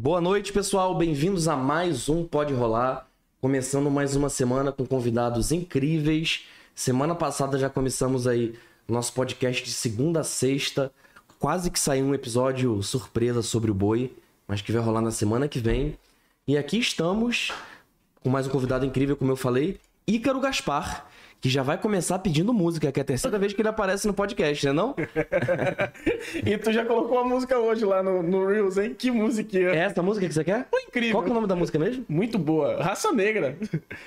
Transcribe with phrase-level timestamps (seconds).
[0.00, 0.94] Boa noite, pessoal.
[0.94, 3.08] Bem-vindos a mais um Pode Rolar.
[3.40, 6.44] Começando mais uma semana com convidados incríveis.
[6.72, 8.54] Semana passada já começamos aí
[8.86, 10.92] nosso podcast de segunda a sexta.
[11.40, 14.16] Quase que saiu um episódio surpresa sobre o boi,
[14.46, 15.98] mas que vai rolar na semana que vem.
[16.46, 17.52] E aqui estamos
[18.22, 21.08] com mais um convidado incrível, como eu falei, Ícaro Gaspar,
[21.40, 24.14] que já vai começar pedindo música, que é a terceira vez que ele aparece no
[24.14, 24.94] podcast, né não?
[26.44, 28.94] e tu já colocou a música hoje lá no, no Reels, hein?
[28.96, 30.66] Que música é essa música que você quer?
[30.70, 31.12] Foi incrível.
[31.12, 32.04] Qual que é o nome da música mesmo?
[32.08, 32.82] Muito boa.
[32.82, 33.56] Raça Negra.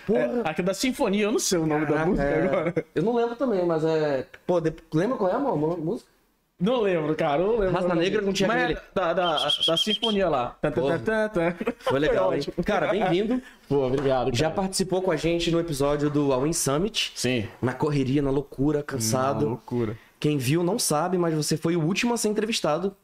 [0.06, 0.44] Porra.
[0.46, 2.44] É, aqui da Sinfonia, eu não sei o nome Caraca, da música é...
[2.44, 2.86] agora.
[2.94, 4.26] Eu não lembro também, mas é...
[4.46, 4.74] Pô, de...
[4.94, 6.12] lembra qual é a música?
[6.62, 7.42] Não lembro, cara.
[7.42, 7.74] Não lembro.
[7.74, 8.80] Raça Negra não tinha Mas aquele...
[8.94, 10.56] da, da, da sinfonia lá.
[11.80, 12.42] Foi legal, hein?
[12.64, 13.42] Cara, bem-vindo.
[13.68, 14.26] Pô, obrigado.
[14.26, 14.36] Cara.
[14.36, 17.14] Já participou com a gente no episódio do All In Summit.
[17.16, 17.48] Sim.
[17.60, 19.46] Na correria, na loucura, cansado.
[19.46, 19.98] Na loucura.
[20.22, 22.96] Quem viu não sabe, mas você foi o último a ser entrevistado.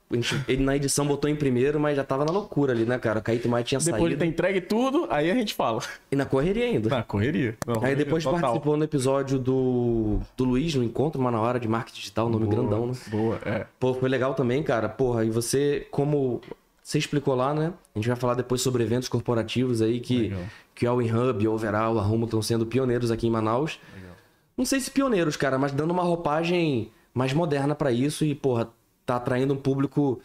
[0.48, 3.20] Ele na edição botou em primeiro, mas já tava na loucura ali, né, cara?
[3.22, 4.10] Caíto Maia tinha depois saído.
[4.10, 5.82] Depois ele ter entregue tudo, aí a gente fala.
[6.12, 6.90] E na correria ainda.
[6.90, 7.58] Na correria.
[7.82, 8.40] Aí depois total.
[8.40, 12.46] participou no episódio do, do Luiz, no Encontro Uma na Hora de Marketing Digital, nome
[12.46, 12.94] boa, grandão, né?
[13.08, 13.66] Boa, é.
[13.80, 14.88] Pô, foi legal também, cara.
[14.88, 16.40] Porra, e você, como
[16.84, 17.74] você explicou lá, né?
[17.96, 20.32] A gente vai falar depois sobre eventos corporativos aí que,
[20.76, 23.80] que o All Hub, o Overall, a Rumo estão sendo pioneiros aqui em Manaus.
[23.96, 24.16] Legal.
[24.56, 28.70] Não sei se pioneiros, cara, mas dando uma roupagem mais moderna para isso e, porra,
[29.06, 30.22] tá atraindo um público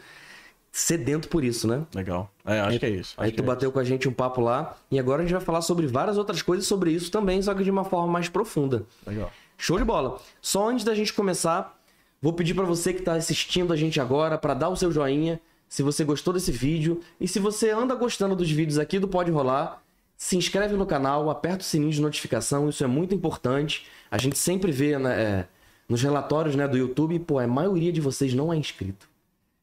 [0.70, 1.86] sedento por isso, né?
[1.94, 2.30] Legal.
[2.44, 3.14] É, acho aí, que é isso.
[3.16, 5.42] Aí tu é bateu com a gente um papo lá e agora a gente vai
[5.42, 8.84] falar sobre várias outras coisas sobre isso também, só que de uma forma mais profunda.
[9.06, 9.32] Legal.
[9.56, 10.20] Show de bola.
[10.40, 11.78] Só antes da gente começar,
[12.20, 15.40] vou pedir para você que tá assistindo a gente agora para dar o seu joinha,
[15.68, 19.30] se você gostou desse vídeo e se você anda gostando dos vídeos aqui do Pode
[19.30, 19.82] Rolar,
[20.16, 23.86] se inscreve no canal, aperta o sininho de notificação, isso é muito importante.
[24.10, 25.48] A gente sempre vê, né, é,
[25.88, 29.08] nos relatórios né, do YouTube, pô, a maioria de vocês não é inscrito.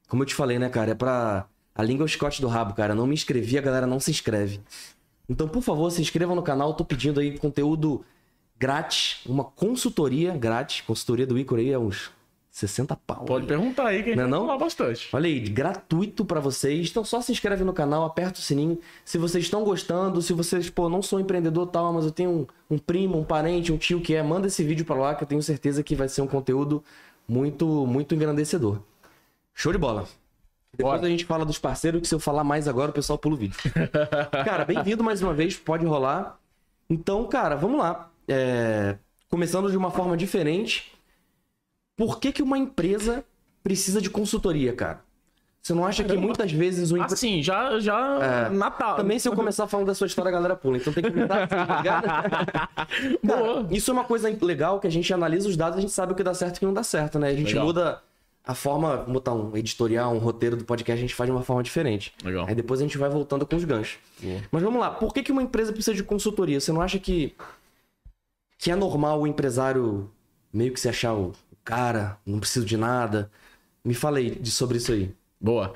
[0.08, 0.92] Como eu te falei, né, cara?
[0.92, 1.46] É pra.
[1.74, 2.94] A língua é o chicote do rabo, cara.
[2.94, 4.60] Não me inscrevi, a galera não se inscreve.
[5.30, 6.74] Então, por favor, se inscreva no canal.
[6.74, 8.04] Tô pedindo aí conteúdo
[8.58, 10.82] grátis, uma consultoria grátis.
[10.82, 12.12] Consultoria do Icor aí é uns
[12.50, 13.26] 60 pau.
[13.26, 15.10] Pode perguntar aí que a gente não, é vai falar bastante.
[15.14, 16.90] Olha aí, gratuito para vocês.
[16.90, 18.80] Então só se inscreve no canal, aperta o sininho.
[19.06, 22.76] Se vocês estão gostando, se vocês, pô, não sou empreendedor tal, mas eu tenho um,
[22.76, 25.28] um primo, um parente, um tio que é, manda esse vídeo para lá que eu
[25.28, 26.84] tenho certeza que vai ser um conteúdo
[27.28, 28.80] muito, muito engrandecedor.
[29.54, 30.08] Show de bola.
[30.76, 31.08] Depois Bora.
[31.08, 33.38] a gente fala dos parceiros, que se eu falar mais agora, o pessoal pula o
[33.38, 33.58] vídeo.
[34.46, 36.40] cara, bem-vindo mais uma vez, pode rolar.
[36.90, 38.10] Então, cara, vamos lá.
[38.28, 38.98] É...
[39.30, 40.99] Começando de uma forma diferente
[42.00, 43.26] por que, que uma empresa
[43.62, 45.02] precisa de consultoria, cara?
[45.62, 47.14] Você não acha que muitas vezes o empre...
[47.14, 48.96] Assim, já, já é, Natal.
[48.96, 50.78] Também se eu começar falando da sua história, a galera pula.
[50.78, 51.56] Então tem que começar assim,
[53.28, 56.14] Cara, isso é uma coisa legal que a gente analisa os dados, a gente sabe
[56.14, 57.28] o que dá certo e o que não dá certo, né?
[57.28, 57.66] A gente legal.
[57.66, 58.02] muda
[58.46, 61.62] a forma, botar um editorial, um roteiro do podcast, a gente faz de uma forma
[61.62, 62.14] diferente.
[62.24, 62.46] Legal.
[62.48, 64.00] Aí depois a gente vai voltando com os ganchos.
[64.22, 64.40] Boa.
[64.54, 66.62] Mas vamos lá, por que, que uma empresa precisa de consultoria?
[66.62, 67.36] Você não acha que,
[68.58, 70.10] que é normal o empresário
[70.54, 71.34] meio que se achar o
[71.70, 73.30] cara, não preciso de nada.
[73.86, 75.14] Me falei de, sobre isso aí.
[75.40, 75.74] Boa.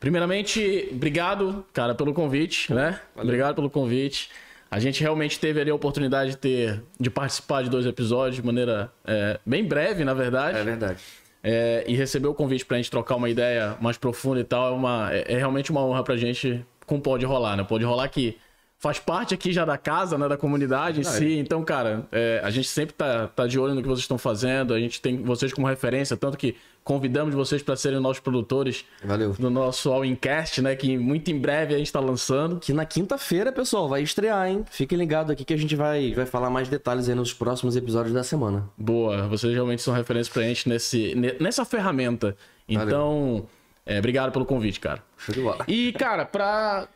[0.00, 3.00] Primeiramente, obrigado, cara, pelo convite, né?
[3.14, 3.28] Valeu.
[3.28, 4.28] Obrigado pelo convite.
[4.68, 8.44] A gente realmente teve ali a oportunidade de ter de participar de dois episódios de
[8.44, 10.58] maneira é, bem breve, na verdade.
[10.58, 11.00] É verdade.
[11.42, 14.76] É, e receber o convite pra gente trocar uma ideia mais profunda e tal é,
[14.76, 17.62] uma, é, é realmente uma honra pra gente com o Pode Rolar, né?
[17.62, 18.36] Pode Rolar aqui
[18.78, 21.36] faz parte aqui já da casa, né, da comunidade em ah, si.
[21.36, 21.38] É.
[21.38, 24.74] Então, cara, é, a gente sempre tá, tá de olho no que vocês estão fazendo.
[24.74, 29.32] A gente tem vocês como referência, tanto que convidamos vocês para serem nossos produtores Valeu.
[29.32, 32.60] do nosso All Incast, né, que muito em breve a gente está lançando.
[32.60, 34.64] Que na quinta-feira, pessoal, vai estrear, hein?
[34.70, 38.14] Fiquem ligados aqui que a gente vai, vai falar mais detalhes aí nos próximos episódios
[38.14, 38.68] da semana.
[38.76, 42.36] Boa, vocês realmente são referência pra gente nesse, nessa ferramenta.
[42.68, 43.46] Então,
[43.84, 45.02] é, obrigado pelo convite, cara.
[45.16, 45.64] Show de bola.
[45.66, 46.88] E, cara, pra,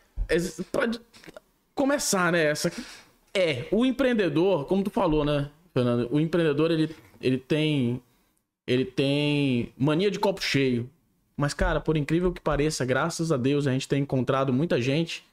[0.71, 0.89] pra
[1.81, 2.45] começar, né?
[2.45, 2.71] Essa
[3.33, 6.09] é o empreendedor, como tu falou, né, Fernando?
[6.11, 8.03] O empreendedor ele, ele tem
[8.67, 10.89] ele tem mania de copo cheio.
[11.37, 15.25] Mas cara, por incrível que pareça, graças a Deus a gente tem encontrado muita gente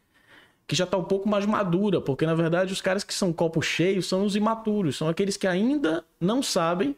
[0.65, 3.61] que já tá um pouco mais madura, porque na verdade os caras que são copo
[3.61, 6.95] cheio são os imaturos, são aqueles que ainda não sabem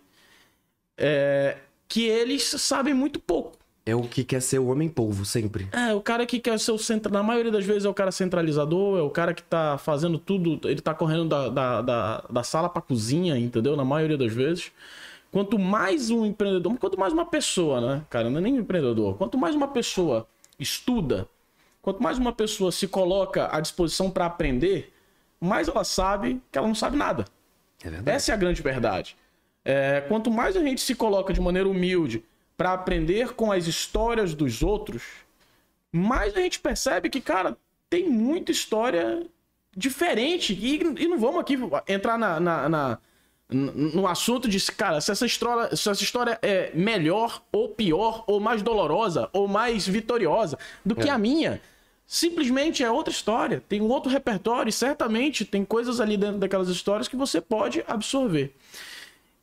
[0.96, 1.58] é,
[1.88, 3.59] que eles sabem muito pouco.
[3.90, 5.68] É o que quer ser o homem polvo, sempre.
[5.72, 7.12] É, o cara que quer ser o centro.
[7.12, 10.60] Na maioria das vezes é o cara centralizador, é o cara que tá fazendo tudo.
[10.70, 13.76] Ele tá correndo da, da, da, da sala pra cozinha, entendeu?
[13.76, 14.72] Na maioria das vezes.
[15.32, 18.02] Quanto mais um empreendedor, quanto mais uma pessoa, né?
[18.10, 19.16] Cara, não é nem um empreendedor.
[19.16, 20.28] Quanto mais uma pessoa
[20.60, 21.28] estuda,
[21.82, 24.94] quanto mais uma pessoa se coloca à disposição para aprender,
[25.40, 27.26] mais ela sabe que ela não sabe nada.
[27.84, 28.16] É verdade.
[28.16, 29.16] Essa é a grande verdade.
[29.64, 32.24] É, quanto mais a gente se coloca de maneira humilde
[32.60, 35.02] para aprender com as histórias dos outros,
[35.94, 37.58] mais a gente percebe que, cara,
[37.90, 39.26] tem muita história
[39.74, 40.52] diferente.
[40.52, 41.58] E, e não vamos aqui
[41.88, 42.98] entrar na, na, na
[43.50, 48.42] no assunto de, cara, se essa, história, se essa história é melhor ou pior, ou
[48.42, 51.12] mais dolorosa, ou mais vitoriosa do que é.
[51.12, 51.62] a minha.
[52.06, 53.64] Simplesmente é outra história.
[53.70, 57.86] Tem um outro repertório e certamente tem coisas ali dentro daquelas histórias que você pode
[57.88, 58.54] absorver.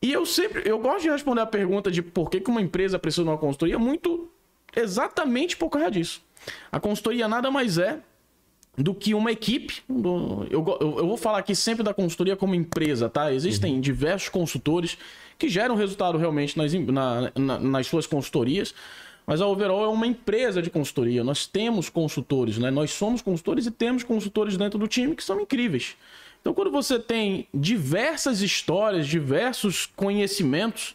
[0.06, 2.96] E eu sempre, eu gosto de responder a pergunta de por que, que uma empresa
[2.96, 4.30] precisa de uma consultoria muito
[4.76, 6.22] exatamente por causa disso.
[6.70, 7.98] A consultoria nada mais é
[8.78, 9.82] do que uma equipe.
[9.88, 13.32] Eu, eu, eu, vou falar aqui sempre da consultoria como empresa, tá?
[13.32, 13.80] Existem uhum.
[13.80, 14.96] diversos consultores
[15.36, 18.72] que geram resultado realmente nas, na, na, nas suas consultorias,
[19.26, 21.24] mas a Overall é uma empresa de consultoria.
[21.24, 22.70] Nós temos consultores, né?
[22.70, 25.96] Nós somos consultores e temos consultores dentro do time que são incríveis.
[26.46, 30.94] Então, quando você tem diversas histórias, diversos conhecimentos,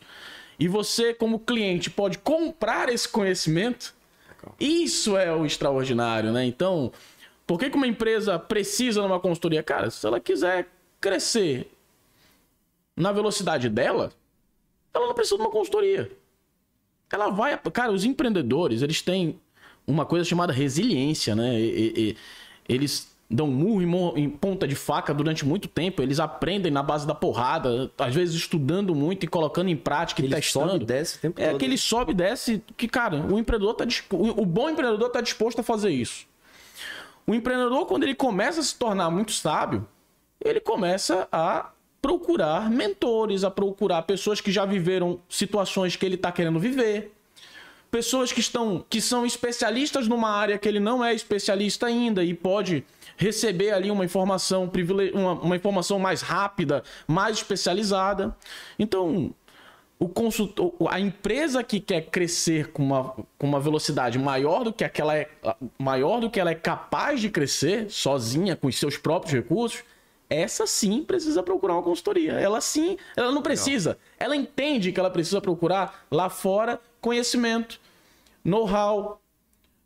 [0.58, 3.94] e você, como cliente, pode comprar esse conhecimento,
[4.58, 6.46] isso é o extraordinário, né?
[6.46, 6.90] Então,
[7.46, 9.62] por que, uma empresa precisa de uma consultoria?
[9.62, 10.70] Cara, se ela quiser
[11.02, 11.70] crescer
[12.96, 14.14] na velocidade dela,
[14.94, 16.10] ela não precisa de uma consultoria.
[17.12, 17.58] Ela vai.
[17.74, 19.38] Cara, os empreendedores, eles têm
[19.86, 21.60] uma coisa chamada resiliência, né?
[21.60, 22.18] E, e,
[22.70, 26.02] eles dão murro em, ponta de faca durante muito tempo.
[26.02, 30.26] Eles aprendem na base da porrada, às vezes estudando muito e colocando em prática e
[30.26, 30.72] ele testando.
[30.72, 31.56] Sobe desce o tempo é todo.
[31.56, 35.64] aquele sobe e desce que, cara, o empreendedor tá o bom empreendedor está disposto a
[35.64, 36.26] fazer isso.
[37.26, 39.88] O empreendedor, quando ele começa a se tornar muito sábio,
[40.44, 41.70] ele começa a
[42.02, 47.14] procurar mentores, a procurar pessoas que já viveram situações que ele está querendo viver,
[47.92, 52.34] pessoas que estão que são especialistas numa área que ele não é especialista ainda e
[52.34, 52.84] pode
[53.22, 54.70] receber ali uma informação
[55.14, 58.36] uma, uma informação mais rápida, mais especializada.
[58.80, 59.32] Então,
[60.00, 64.84] o consultor, a empresa que quer crescer com uma, com uma velocidade maior do que
[64.84, 65.30] aquela é,
[65.78, 69.84] maior do que ela é capaz de crescer sozinha com os seus próprios recursos,
[70.28, 72.32] essa sim precisa procurar uma consultoria.
[72.32, 74.00] Ela sim, ela não precisa.
[74.18, 77.80] Ela entende que ela precisa procurar lá fora conhecimento,
[78.44, 79.22] know-how,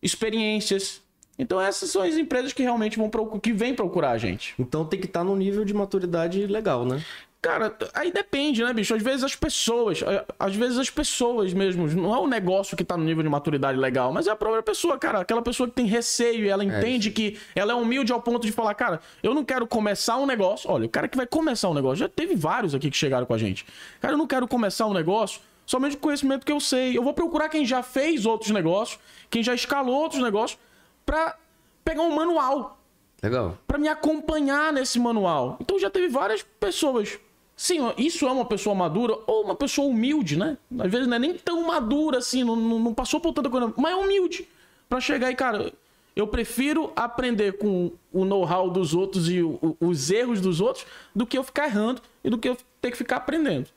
[0.01, 1.03] experiências.
[1.37, 3.09] Então essas são as empresas que realmente vão
[3.39, 4.53] que vêm procurar a gente.
[4.57, 7.01] Então tem que estar tá no nível de maturidade legal, né?
[7.45, 8.95] Cara, aí depende, né, bicho?
[8.95, 9.99] Às vezes as pessoas,
[10.39, 13.77] às vezes as pessoas mesmo, não é o negócio que tá no nível de maturidade
[13.77, 15.19] legal, mas é a própria pessoa, cara.
[15.19, 18.19] Aquela pessoa que tem receio e ela é entende é que ela é humilde ao
[18.19, 20.71] ponto de falar, cara, eu não quero começar um negócio.
[20.71, 23.33] Olha, o cara que vai começar um negócio, já teve vários aqui que chegaram com
[23.35, 23.63] a gente.
[24.01, 26.97] Cara, eu não quero começar um negócio somente com conhecimento que eu sei.
[26.97, 28.99] Eu vou procurar quem já fez outros negócios,
[29.29, 30.59] quem já escalou outros negócios,
[31.05, 31.37] pra
[31.83, 32.77] pegar um manual.
[33.21, 33.57] Legal.
[33.67, 35.57] Pra me acompanhar nesse manual.
[35.59, 37.19] Então já teve várias pessoas
[37.57, 40.57] Sim, isso é uma pessoa madura ou uma pessoa humilde, né?
[40.77, 43.93] Às vezes não é nem tão madura assim, não, não passou por tanta coisa, mas
[43.93, 44.45] é humilde.
[44.89, 45.71] para chegar e, cara,
[46.15, 50.85] eu prefiro aprender com o know-how dos outros e o, os erros dos outros
[51.15, 53.69] do que eu ficar errando e do que eu ter que ficar aprendendo.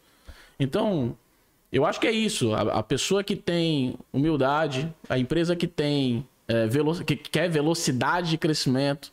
[0.58, 1.16] Então,
[1.72, 2.52] eu acho que é isso.
[2.54, 8.30] A, a pessoa que tem humildade, a empresa que tem é, velo que quer velocidade
[8.30, 9.12] de crescimento,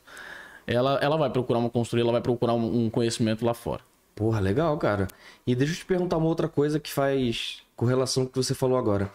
[0.66, 3.82] ela, ela vai procurar uma consultoria, ela vai procurar um, um conhecimento lá fora.
[4.16, 5.08] Porra, legal, cara.
[5.46, 8.78] E deixa eu te perguntar uma outra coisa que faz com o que você falou
[8.78, 9.12] agora.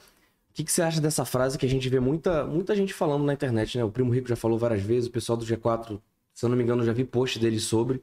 [0.50, 3.24] O que, que você acha dessa frase que a gente vê muita, muita gente falando
[3.24, 3.84] na internet, né?
[3.84, 5.98] O Primo Rico já falou várias vezes, o pessoal do G4,
[6.34, 8.02] se eu não me engano, já vi post dele sobre.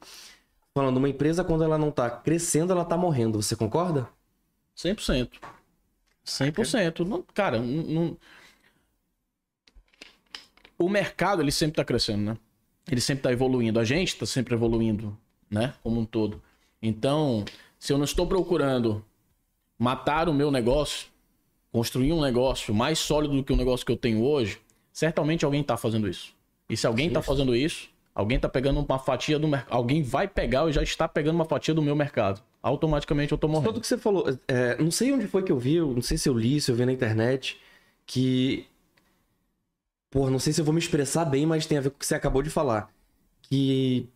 [0.73, 3.41] Falando, uma empresa, quando ela não tá crescendo, ela tá morrendo.
[3.41, 4.07] Você concorda?
[4.75, 5.29] 100%.
[6.25, 7.05] 100%.
[7.05, 8.17] Não, cara, não...
[10.77, 12.37] o mercado, ele sempre tá crescendo, né?
[12.89, 13.79] Ele sempre tá evoluindo.
[13.79, 15.17] A gente tá sempre evoluindo,
[15.49, 15.73] né?
[15.83, 16.41] Como um todo.
[16.81, 17.43] Então,
[17.79, 19.03] se eu não estou procurando
[19.77, 21.07] matar o meu negócio,
[21.71, 24.59] construir um negócio mais sólido do que o negócio que eu tenho hoje,
[24.91, 26.33] certamente alguém está fazendo isso.
[26.69, 29.75] E se alguém está fazendo isso, alguém está pegando uma fatia do mercado.
[29.75, 32.41] Alguém vai pegar ou já está pegando uma fatia do meu mercado.
[32.61, 33.73] Automaticamente eu estou morrendo.
[33.73, 36.27] Tudo que você falou, é, não sei onde foi que eu vi, não sei se
[36.27, 37.57] eu li, se eu vi na internet,
[38.05, 38.65] que.
[40.09, 41.99] Pô, não sei se eu vou me expressar bem, mas tem a ver com o
[41.99, 42.89] que você acabou de falar.
[43.41, 44.07] Que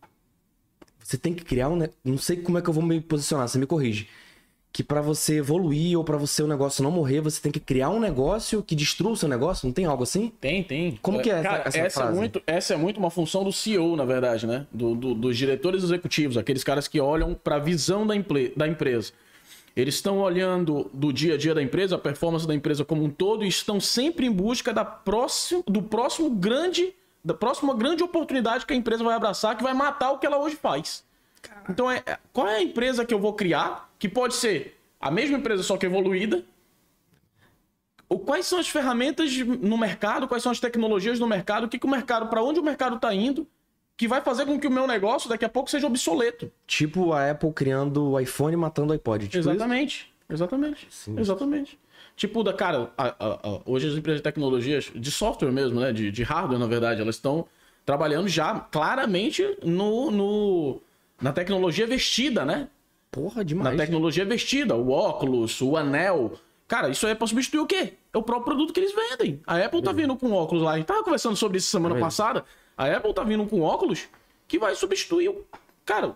[0.98, 1.78] você tem que criar um.
[2.04, 4.08] Não sei como é que eu vou me posicionar, você me corrige.
[4.72, 7.90] Que para você evoluir ou para você o negócio não morrer, você tem que criar
[7.90, 9.66] um negócio que destrua o seu negócio?
[9.66, 10.32] Não tem algo assim?
[10.40, 10.98] Tem, tem.
[11.02, 13.52] Como que é Cara, essa, essa, essa é muito, essa é muito uma função do
[13.52, 14.66] CEO, na verdade, né?
[14.72, 18.14] Do, do, dos diretores executivos, aqueles caras que olham para a visão da,
[18.56, 19.12] da empresa.
[19.74, 23.10] Eles estão olhando do dia a dia da empresa, a performance da empresa como um
[23.10, 28.66] todo, e estão sempre em busca da próximo, do próximo grande da próxima grande oportunidade
[28.66, 31.04] que a empresa vai abraçar, que vai matar o que ela hoje faz.
[31.70, 35.08] Então, é, é, qual é a empresa que eu vou criar, que pode ser a
[35.08, 36.44] mesma empresa, só que evoluída,
[38.08, 41.78] o- quais são as ferramentas no mercado, quais são as tecnologias no mercado, o que,
[41.78, 43.46] que o mercado, para onde o mercado tá indo,
[44.02, 46.50] que vai fazer com que o meu negócio daqui a pouco seja obsoleto.
[46.66, 49.26] Tipo a Apple criando o iPhone e matando o iPod.
[49.28, 49.48] Tipo isso?
[49.50, 51.14] exatamente, exatamente, Sim.
[51.20, 51.78] exatamente.
[52.16, 55.92] Tipo, da cara, a- a- a- hoje as empresas de tecnologias, de software mesmo, né,
[55.92, 57.46] de, de hardware, na verdade, elas estão
[57.86, 60.80] trabalhando já claramente no, no,
[61.20, 62.68] na tecnologia vestida, né?
[63.10, 63.76] Porra, na demais.
[63.76, 66.32] tecnologia vestida, o óculos, o anel.
[66.66, 67.94] Cara, isso aí é pra substituir o quê?
[68.12, 69.40] É o próprio produto que eles vendem.
[69.46, 70.72] A Apple tá vindo com óculos lá.
[70.72, 72.06] A gente tava conversando sobre isso semana É mesmo.
[72.76, 74.08] A Apple tá vindo com óculos
[74.48, 75.44] que vai substituir o.
[75.84, 76.14] Cara,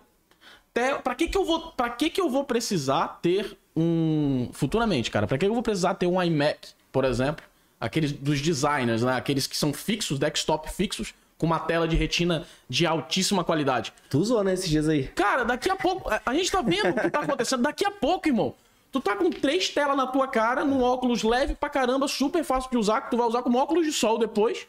[0.73, 0.95] te...
[1.03, 1.71] pra que que eu vou.
[1.71, 4.49] Pra que que eu vou precisar ter um.
[4.53, 7.45] Futuramente, cara, pra que eu vou precisar ter um iMac, por exemplo?
[7.79, 9.15] Aqueles dos designers, né?
[9.15, 13.93] Aqueles que são fixos, desktop fixos, com uma tela de retina de altíssima qualidade.
[14.09, 15.07] Tu usou, né, esses dias aí?
[15.09, 16.09] Cara, daqui a pouco.
[16.25, 17.61] A gente tá vendo o que tá acontecendo.
[17.61, 18.55] Daqui a pouco, irmão.
[18.91, 22.71] Tu tá com três telas na tua cara, num óculos leve pra caramba, super fácil
[22.71, 24.65] de usar, que tu vai usar como óculos de sol depois.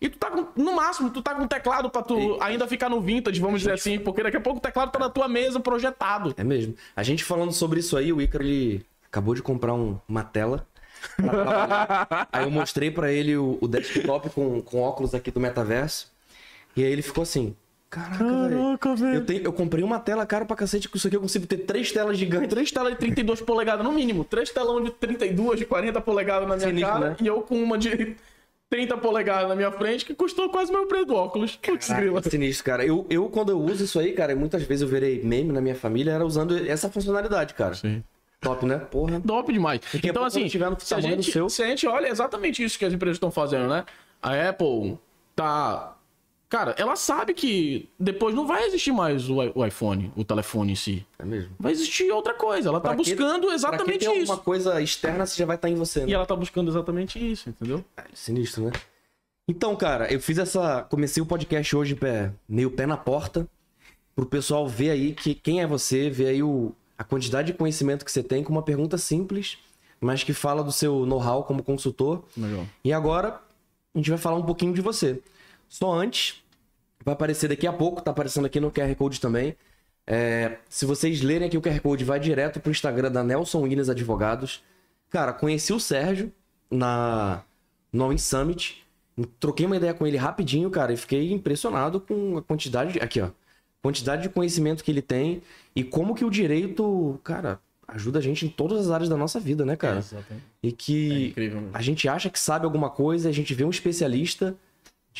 [0.00, 0.46] E tu tá com.
[0.56, 3.98] No máximo, tu tá com teclado pra tu ainda ficar no vintage, vamos dizer assim,
[3.98, 6.34] porque daqui a pouco o teclado tá na tua mesa projetado.
[6.38, 6.74] É mesmo.
[6.96, 10.66] A gente falando sobre isso aí, o Ícaro, ele acabou de comprar um- uma tela.
[12.32, 16.10] aí eu mostrei pra ele o, o desktop com, com óculos aqui do metaverso.
[16.76, 17.54] E aí ele ficou assim.
[17.88, 19.14] Caraca, velho.
[19.16, 21.58] Eu, tenho- eu comprei uma tela cara pra cacete, com isso aqui eu consigo ter
[21.58, 22.48] três telas gigantes.
[22.48, 24.24] Três telas de 32 polegadas no mínimo.
[24.24, 27.10] Três telão de 32, de 40 polegadas na minha Sinistro, cara.
[27.10, 27.16] né?
[27.20, 28.16] E eu com uma de
[28.70, 31.56] 30 polegadas na minha frente, que custou quase o meu preço do óculos.
[31.56, 32.22] Putz, grila.
[32.22, 32.86] Sinistro, cara.
[32.86, 35.74] Eu, eu, quando eu uso isso aí, cara, muitas vezes eu virei meme na minha
[35.74, 37.74] família, era usando essa funcionalidade, cara.
[37.74, 38.02] Sim.
[38.40, 38.78] Top, né?
[38.78, 39.20] Porra.
[39.20, 39.80] Top demais.
[40.02, 42.78] Então, assim, tiver no se a, gente, seu- se a gente olha é exatamente isso
[42.78, 43.84] que as empresas estão fazendo, né?
[44.22, 44.96] A Apple
[45.36, 45.96] tá.
[46.50, 51.06] Cara, ela sabe que depois não vai existir mais o iPhone, o telefone em si.
[51.16, 51.52] É mesmo.
[51.58, 52.68] Vai existir outra coisa.
[52.68, 54.32] Ela tá Pra que- buscando Pra que exatamente ter isso.
[54.32, 56.06] alguma coisa externa, você já vai estar em você, né?
[56.08, 57.84] E ela tá buscando exatamente isso, entendeu?
[57.96, 58.72] É, Sinistro, né?
[59.48, 60.82] Então, cara, eu fiz essa.
[60.90, 63.46] Comecei o podcast hoje pé, meio pé na porta.
[64.16, 68.04] Pro pessoal ver aí que quem é você, ver aí o, a quantidade de conhecimento
[68.04, 69.56] que você tem com uma pergunta simples,
[70.00, 72.24] mas que fala do seu know-how como consultor.
[72.36, 72.66] Legal.
[72.84, 73.40] E agora
[73.94, 75.20] a gente vai falar um pouquinho de você.
[75.70, 76.42] Só antes,
[77.04, 79.56] vai aparecer daqui a pouco, tá aparecendo aqui no QR Code também.
[80.04, 83.88] É, se vocês lerem aqui o QR Code, vai direto pro Instagram da Nelson Williams
[83.88, 84.64] Advogados.
[85.08, 86.32] Cara, conheci o Sérgio
[86.68, 87.44] na
[87.92, 88.84] no Summit.
[89.38, 92.94] Troquei uma ideia com ele rapidinho, cara, e fiquei impressionado com a quantidade.
[92.94, 93.30] De, aqui, ó.
[93.80, 95.40] Quantidade de conhecimento que ele tem
[95.74, 99.38] e como que o direito, cara, ajuda a gente em todas as áreas da nossa
[99.38, 99.98] vida, né, cara?
[99.98, 100.44] exatamente.
[100.62, 101.76] E É que incrível mesmo.
[101.76, 104.56] a gente acha que sabe alguma coisa, a gente vê um especialista,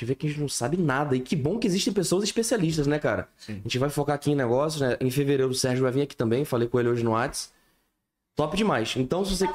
[0.00, 1.14] gente vê que a gente não sabe nada.
[1.16, 3.28] E que bom que existem pessoas especialistas, né, cara?
[3.36, 3.52] Sim.
[3.60, 4.96] A gente vai focar aqui em negócios, né?
[5.00, 7.52] Em fevereiro o Sérgio vai vir aqui também, falei com ele hoje no Whats.
[8.36, 8.94] Top demais.
[8.96, 9.46] Então, se você.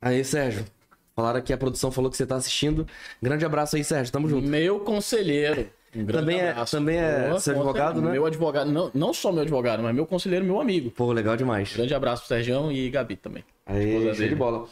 [0.00, 0.64] Aí, Sérgio.
[1.14, 2.86] Falaram que a produção falou que você tá assistindo.
[3.22, 4.10] Grande abraço aí, Sérgio.
[4.12, 4.48] Tamo junto.
[4.48, 5.68] Meu conselheiro.
[5.94, 6.74] Um grande Também é- abraço.
[6.76, 8.12] também é Boa, seu advogado, né?
[8.12, 10.90] Meu advogado, não, não só meu advogado, mas meu conselheiro, meu amigo.
[10.90, 11.74] Pô, legal demais.
[11.74, 13.44] Grande abraço pro Sergião e Gabi também.
[13.66, 14.66] Aí, de bola.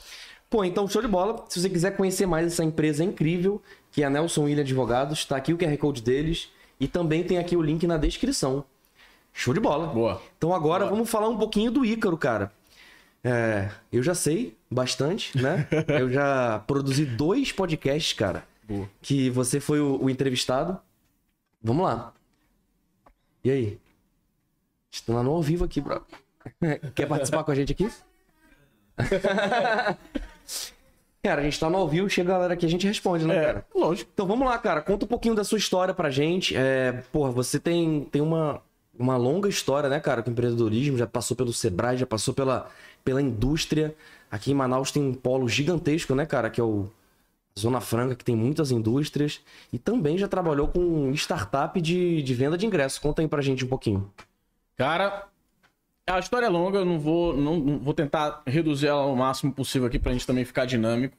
[0.51, 1.45] Pô, então show de bola.
[1.49, 5.37] Se você quiser conhecer mais essa empresa incrível, que é a Nelson William Advogados, tá
[5.37, 8.65] aqui o QR Code deles e também tem aqui o link na descrição.
[9.33, 9.87] Show de bola.
[9.87, 10.21] Boa.
[10.37, 10.91] Então agora Boa.
[10.91, 12.53] vamos falar um pouquinho do Ícaro, cara.
[13.23, 15.69] É, eu já sei bastante, né?
[15.89, 18.91] eu já produzi dois podcasts, cara, Boa.
[19.01, 20.81] que você foi o, o entrevistado.
[21.63, 22.13] Vamos lá.
[23.45, 23.79] E aí?
[24.91, 26.05] Estão lá no ao vivo aqui, bro.
[26.97, 27.89] Quer participar com a gente aqui?
[31.23, 33.37] cara, a gente tá no ao vivo, chega a galera aqui, a gente responde, né,
[33.37, 33.67] É, cara?
[33.75, 34.11] lógico.
[34.13, 34.81] Então vamos lá, cara.
[34.81, 36.57] Conta um pouquinho da sua história pra gente.
[36.57, 38.63] É, porra, você tem, tem uma,
[38.99, 40.97] uma longa história, né, cara, com empreendedorismo.
[40.99, 42.69] Já passou pelo Sebrae, já passou pela,
[43.05, 43.95] pela indústria.
[44.31, 46.89] Aqui em Manaus tem um polo gigantesco, né, cara, que é o
[47.59, 49.41] Zona Franca, que tem muitas indústrias.
[49.73, 52.99] E também já trabalhou com startup de, de venda de ingressos.
[52.99, 54.11] Conta aí pra gente um pouquinho.
[54.77, 55.27] Cara,
[56.07, 59.53] a história é longa, eu não vou, não, não vou tentar reduzir ela ao máximo
[59.53, 61.17] possível aqui pra gente também ficar dinâmico.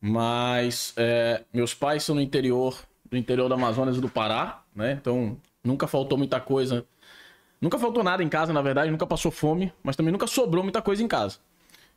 [0.00, 4.98] Mas é, meus pais são no interior, do interior do Amazonas e do Pará, né?
[5.00, 6.86] Então nunca faltou muita coisa.
[7.60, 10.80] Nunca faltou nada em casa, na verdade, nunca passou fome, mas também nunca sobrou muita
[10.80, 11.38] coisa em casa.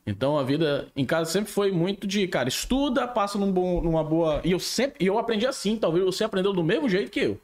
[0.05, 4.03] Então a vida em casa sempre foi muito de, cara, estuda, passa num bom, numa
[4.03, 4.41] boa.
[4.43, 5.03] E eu sempre.
[5.03, 7.39] E eu aprendi assim, talvez você aprendeu do mesmo jeito que eu.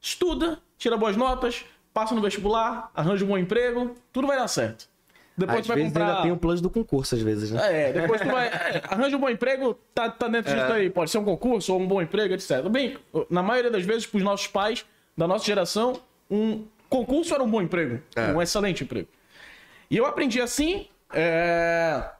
[0.00, 4.90] Estuda, tira boas notas, passa no vestibular, arranja um bom emprego, tudo vai dar certo.
[5.36, 6.08] Depois Às tu vai vezes comprar.
[6.08, 7.88] ainda tem o plus do concurso, às vezes, né?
[7.88, 8.48] É, depois tu vai.
[8.52, 10.90] é, arranja um bom emprego, tá, tá dentro disso aí.
[10.90, 12.68] Pode ser um concurso ou um bom emprego, etc.
[12.68, 12.98] Bem,
[13.30, 14.84] na maioria das vezes, pros nossos pais,
[15.16, 18.02] da nossa geração, um concurso era um bom emprego.
[18.14, 18.30] É.
[18.32, 19.08] Um excelente emprego.
[19.90, 20.86] E eu aprendi assim.
[21.14, 22.10] é,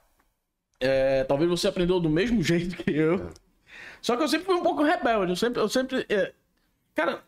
[0.81, 3.31] É, talvez você aprendeu do mesmo jeito que eu.
[4.01, 5.33] Só que eu sempre fui um pouco rebelde.
[5.33, 5.61] Eu sempre.
[5.61, 6.33] Eu sempre é,
[6.95, 7.23] Cara,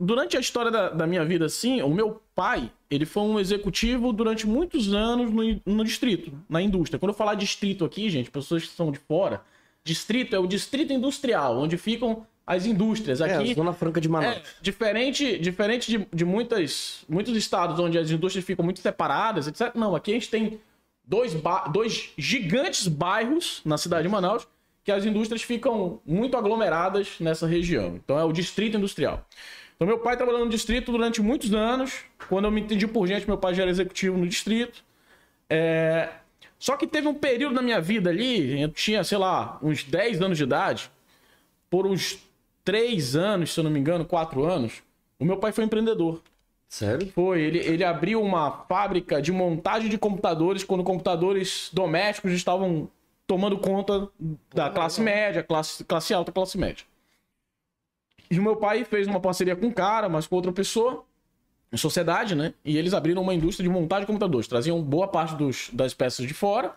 [0.00, 4.10] durante a história da, da, minha vida, assim, o meu pai, ele foi um executivo
[4.10, 6.98] durante muitos anos no, no distrito, na indústria.
[6.98, 9.42] Quando eu falar distrito aqui, gente, pessoas que são de fora,
[9.84, 13.20] distrito é o distrito industrial, onde ficam as indústrias.
[13.20, 14.36] É, aqui, é, Zona Franca de Manaus.
[14.36, 19.74] É, diferente diferente de, de muitas, muitos estados onde as indústrias ficam muito separadas, etc.
[19.74, 20.58] Não, aqui a gente tem
[21.04, 21.34] dois,
[21.70, 24.46] dois gigantes bairros na cidade de Manaus
[24.84, 27.96] que as indústrias ficam muito aglomeradas nessa região.
[27.96, 29.26] Então é o distrito industrial.
[29.76, 32.00] Então meu pai trabalhou no distrito durante muitos anos.
[32.28, 34.84] Quando eu me entendi por gente, meu pai já era executivo no distrito.
[35.48, 36.08] É...
[36.58, 40.22] Só que teve um período na minha vida ali, eu tinha, sei lá, uns 10
[40.22, 40.90] anos de idade,
[41.68, 42.18] por uns
[42.64, 44.80] 3 anos, se eu não me engano, 4 anos,
[45.18, 46.22] o meu pai foi empreendedor.
[46.68, 47.08] Sério?
[47.08, 47.40] Foi.
[47.40, 52.88] Ele, ele abriu uma fábrica de montagem de computadores quando computadores domésticos estavam
[53.26, 54.08] tomando conta
[54.52, 56.84] da classe média, classe, classe alta, classe média.
[58.30, 61.04] E o meu pai fez uma parceria com um cara, mas com outra pessoa,
[61.72, 62.54] em sociedade, né?
[62.64, 64.46] E eles abriram uma indústria de montagem de computadores.
[64.48, 66.74] Traziam boa parte dos, das peças de fora.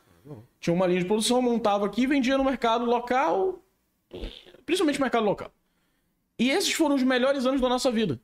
[0.60, 3.60] Tinha uma linha de produção, montava aqui e vendia no mercado local,
[4.66, 5.52] principalmente mercado local.
[6.38, 8.20] E esses foram os melhores anos da nossa vida.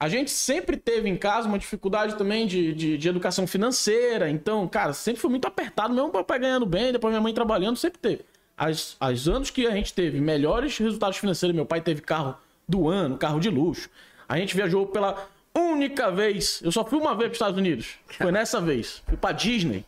[0.00, 4.30] A gente sempre teve em casa uma dificuldade também de, de, de, educação financeira.
[4.30, 7.98] Então, cara, sempre foi muito apertado, mesmo papai ganhando bem, depois minha mãe trabalhando, sempre
[7.98, 8.24] teve.
[8.56, 12.36] As, as anos que a gente teve melhores resultados financeiros, meu pai teve carro
[12.68, 13.90] do ano, carro de luxo.
[14.28, 16.60] A gente viajou pela única vez.
[16.62, 17.98] Eu só fui uma vez para os Estados Unidos.
[18.06, 19.02] Foi nessa vez.
[19.06, 19.84] Fui para Disney.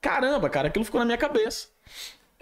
[0.00, 1.68] Caramba, cara, aquilo ficou na minha cabeça.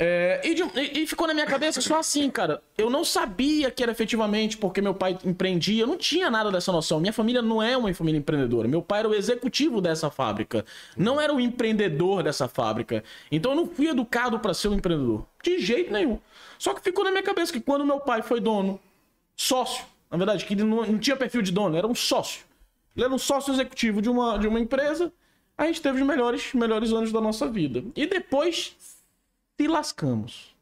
[0.00, 0.62] É, e, de,
[1.00, 2.62] e, ficou na minha cabeça só assim, cara.
[2.76, 5.82] Eu não sabia que era efetivamente porque meu pai empreendia.
[5.82, 7.00] Eu não tinha nada dessa noção.
[7.00, 8.68] Minha família não é uma família empreendedora.
[8.68, 10.64] Meu pai era o executivo dessa fábrica.
[10.96, 13.02] Não era o empreendedor dessa fábrica.
[13.30, 15.26] Então eu não fui educado para ser um empreendedor.
[15.42, 16.20] De jeito nenhum.
[16.60, 18.80] Só que ficou na minha cabeça que quando meu pai foi dono,
[19.36, 22.42] sócio, na verdade, que ele não, não tinha perfil de dono, era um sócio.
[22.96, 25.12] Ele era um sócio executivo de uma, de uma empresa.
[25.56, 27.82] A gente teve os melhores, melhores anos da nossa vida.
[27.96, 28.76] E depois
[29.58, 30.54] se lascamos.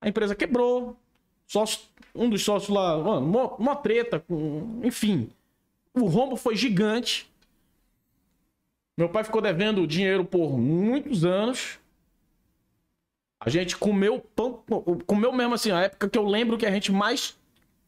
[0.00, 0.96] A empresa quebrou,
[1.46, 1.80] sócio,
[2.14, 5.30] um dos sócios lá, mano, uma, uma treta, com, enfim.
[5.92, 7.28] O rombo foi gigante.
[8.96, 11.78] Meu pai ficou devendo dinheiro por muitos anos.
[13.40, 14.62] A gente comeu pão,
[15.06, 17.38] comeu mesmo assim, a época que eu lembro que a gente mais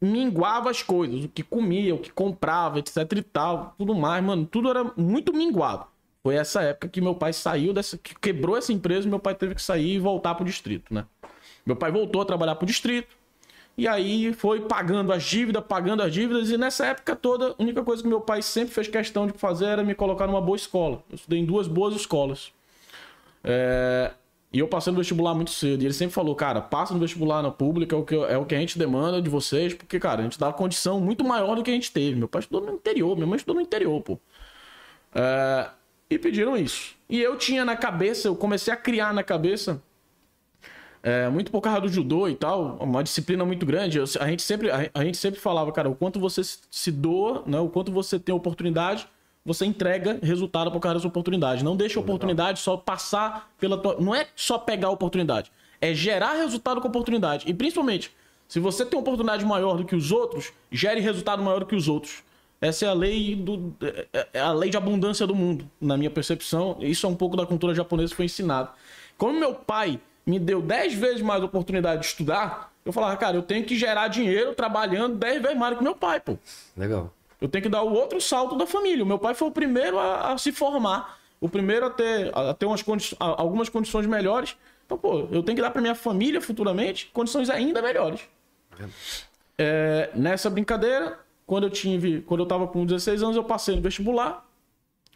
[0.01, 4.45] minguava as coisas, o que comia, o que comprava, etc e tal, tudo mais, mano,
[4.45, 5.92] tudo era muito minguado.
[6.23, 7.97] Foi essa época que meu pai saiu dessa.
[7.97, 11.05] que quebrou essa empresa e meu pai teve que sair e voltar pro distrito, né?
[11.65, 13.13] Meu pai voltou a trabalhar pro distrito.
[13.77, 16.49] E aí foi pagando as dívidas, pagando as dívidas.
[16.49, 19.65] E nessa época toda, a única coisa que meu pai sempre fez questão de fazer
[19.65, 21.03] era me colocar numa boa escola.
[21.09, 22.53] Eu estudei em duas boas escolas.
[23.43, 24.11] É...
[24.53, 25.81] E eu passei no vestibular muito cedo.
[25.81, 28.45] E ele sempre falou, cara, passa no vestibular na pública, é o que, é o
[28.45, 31.63] que a gente demanda de vocês, porque, cara, a gente dá condição muito maior do
[31.63, 32.15] que a gente teve.
[32.15, 34.19] Meu pai estudou no interior, minha mãe estudou no interior, pô.
[35.15, 35.69] É
[36.09, 36.95] e pediram isso.
[37.09, 39.81] E eu tinha na cabeça, eu comecei a criar na cabeça,
[41.01, 43.97] é, muito por causa do judô e tal, uma disciplina muito grande.
[43.97, 47.43] Eu, a, gente sempre, a, a, gente sempre falava, cara, o quanto você se doa,
[47.45, 49.07] né, o quanto você tem oportunidade,
[49.45, 51.61] você entrega resultado por causa das oportunidades.
[51.61, 53.97] Não deixa a oportunidade só passar pela tua.
[53.99, 57.49] Não é só pegar a oportunidade, é gerar resultado com a oportunidade.
[57.49, 58.09] E principalmente,
[58.47, 61.75] se você tem uma oportunidade maior do que os outros, gere resultado maior do que
[61.75, 62.23] os outros.
[62.63, 63.75] Essa é a lei do
[64.13, 66.77] é, é a lei de abundância do mundo, na minha percepção.
[66.79, 68.69] Isso é um pouco da cultura japonesa que foi ensinado.
[69.17, 73.41] Como meu pai me deu 10 vezes mais oportunidade de estudar, eu falava, cara, eu
[73.41, 76.37] tenho que gerar dinheiro trabalhando 10 vezes mais do que meu pai, pô.
[76.77, 77.13] Legal.
[77.41, 79.03] Eu tenho que dar o outro salto da família.
[79.03, 82.53] O meu pai foi o primeiro a, a se formar, o primeiro a ter, a
[82.53, 84.55] ter umas condi algumas condições melhores.
[84.85, 88.21] Então, pô, eu tenho que dar para minha família futuramente condições ainda melhores.
[89.57, 93.81] É, nessa brincadeira, quando eu tive, quando eu tava com 16 anos, eu passei no
[93.81, 94.47] vestibular,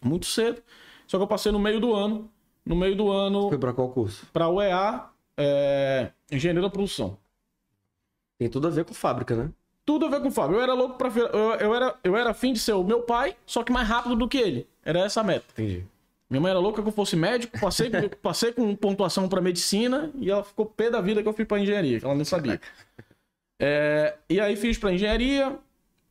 [0.02, 0.62] muito cedo.
[1.06, 2.30] Só que eu passei no meio do ano.
[2.64, 3.48] No meio do ano.
[3.48, 4.26] Foi para qual curso?
[4.32, 7.16] Para UEA, é, Engenharia da Produção.
[8.38, 9.50] Tem tudo a ver com fábrica, né?
[9.84, 10.60] Tudo a ver com fábrica.
[10.60, 13.34] Eu era louco para eu, eu era eu era afim de ser o meu pai,
[13.46, 14.68] só que mais rápido do que ele.
[14.84, 15.46] Era essa a meta.
[15.52, 15.84] Entendi.
[16.28, 17.90] Minha mãe era louca que eu fosse médico, passei,
[18.22, 21.58] passei com pontuação para medicina e ela ficou pé da vida que eu fui para
[21.58, 22.60] engenharia, que ela nem sabia.
[23.58, 25.58] É, e aí fiz para engenharia,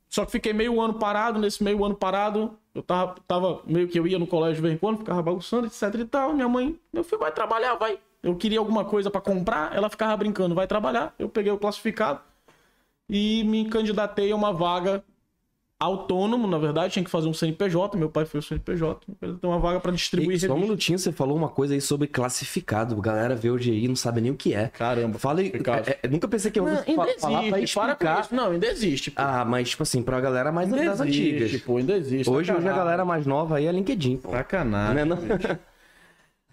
[0.10, 4.00] só que fiquei meio ano parado, nesse meio ano parado, eu tava, tava meio que
[4.00, 6.34] eu ia no colégio de vez em quando, ficava bagunçando, etc e tal.
[6.34, 8.00] Minha mãe, meu filho vai trabalhar, vai.
[8.24, 11.14] Eu queria alguma coisa para comprar, ela ficava brincando, vai trabalhar.
[11.20, 12.22] Eu peguei o classificado
[13.10, 15.04] e me candidatei a uma vaga
[15.80, 17.96] autônomo, na verdade, tinha que fazer um CNPJ.
[17.98, 19.00] Meu pai foi o CNPJ.
[19.20, 22.08] Tem uma vaga para distribuir E só um minutinho, você falou uma coisa aí sobre
[22.08, 22.96] classificado.
[22.96, 24.70] A galera vê o GI e não sabe nem o que é.
[24.70, 25.20] Caramba.
[25.20, 25.52] Fala aí.
[25.52, 25.90] Classificado.
[25.90, 28.22] é, é, nunca pensei que eu Não, ainda fa- falar pra existe, para com explicar.
[28.22, 28.36] isso.
[28.36, 29.12] Não, ainda existe.
[29.12, 29.22] pô.
[29.22, 31.62] Ah, mas tipo assim, pra galera mais ainda das existe, antigas.
[31.62, 32.30] pô, ainda existe.
[32.30, 34.32] Hoje, hoje a galera mais nova aí é LinkedIn, pô.
[34.32, 35.06] Sacanagem.
[35.06, 35.60] Não é não?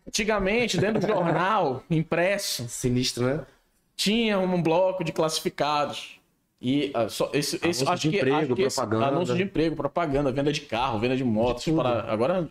[0.06, 3.40] Antigamente, dentro do jornal, impresso, Sinistro, né?
[3.96, 6.20] tinha um bloco de classificados.
[6.66, 9.06] E ah, só, Anúncio acho de que, emprego, acho que esse- propaganda.
[9.08, 11.62] anúncio de emprego, propaganda, venda de carro, venda de motos.
[11.66, 12.48] para, agora,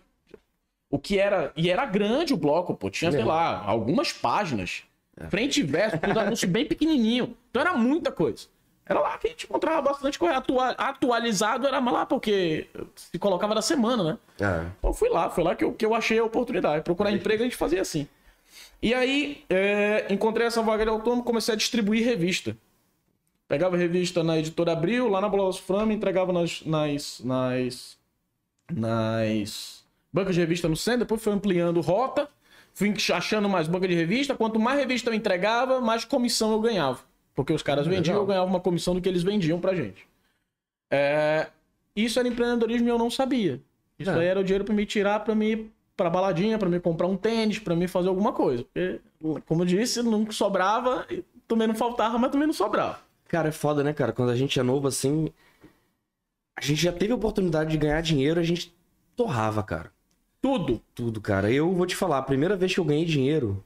[0.88, 1.52] o que era.
[1.58, 2.92] E era grande o bloco, pô.
[2.92, 4.84] Tinha, sei lá, algumas páginas.
[5.20, 5.28] É.
[5.30, 7.36] Frente e verso, tudo anúncio bem pequenininho.
[7.50, 8.46] Então era muita coisa.
[8.86, 10.38] Era lá que a gente encontrava bastante coisa.
[10.38, 14.18] Atua- atualizado era lá porque se colocava da semana, né?
[14.40, 14.68] É.
[14.78, 16.84] Então fui lá, foi lá que eu, que eu achei a oportunidade.
[16.84, 18.08] Procurar emprego a gente fazia assim.
[18.80, 22.56] E aí, é, encontrei essa vaga de autônomo, comecei a distribuir revista.
[23.48, 27.98] Pegava revista na editora Abril, lá na Bolas Frame, entregava nas, nas, nas,
[28.72, 32.30] nas bancas de revista no centro, depois fui ampliando rota,
[32.74, 34.36] fui achando mais banca de revista.
[34.36, 37.00] Quanto mais revista eu entregava, mais comissão eu ganhava.
[37.36, 38.22] Porque os caras vendiam, Legal.
[38.24, 40.08] eu ganhava uma comissão do que eles vendiam pra gente.
[40.92, 41.48] É,
[41.96, 43.60] isso era empreendedorismo e eu não sabia.
[43.98, 44.20] Isso É.
[44.20, 47.08] aí era o dinheiro pra me tirar pra me ir pra baladinha, pra me comprar
[47.08, 48.64] um tênis, pra me fazer alguma coisa.
[48.64, 49.00] Porque,
[49.46, 51.06] como eu disse, nunca sobrava,
[51.48, 53.00] também não faltava, mas também não sobrava.
[53.34, 54.14] Cara, é foda, né, cara?
[54.14, 55.28] Quando a gente é novo assim.
[56.56, 58.72] A gente já teve a oportunidade de ganhar dinheiro, a gente
[59.16, 59.92] torrava, cara.
[60.40, 60.80] Tudo.
[60.94, 61.52] Tudo, cara.
[61.52, 63.66] Eu vou te falar, a primeira vez que eu ganhei dinheiro.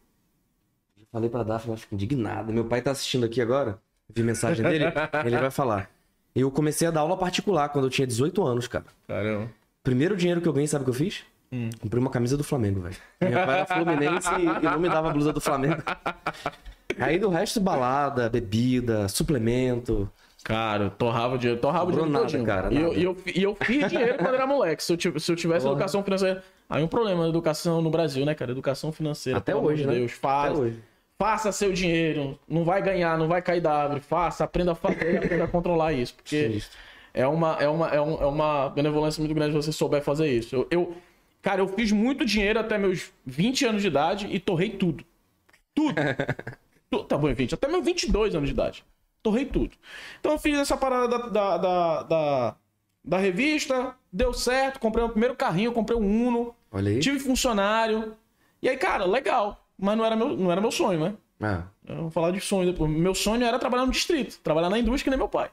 [0.97, 2.53] Eu falei pra Daphne, ela fica indignada.
[2.53, 3.77] Meu pai tá assistindo aqui agora.
[4.08, 4.86] Vi mensagem dele,
[5.25, 5.91] ele vai falar.
[6.34, 8.86] Eu comecei a dar aula particular quando eu tinha 18 anos, cara.
[9.06, 9.51] Caramba.
[9.84, 11.25] Primeiro dinheiro que eu ganhei, sabe o que eu fiz?
[11.51, 11.69] Hum.
[11.82, 12.95] Comprei uma camisa do Flamengo, velho.
[13.19, 15.84] Meu pai era fluminense e e não me dava a blusa do Flamengo.
[17.00, 20.10] Aí do resto, balada, bebida, suplemento.
[20.43, 22.45] Cara, torrava dinheiro, torrava dinheiro nada, todinho.
[22.45, 24.82] cara, E eu, e, eu, eu fiz dinheiro quando era moleque.
[24.84, 25.73] Se eu, tivesse- se eu tivesse Porra.
[25.76, 26.43] educação financeira.
[26.69, 28.52] Aí um problema na educação no Brasil, né, cara?
[28.52, 29.38] Educação financeira.
[29.39, 29.95] Até hoje, de né?
[29.95, 30.52] Deus, faz.
[30.54, 30.80] Até hoje.
[31.19, 32.39] Faça seu dinheiro.
[32.47, 34.00] Não vai ganhar, não vai cair da árvore.
[34.02, 36.13] Faça, aprenda a fazer aprenda a controlar isso.
[36.15, 36.60] Porque
[37.13, 40.28] é uma, é, uma, é, um- é uma benevolência muito grande se você souber fazer
[40.32, 40.56] isso.
[40.56, 40.97] Eu, eu-
[41.41, 45.04] cara, eu fiz muito dinheiro até meus 20 anos de idade e torrei tudo.
[45.76, 45.93] Tudo.
[47.08, 47.54] Tá bom, 20.
[47.56, 48.86] Até meus 22 anos de idade.
[49.21, 49.71] Torrei tudo.
[50.19, 52.56] Então eu fiz essa parada da, da, da, da,
[53.04, 57.00] da revista, deu certo, comprei o primeiro carrinho, comprei um Uno, Olha aí.
[57.00, 58.15] tive funcionário.
[58.62, 59.65] E aí, cara, legal.
[59.78, 61.13] Mas não era meu, não era meu sonho, né?
[61.39, 62.89] Ah, Eu vou falar de sonho depois.
[62.89, 65.52] Meu sonho era trabalhar no distrito, trabalhar na indústria que nem meu pai.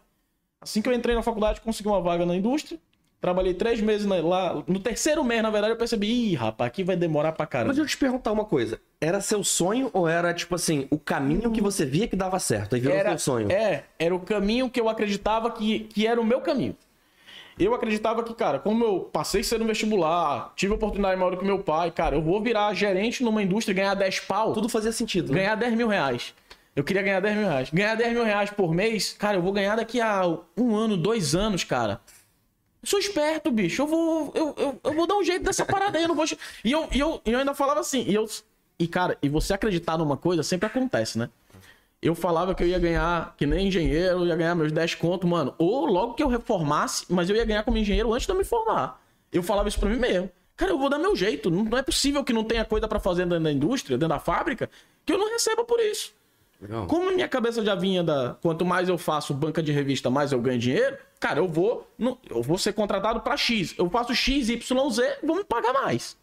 [0.61, 2.79] Assim que eu entrei na faculdade, consegui uma vaga na indústria.
[3.25, 4.63] Trabalhei três meses lá.
[4.67, 7.75] No terceiro mês, na verdade, eu percebi, ih, rapaz, aqui vai demorar pra Mas caramba.
[7.75, 8.79] eu te perguntar uma coisa.
[9.01, 12.75] Era seu sonho ou era, tipo assim, o caminho que você via que dava certo?
[12.75, 13.51] Aí virou Era, seu sonho?
[13.51, 16.77] é, era o caminho que eu acreditava que, que era o meu caminho.
[17.59, 21.47] Eu acreditava que, cara, como eu passei ser no vestibular, tive oportunidade maior do que
[21.47, 24.53] meu pai, cara, eu vou virar gerente numa indústria e ganhar 10 pau.
[24.53, 25.33] Tudo fazia sentido.
[25.33, 25.39] né?
[25.39, 26.35] ganhar 10 mil reais.
[26.77, 27.71] Eu queria ganhar 10 mil reais.
[27.71, 30.27] Ganhar 10 mil reais por mês, cara, eu vou ganhar daqui a
[30.59, 32.03] um ano, dois anos, cara.
[32.85, 33.83] Sou esperto, bicho.
[33.83, 36.05] Eu vou, eu, eu, eu vou dar um jeito dessa parada aí.
[36.05, 36.25] Eu não vou.
[36.65, 38.05] E eu, e eu, e eu ainda falava assim.
[38.07, 38.29] E, eu,
[38.79, 41.31] e, cara, e você acreditar numa coisa sempre acontece, né?
[42.03, 45.27] Eu falava que eu ia ganhar, que nem engenheiro, eu ia ganhar meus 10 conto,
[45.27, 45.55] mano.
[45.57, 48.45] Ou logo que eu reformasse, mas eu ia ganhar como engenheiro antes de eu me
[48.45, 49.01] formar.
[49.33, 50.31] Eu falava isso pra mim mesmo.
[50.57, 51.51] Cara, eu vou dar meu jeito.
[51.51, 54.69] Não, é possível que não tenha coisa pra fazer dentro da indústria, dentro da fábrica,
[55.05, 56.13] que eu não receba por isso.
[56.61, 56.87] Legal.
[56.87, 58.37] Como minha cabeça já vinha da.
[58.41, 61.91] Quanto mais eu faço banca de revista, mais eu ganho dinheiro, cara, eu vou.
[62.29, 63.75] eu vou ser contratado pra X.
[63.79, 66.19] Eu faço X, Y, Z, me pagar mais.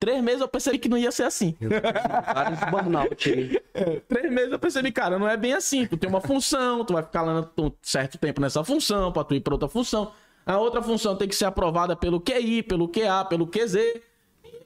[0.00, 1.54] Três meses eu percebi que não ia ser assim.
[1.60, 3.60] Vários burnout aí.
[4.08, 5.86] Três meses eu percebi, cara, não é bem assim.
[5.86, 9.34] Tu tem uma função, tu vai ficar lá um certo tempo nessa função, pra tu
[9.34, 10.12] ir pra outra função.
[10.46, 13.74] A outra função tem que ser aprovada pelo QI, pelo QA, pelo QZ.
[13.74, 14.02] E,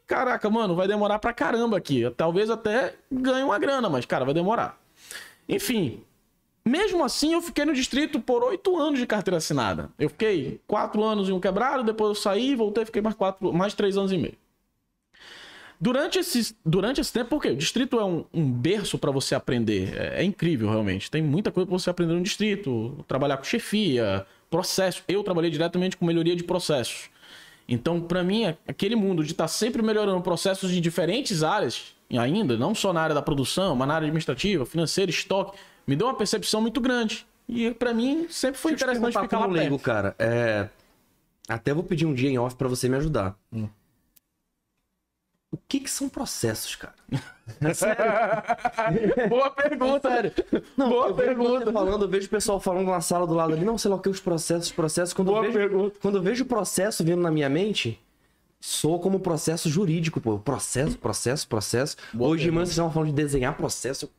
[0.06, 2.08] Caraca, mano, vai demorar pra caramba aqui.
[2.16, 4.80] Talvez até ganhe uma grana, mas, cara, vai demorar.
[5.48, 6.04] Enfim,
[6.64, 9.90] mesmo assim, eu fiquei no distrito por oito anos de carteira assinada.
[9.98, 13.74] Eu fiquei quatro anos em um quebrado, depois eu saí, voltei, fiquei mais quatro, mais
[13.74, 14.36] três anos e meio.
[15.80, 19.94] Durante esse, durante esse tempo, porque o distrito é um, um berço para você aprender.
[19.94, 21.10] É, é incrível, realmente.
[21.10, 23.04] Tem muita coisa para você aprender no distrito.
[23.06, 25.02] Trabalhar com chefia, processo.
[25.06, 27.10] Eu trabalhei diretamente com melhoria de processos.
[27.68, 32.56] Então, para mim, a- aquele mundo de estar sempre melhorando processos em diferentes áreas, ainda,
[32.56, 36.14] não só na área da produção, mas na área administrativa, financeira, estoque, me deu uma
[36.16, 37.26] percepção muito grande.
[37.48, 39.84] E para mim sempre foi Deixa interessante ficar lá leigo, perto.
[39.84, 40.14] cara.
[40.18, 40.68] É...
[41.48, 43.36] Até vou pedir um dia em off pra você me ajudar.
[43.52, 43.68] Hum.
[45.52, 46.94] O que que são processos, cara?
[49.28, 50.08] Boa pergunta.
[50.10, 50.32] Sério.
[50.76, 51.72] Não, Boa pergunta.
[51.72, 54.00] falando, eu vejo o pessoal falando na sala do lado ali, não sei lá o
[54.00, 55.12] que, os processos, processos.
[55.14, 55.98] Quando, Boa eu vejo, pergunta.
[56.00, 58.00] quando eu vejo o processo vindo na minha mente,
[58.60, 60.38] sou como processo jurídico, pô.
[60.38, 61.96] Processo, processo, processo.
[62.12, 62.64] Boa Hoje pergunta.
[62.64, 64.10] vocês estavam falando de desenhar processo.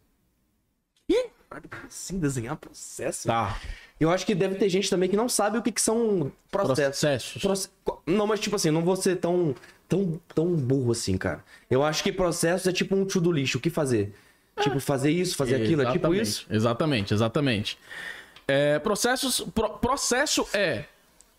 [1.63, 3.27] Ih, como assim desenhar processo?
[3.27, 3.57] Tá.
[3.99, 6.99] Eu acho que deve ter gente também que não sabe o que, que são processos.
[6.99, 7.41] Processos.
[7.41, 7.69] Proce-
[8.05, 9.55] Não, mas tipo assim, não vou ser tão,
[9.87, 11.43] tão, tão burro assim, cara.
[11.69, 13.57] Eu acho que processos é tipo um to do lixo.
[13.57, 14.13] O que fazer?
[14.59, 16.45] Tipo, fazer isso, fazer aquilo, é tipo Exatamente, isso?
[16.49, 17.79] Exatamente, exatamente.
[18.47, 20.85] É, processos, pro- processo é.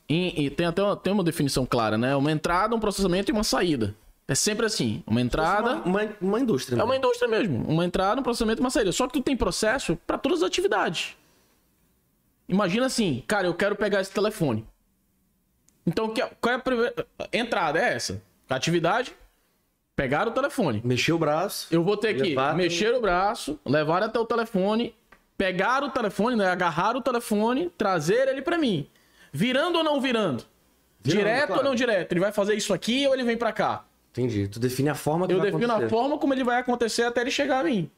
[0.09, 2.15] em- e tem até uma, tem uma definição clara, né?
[2.15, 3.95] Uma entrada, um processamento e uma saída.
[4.29, 5.03] É sempre assim.
[5.07, 5.77] Uma entrada.
[5.77, 6.81] Uma, uma, uma indústria.
[6.81, 7.65] É uma indústria mesmo.
[7.65, 8.91] Uma entrada, um processamento e uma saída.
[8.93, 11.17] Só que tu tem processo para todas as atividades.
[12.49, 14.67] Imagina assim, cara, eu quero pegar esse telefone.
[15.87, 16.95] Então, qual é a primeira.
[17.33, 18.21] Entrada é essa.
[18.49, 19.15] Atividade,
[19.95, 20.81] pegar o telefone.
[20.85, 21.69] Mexer o braço.
[21.71, 24.95] Eu vou ter que Levar mexer o braço, levar até o telefone,
[25.37, 26.49] pegar o telefone, né?
[26.49, 28.89] Agarrar o telefone, trazer ele pra mim.
[29.33, 30.45] Virando ou não virando?
[31.01, 31.63] Virando, direto claro.
[31.63, 32.13] ou não direto?
[32.13, 33.85] Ele vai fazer isso aqui ou ele vem pra cá?
[34.17, 34.49] Entendi.
[34.49, 35.91] Tu define a forma que Eu vai defino a acontecer.
[35.91, 37.91] forma como ele vai acontecer até ele chegar a mim.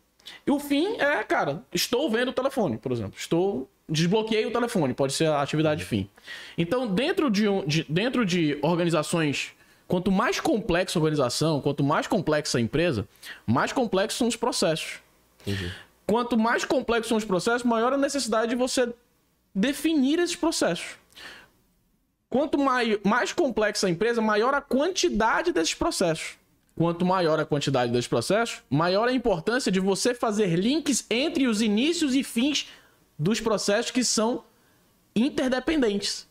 [0.46, 3.14] E o fim é, cara, estou vendo o telefone, por exemplo.
[3.16, 3.68] Estou.
[3.88, 6.10] Desbloqueei o telefone, pode ser a atividade fim.
[6.58, 9.52] Então, dentro de, um- de- dentro de organizações,
[9.86, 13.08] quanto mais complexa a organização, quanto mais complexa a empresa,
[13.46, 14.98] mais complexos são os processos.
[15.46, 15.72] Entendi.
[16.06, 18.92] Quanto mais complexos são os processos, maior a necessidade de você
[19.54, 20.96] definir esses processos.
[22.30, 26.36] Quanto mai- mais complexa a empresa, maior a quantidade desses processos.
[26.76, 31.60] Quanto maior a quantidade desses processos, maior a importância de você fazer links entre os
[31.60, 32.68] inícios e fins
[33.18, 34.44] dos processos que são
[35.16, 36.28] interdependentes.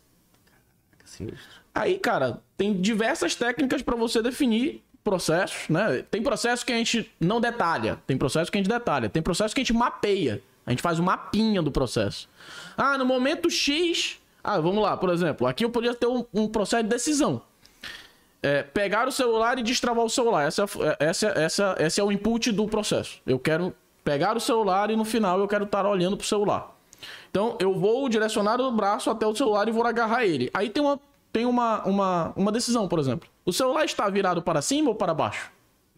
[1.03, 1.57] Sinistro.
[1.73, 6.03] Aí, cara, tem diversas técnicas para você definir processos, né?
[6.09, 9.53] Tem processo que a gente não detalha, tem processo que a gente detalha, tem processo
[9.53, 10.41] que a gente mapeia.
[10.65, 12.29] A gente faz um mapinha do processo.
[12.75, 14.19] Ah, no momento X.
[14.43, 17.41] Ah, vamos lá, por exemplo, aqui eu podia ter um, um processo de decisão.
[18.41, 20.47] É, pegar o celular e destravar o celular.
[20.47, 20.65] Essa,
[20.99, 23.19] essa, essa, esse é o input do processo.
[23.25, 23.73] Eu quero
[24.03, 26.75] pegar o celular e no final eu quero estar olhando pro celular.
[27.29, 30.49] Então eu vou direcionar o braço até o celular e vou agarrar ele.
[30.53, 30.99] Aí tem uma,
[31.33, 33.27] tem uma, uma, uma decisão, por exemplo.
[33.45, 35.51] O celular está virado para cima ou para baixo?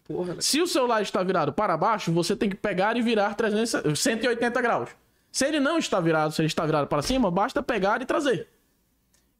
[0.04, 0.40] Porra, né?
[0.40, 4.60] Se o celular está virado para baixo, você tem que pegar e virar 300, 180
[4.60, 4.90] graus.
[5.30, 8.48] Se ele não está virado, se ele está virado para cima, basta pegar e trazer.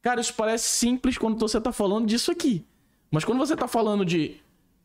[0.02, 2.64] Cara, isso parece simples quando você está falando disso aqui.
[3.10, 4.40] Mas quando você está falando de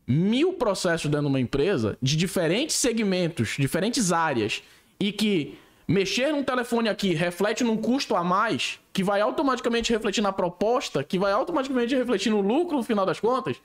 [0.06, 4.62] mil processos dentro de uma empresa, de diferentes segmentos, diferentes áreas,
[4.98, 10.20] e que mexer num telefone aqui reflete num custo a mais, que vai automaticamente refletir
[10.20, 13.56] na proposta, que vai automaticamente refletir no lucro no final das contas,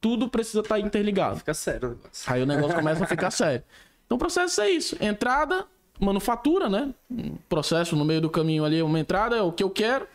[0.00, 1.38] tudo precisa estar interligado.
[1.38, 2.32] Fica sério o negócio.
[2.32, 3.64] Aí o negócio começa a ficar sério.
[4.04, 4.96] Então o processo é isso.
[5.00, 5.66] Entrada,
[6.00, 6.92] manufatura, né?
[7.10, 10.06] Um processo no meio do caminho ali, uma entrada é o que eu quero.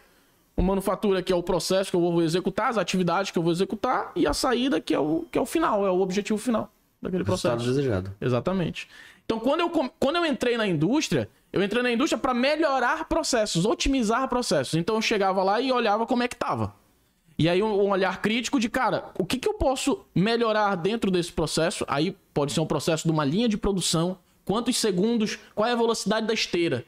[0.55, 3.51] Uma manufatura que é o processo que eu vou executar, as atividades que eu vou
[3.51, 4.11] executar.
[4.15, 7.23] E a saída que é o, que é o final, é o objetivo final daquele
[7.23, 7.75] Resultado processo.
[7.75, 8.13] desejado.
[8.21, 8.87] Exatamente.
[9.25, 13.65] Então, quando eu, quando eu entrei na indústria, eu entrei na indústria para melhorar processos,
[13.65, 14.73] otimizar processos.
[14.75, 16.73] Então, eu chegava lá e olhava como é que tava.
[17.39, 21.09] E aí, um, um olhar crítico de, cara, o que, que eu posso melhorar dentro
[21.09, 21.85] desse processo?
[21.87, 24.17] Aí, pode ser um processo de uma linha de produção,
[24.51, 26.83] quantos segundos, qual é a velocidade da esteira.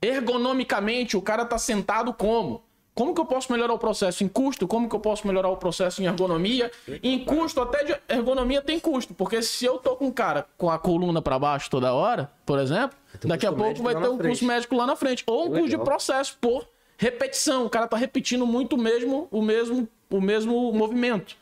[0.00, 2.62] Ergonomicamente, o cara tá sentado como?
[2.94, 4.68] Como que eu posso melhorar o processo em custo?
[4.68, 6.70] Como que eu posso melhorar o processo em ergonomia?
[7.02, 9.14] Em custo, até de ergonomia tem custo.
[9.14, 12.60] Porque se eu tô com um cara com a coluna para baixo toda hora, por
[12.60, 14.30] exemplo, um daqui a pouco vai ter um frente.
[14.30, 15.24] custo médico lá na frente.
[15.26, 17.66] Ou um custo de processo por repetição.
[17.66, 21.36] O cara tá repetindo muito mesmo, o mesmo, o mesmo movimento.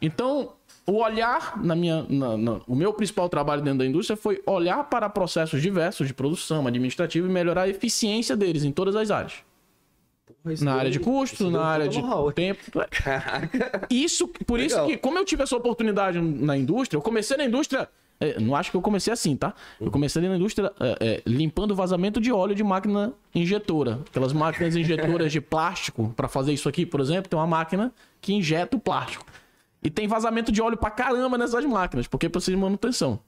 [0.00, 0.52] Então,
[0.86, 4.84] o olhar na minha, na- na- o meu principal trabalho dentro da indústria foi olhar
[4.84, 9.34] para processos diversos de produção, administrativo e melhorar a eficiência deles em todas as áreas.
[10.42, 12.32] Porra, isso Na área de custo, isso na área de know-how.
[12.32, 12.60] tempo.
[12.90, 13.86] Caraca.
[13.90, 14.88] Isso, por isso Legal.
[14.88, 17.88] que, como eu tive essa oportunidade na indústria, eu comecei na indústria.
[18.20, 19.52] é, não acho que eu comecei assim, tá?
[19.80, 24.00] Eu comecei na indústria é, é, limpando vazamento de óleo de máquina injetora.
[24.08, 28.32] Aquelas máquinas injetoras de plástico, para fazer isso aqui, por exemplo, tem uma máquina que
[28.32, 29.24] injeta o plástico.
[29.84, 33.20] E tem vazamento de óleo pra caramba nessas máquinas, porque precisa de manutenção.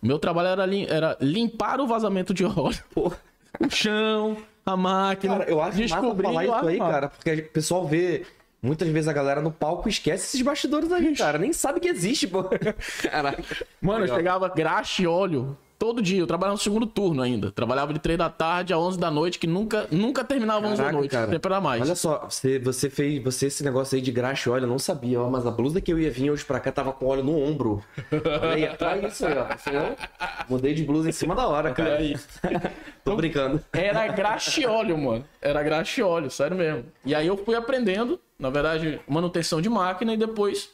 [0.00, 3.16] O meu trabalho era, lim- era limpar o vazamento de óleo, Porra.
[3.58, 5.38] o chão, a máquina.
[5.38, 8.24] Cara, eu acho massa falar e isso aí, cara, porque o pessoal vê.
[8.60, 11.38] Muitas vezes a galera no palco esquece esses bastidores aí, cara.
[11.38, 12.42] Nem sabe que existe, pô.
[13.08, 13.42] Caraca.
[13.80, 14.16] Mano, eu Legal.
[14.16, 16.18] chegava graxa e óleo todo dia.
[16.20, 17.50] Eu trabalhava no segundo turno ainda.
[17.52, 20.76] Trabalhava de 3 da tarde a 11 da noite, que nunca, nunca terminava 11 da
[20.78, 21.10] Caraca, noite.
[21.10, 21.30] cara.
[21.30, 21.82] Sempre era mais.
[21.82, 25.20] Olha só, você, você fez você esse negócio aí de graxa, olha, eu não sabia,
[25.20, 27.38] ó, mas a blusa que eu ia vir hoje pra cá tava com óleo no
[27.40, 27.82] ombro.
[28.12, 29.44] Olha aí, olha isso aí, ó.
[29.44, 31.96] Ó, Mudei de blusa em cima da hora, cara.
[31.96, 32.16] aí.
[33.04, 33.60] Tô brincando.
[33.72, 35.24] Era graxa e óleo, mano.
[35.40, 36.84] Era graxa e óleo, sério mesmo.
[37.04, 40.70] E aí eu fui aprendendo, na verdade, manutenção de máquina e depois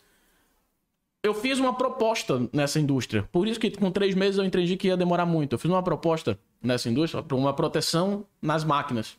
[1.24, 3.26] eu fiz uma proposta nessa indústria.
[3.32, 5.54] Por isso que com três meses eu entendi que ia demorar muito.
[5.54, 9.16] Eu fiz uma proposta nessa indústria para uma proteção nas máquinas.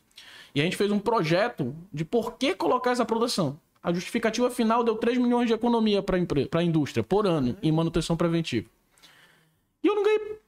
[0.54, 3.58] E a gente fez um projeto de por que colocar essa proteção.
[3.82, 8.16] A justificativa final deu 3 milhões de economia para a indústria por ano em manutenção
[8.16, 8.68] preventiva.
[9.82, 10.38] E eu não ganhei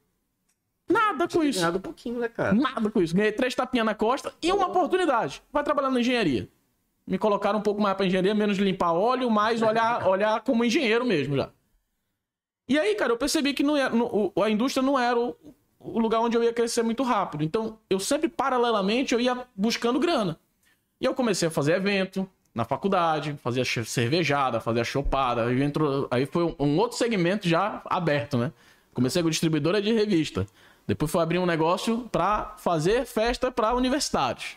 [0.88, 1.58] nada com isso.
[1.58, 2.54] Ganhado um pouquinho, né, cara?
[2.54, 3.16] Nada com isso.
[3.16, 5.42] Ganhei três tapinhas na costa e uma oportunidade.
[5.52, 6.48] Vai trabalhar na engenharia.
[7.08, 11.04] Me colocaram um pouco mais pra engenharia, menos limpar óleo, mais olhar, olhar como engenheiro
[11.06, 11.48] mesmo já.
[12.68, 15.34] E aí, cara, eu percebi que não era, no- o- a indústria não era o,
[15.80, 17.42] o lugar onde eu ia crescer muito rápido.
[17.42, 20.38] Então, eu sempre, paralelamente, eu ia buscando grana.
[21.00, 25.46] E eu comecei a fazer evento na faculdade, fazia cervejada, fazia chopada.
[25.46, 28.52] Aí, entrou, aí foi um, outro segmento já aberto, né?
[28.92, 30.44] Comecei com distribuidora de revista.
[30.86, 34.56] Depois fui abrir um negócio pra fazer festa pra universitários.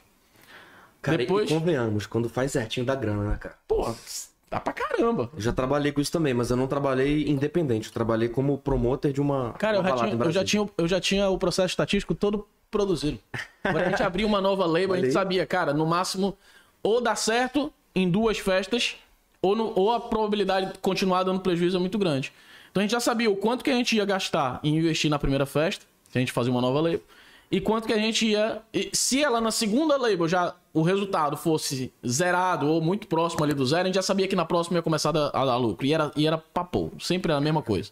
[1.01, 3.55] Cara, Depois- e convenhamos, quando faz certinho dá grana, né, cara?
[3.67, 3.93] Pô,
[4.49, 5.29] dá pra caramba.
[5.33, 7.87] Eu já trabalhei com isso também, mas eu não trabalhei independente.
[7.87, 9.53] Eu trabalhei como promoter de uma.
[9.53, 12.13] Cara, eu uma já, balada tinha, eu, já tinha, eu já tinha o processo estatístico
[12.13, 13.17] todo produzido.
[13.63, 16.37] Quando a gente abriu uma nova label, a gente sabia, cara, no máximo,
[16.83, 18.95] ou dá certo em duas festas,
[19.41, 22.31] ou, no- ou a probabilidade de continuar dando prejuízo é muito grande.
[22.69, 25.19] Então a gente já sabia o quanto que a gente ia gastar em investir na
[25.19, 27.01] primeira festa, se a gente fazer uma nova label,
[27.51, 28.61] e quanto que a gente ia.
[28.93, 33.65] se ela na segunda label já o resultado fosse zerado ou muito próximo ali do
[33.65, 35.85] zero, a gente já sabia que na próxima ia começar a a dar lucro.
[35.85, 37.91] E era, e era papo, sempre era a mesma coisa.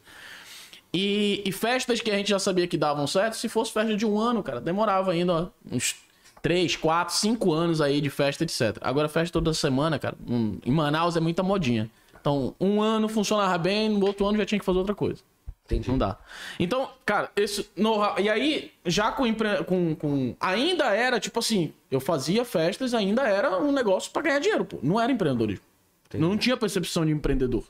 [0.93, 4.05] E, e festas que a gente já sabia que davam certo, se fosse festa de
[4.05, 5.95] um ano, cara, demorava ainda ó, uns
[6.41, 8.77] 3, 4, 5 anos aí de festa, etc.
[8.81, 11.89] Agora, festa toda semana, cara, hum, em Manaus é muita modinha.
[12.19, 15.21] Então, um ano funcionava bem, no outro ano já tinha que fazer outra coisa.
[15.69, 15.89] Entendi.
[15.89, 16.17] Não dá.
[16.59, 18.19] Então, cara, esse know-how.
[18.19, 19.63] E aí, já com, empre...
[19.65, 20.35] com, com.
[20.39, 24.79] Ainda era, tipo assim, eu fazia festas, ainda era um negócio pra ganhar dinheiro, pô.
[24.81, 25.63] Não era empreendedorismo.
[26.07, 26.23] Entendi.
[26.23, 27.63] Não tinha percepção de empreendedor.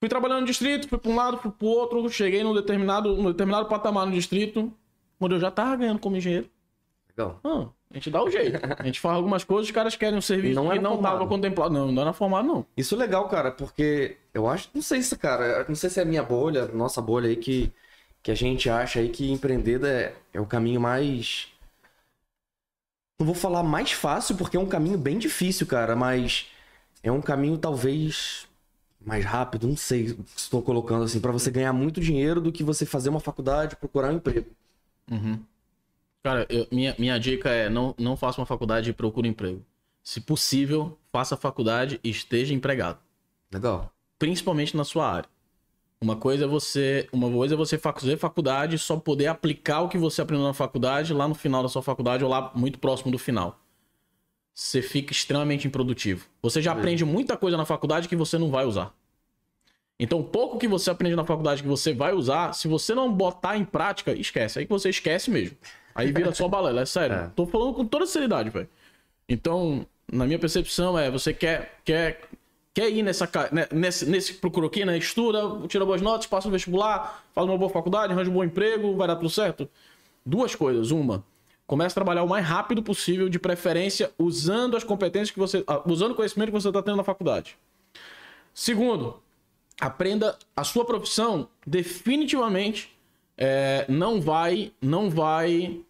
[0.00, 3.32] Fui trabalhando no distrito, fui pra um lado, fui pro outro, cheguei num determinado, num
[3.32, 4.72] determinado patamar no distrito,
[5.20, 6.48] onde eu já tava ganhando como engenheiro.
[7.10, 7.40] Legal.
[7.42, 8.60] Ah, a gente dá o jeito.
[8.78, 11.12] A gente faz algumas coisas, os caras querem um serviço Não que não formado.
[11.14, 11.74] tava contemplado.
[11.74, 12.66] Não, não era formado, não.
[12.76, 16.02] Isso é legal, cara, porque eu acho, não sei se, cara, não sei se é
[16.02, 17.72] a minha bolha, nossa bolha aí que,
[18.22, 21.48] que a gente acha aí que empreender é, é o caminho mais.
[23.18, 26.46] Não vou falar mais fácil, porque é um caminho bem difícil, cara, mas
[27.02, 28.46] é um caminho talvez
[29.00, 32.64] mais rápido, não sei se estou colocando assim, pra você ganhar muito dinheiro do que
[32.64, 34.50] você fazer uma faculdade, procurar um emprego.
[36.22, 39.64] Cara, eu- minha, minha dica é não, não faça uma faculdade e procure emprego.
[40.02, 43.00] Se possível, faça a faculdade e esteja empregado.
[43.52, 43.92] Legal.
[44.18, 45.28] Principalmente na sua área.
[46.00, 49.88] Uma coisa é você, uma coisa é você fazer faculdade e só poder aplicar o
[49.88, 53.10] que você aprendeu na faculdade lá no final da sua faculdade ou lá muito próximo
[53.10, 53.60] do final.
[54.54, 56.26] Você fica extremamente improdutivo.
[56.42, 58.92] Você já aprende muita coisa na faculdade que você não vai usar.
[59.98, 63.56] Então, pouco que você aprende na faculdade que você vai usar, se você não botar
[63.56, 64.58] em prática, esquece.
[64.58, 65.56] Aí que você esquece mesmo.
[65.94, 67.16] Aí vira só balela, é sério.
[67.26, 67.30] É.
[67.34, 68.68] Tô falando com toda seriedade, velho.
[69.28, 72.22] Então, na minha percepção, é você quer, quer,
[72.78, 74.96] quer ir nessa, né, nesse, nesse procura né?
[74.96, 78.94] Estuda, tira boas notas, passa o vestibular, faz uma boa faculdade, arranja um bom emprego,
[78.94, 79.68] vai dar tudo certo.
[80.24, 80.92] Duas coisas.
[80.92, 81.24] Uma,
[81.66, 85.64] comece a trabalhar o mais rápido possível, de preferência, usando as competências que você.
[85.66, 87.56] ah, usando o conhecimento que você está tendo na faculdade.
[88.54, 89.20] Segundo,
[89.80, 92.96] aprenda a sua profissão definitivamente
[93.36, 95.80] é, não vai não vai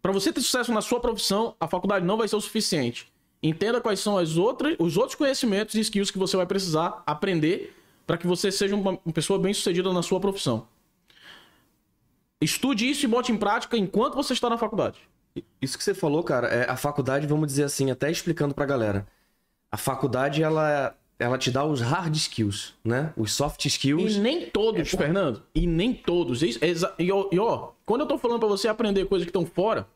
[0.00, 3.11] para você ter sucesso na sua profissão a faculdade não vai ser o suficiente
[3.42, 7.76] entenda quais são as outras os outros conhecimentos e skills que você vai precisar aprender
[8.06, 10.66] para que você seja uma, pessoa bem sucedida na sua profissão
[12.40, 14.98] estude isso e bote em prática enquanto você está na faculdade
[15.60, 19.06] Isso que você falou, cara, é a faculdade, vamos dizer assim, até explicando pra galera.
[19.70, 23.14] A faculdade, ela, ela te dá os hard skills, né?
[23.16, 24.16] Os soft E skills.
[24.18, 25.42] nem todos, Fernando.
[25.54, 26.42] E nem todos.
[26.42, 29.86] E, ó, e, ó, quando eu tô falando pra você aprender coisas que estão fora,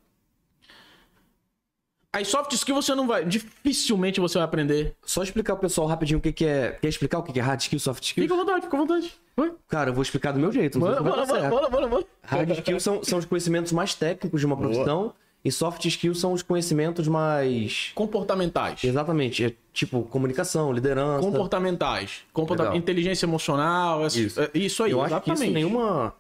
[2.20, 3.24] as soft skills você não vai.
[3.24, 4.94] Dificilmente você vai aprender.
[5.05, 6.79] Só explicar pro pessoal rapidinho o que, que é.
[6.81, 8.24] Quer explicar o que que é hard skills, soft skills?
[8.24, 9.12] Fica à vontade, fica à vontade.
[9.36, 9.53] Vai.
[9.68, 10.78] Cara, eu vou explicar do meu jeito.
[10.78, 12.05] Bora, bora, bora, bora, bora.
[12.22, 15.12] Hard skills são, são os conhecimentos mais técnicos de uma profissão.
[15.45, 17.93] E soft skills são os conhecimentos mais.
[17.95, 18.82] Comportamentais.
[18.82, 19.45] Exatamente.
[19.45, 21.20] É tipo comunicação, liderança.
[21.22, 22.24] Comportamentais.
[22.32, 22.76] Comporta...
[22.76, 24.05] Inteligência emocional.
[24.05, 24.41] essa- Isso.
[24.41, 25.45] é, isso aí, eu acho que exatamente.
[25.45, 26.14] isso nenhuma.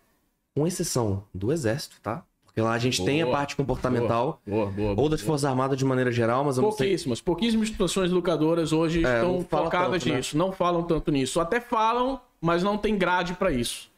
[0.54, 2.22] com exceção do exército, tá?
[2.56, 5.26] Porque lá a gente tem a Boa, parte comportamental, Boa, boa, ou das boa.
[5.32, 6.86] Forças Armadas de maneira geral, mas eu não sei.
[6.86, 10.16] Pouquíssimas, pouquíssimas instituições educadoras hoje É, estão focadas tanto, né?
[10.16, 11.38] nisso, não falam tanto nisso.
[11.38, 13.90] Até falam, mas não tem grade pra isso.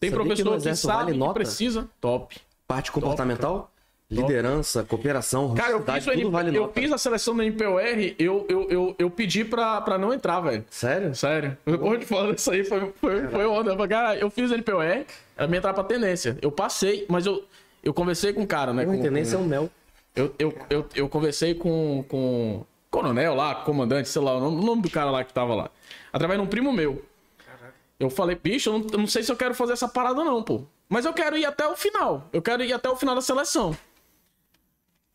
[0.00, 1.34] Tem Sabia que professor que, Exército sabe vale que nota?
[1.34, 1.86] precisa.
[2.00, 2.34] Top.
[2.66, 3.70] Parte comportamental,
[4.10, 6.80] liderança, cooperação, Cara, eu fiz, tudo NP vale eu nota.
[6.80, 7.78] fiz a seleção da NPOR,
[8.18, 10.64] eu, eu, eu, eu pedi pra, pra não entrar, velho.
[10.70, 11.14] Sério?
[11.14, 11.58] Sério.
[11.66, 13.76] Depois de falar isso aí, foi, foi, foi onda.
[13.86, 16.38] Cara, eu fiz NPOR, era me entrar pra tendência.
[16.40, 17.44] Eu passei, mas eu,
[17.88, 18.84] eu conversei com o cara, né?
[18.84, 19.70] Uma com- tendência é um mel.
[20.14, 24.66] Eu, eu, eu, eu conversei com, com coronel lá, comandante, sei lá, o nome, o
[24.66, 25.70] nome do cara lá que tava lá.
[26.12, 27.04] Através de um primo meu.
[27.98, 30.42] Eu falei, bicho, eu não, eu não sei se eu quero fazer essa parada não,
[30.42, 30.62] pô.
[30.88, 32.28] Mas eu quero ir até o final.
[32.32, 33.76] Eu quero ir até o final da seleção.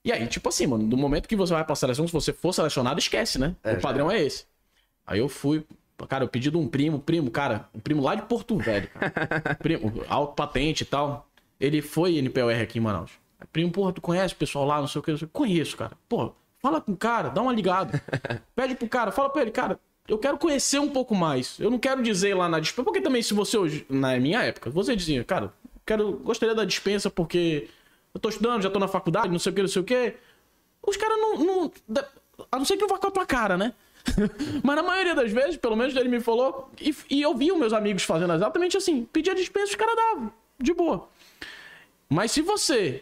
[0.03, 2.53] E aí, tipo assim, mano, no momento que você vai pra seleção, se você for
[2.53, 3.55] selecionado, esquece, né?
[3.63, 4.45] É, o padrão é esse.
[5.07, 5.65] Aí eu fui,
[6.09, 9.55] cara, eu pedi de um primo, primo, cara, um primo lá de Porto Velho, cara.
[9.61, 11.27] primo, alto patente e tal.
[11.63, 13.11] Ele foi NPOR aqui em Manaus.
[13.39, 15.29] Aí, Primo, porra, tu conhece o pessoal lá, não sei o que, não sei o
[15.29, 15.33] que.
[15.33, 15.93] Conheço, cara.
[16.09, 18.03] Porra, fala com o cara, dá uma ligada.
[18.53, 21.57] Pede pro cara, fala pra ele, cara, eu quero conhecer um pouco mais.
[21.61, 24.69] Eu não quero dizer lá na dispensa, porque também se você hoje, na minha época,
[24.69, 25.53] você dizia, cara,
[25.85, 27.69] quero, gostaria da dispensa porque
[28.13, 30.15] eu tô estudando, já tô na faculdade, não sei o que, não sei o que.
[30.85, 31.71] Os caras não, não.
[32.51, 33.73] A não ser que não vá com a tua cara, né?
[34.61, 37.57] Mas na maioria das vezes, pelo menos ele me falou, e, e eu vi os
[37.57, 39.05] meus amigos fazendo exatamente assim.
[39.05, 40.33] Pedia dispensa, os caras davam.
[40.59, 41.07] De boa.
[42.13, 43.01] Mas se você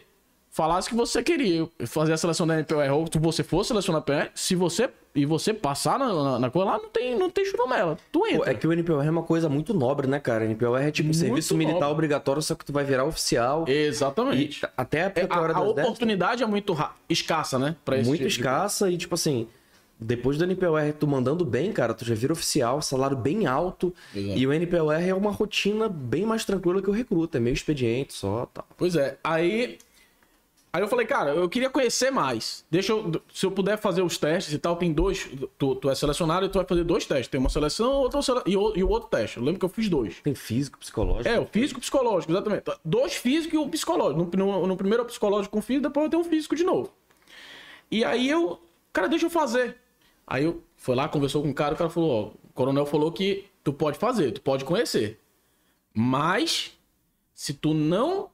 [0.50, 4.04] falasse que você queria fazer a seleção da NPR ou se você for selecionar a
[4.04, 7.44] PR, se você e você passar na, na, na coisa lá, não tem, não tem
[7.44, 7.98] churumela.
[8.10, 8.50] Tu entra.
[8.50, 10.46] É que o NPOR é uma coisa muito nobre, né, cara?
[10.46, 11.92] NPOR é tipo Muito serviço militar nobre.
[11.92, 13.66] obrigatório, só que tu vai virar oficial.
[13.68, 14.66] E Exatamente.
[14.74, 16.74] até a É, a, a oportunidade é muito
[17.06, 17.76] escassa, né?
[17.84, 19.46] Pra muito tipo escassa e tipo assim,
[20.02, 23.94] depois do NPOR tu mandando bem, cara, tu já vira oficial, salário bem alto.
[24.14, 24.38] Exato.
[24.38, 28.12] E o NPOR é uma rotina bem mais tranquila que o recruta, é meio expediente
[28.12, 28.66] só, tal.
[28.76, 29.18] Pois é.
[29.24, 29.78] Aí.
[30.74, 32.64] Aí eu falei, cara, eu queria conhecer mais.
[32.70, 33.22] Deixa eu.
[33.30, 35.28] Se eu puder fazer os testes e tal, tem dois.
[35.58, 37.28] Tu, tu é selecionado e tu vai fazer dois testes.
[37.28, 39.36] Tem uma seleção outra sele- e, o, e o outro teste.
[39.36, 40.20] Eu lembro que eu fiz dois.
[40.22, 41.28] Tem físico, psicológico.
[41.28, 42.64] É, o físico e o psicológico, exatamente.
[42.82, 44.34] Dois físicos e um psicológico.
[44.34, 46.56] No, no, no primeiro é o psicológico com o físico, depois eu tenho o físico
[46.56, 46.90] de novo.
[47.90, 48.58] E aí eu.
[48.94, 49.76] Cara, deixa eu fazer.
[50.26, 53.10] Aí eu fui lá, conversou com o cara, o cara falou, ó, o coronel falou
[53.12, 55.20] que tu pode fazer, tu pode conhecer.
[55.94, 56.78] Mas,
[57.34, 58.30] se tu não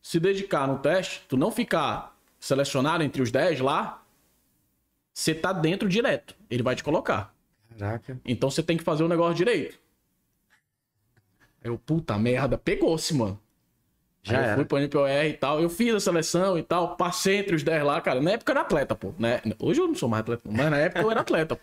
[0.00, 4.02] se dedicar no teste, tu não ficar selecionado entre os 10 lá,
[5.12, 6.34] você tá dentro direto.
[6.48, 7.34] Ele vai te colocar.
[7.78, 8.20] Caraca.
[8.24, 9.78] Então você tem que fazer o negócio direito.
[11.62, 13.38] Eu, puta merda, pegou-se, mano.
[14.22, 14.54] Já Aí eu era.
[14.56, 15.60] fui pro NPOR e tal.
[15.60, 16.96] Eu fiz a seleção e tal.
[16.96, 18.20] Passei entre os 10 lá, cara.
[18.20, 19.12] Na época eu era atleta, pô.
[19.18, 19.40] Né?
[19.58, 21.62] Hoje eu não sou mais atleta, mas na época eu era atleta, pô.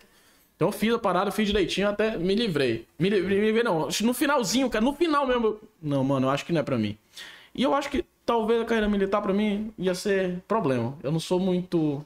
[0.56, 2.84] Então eu fiz a parada, fiz direitinho, até me livrei.
[2.98, 3.88] Me livrei, me livrei não.
[4.02, 5.46] No finalzinho, cara, no final mesmo.
[5.46, 6.98] eu- Não, mano, eu acho que não é pra mim.
[7.54, 10.98] E eu acho que talvez a carreira militar pra mim ia ser problema.
[11.02, 12.04] Eu não sou muito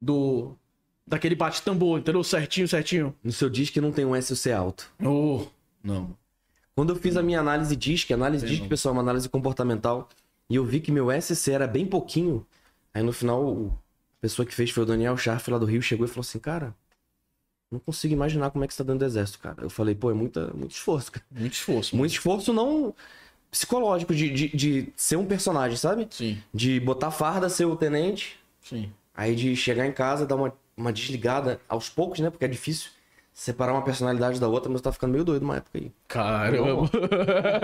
[0.00, 0.52] do.
[1.06, 2.22] Daquele bate-tambor, entendeu?
[2.22, 3.14] Certinho, certinho.
[3.24, 4.90] No seu disco não tem um SOC alto.
[5.02, 5.46] Oh,
[5.82, 6.14] não.
[6.78, 10.08] Quando eu fiz a minha análise DISC, análise DISC, pessoal, é uma análise comportamental,
[10.48, 12.46] e eu vi que meu SC era bem pouquinho,
[12.94, 13.76] aí no final
[14.16, 16.38] a pessoa que fez foi o Daniel Scharf lá do Rio, chegou e falou assim,
[16.38, 16.72] cara,
[17.68, 19.60] não consigo imaginar como é que você tá dentro do exército, cara.
[19.60, 21.26] Eu falei, pô, é muita, muito esforço, cara.
[21.32, 21.96] Muito esforço.
[21.96, 22.94] Muito esforço não
[23.50, 26.06] psicológico de, de, de ser um personagem, sabe?
[26.08, 28.92] Sim, De botar farda, ser o tenente, sim.
[29.16, 32.30] aí de chegar em casa, dar uma, uma desligada aos poucos, né?
[32.30, 32.92] Porque é difícil
[33.38, 35.92] separar uma personalidade da outra, mas eu tava ficando meio doido uma época aí.
[36.08, 36.90] Caramba.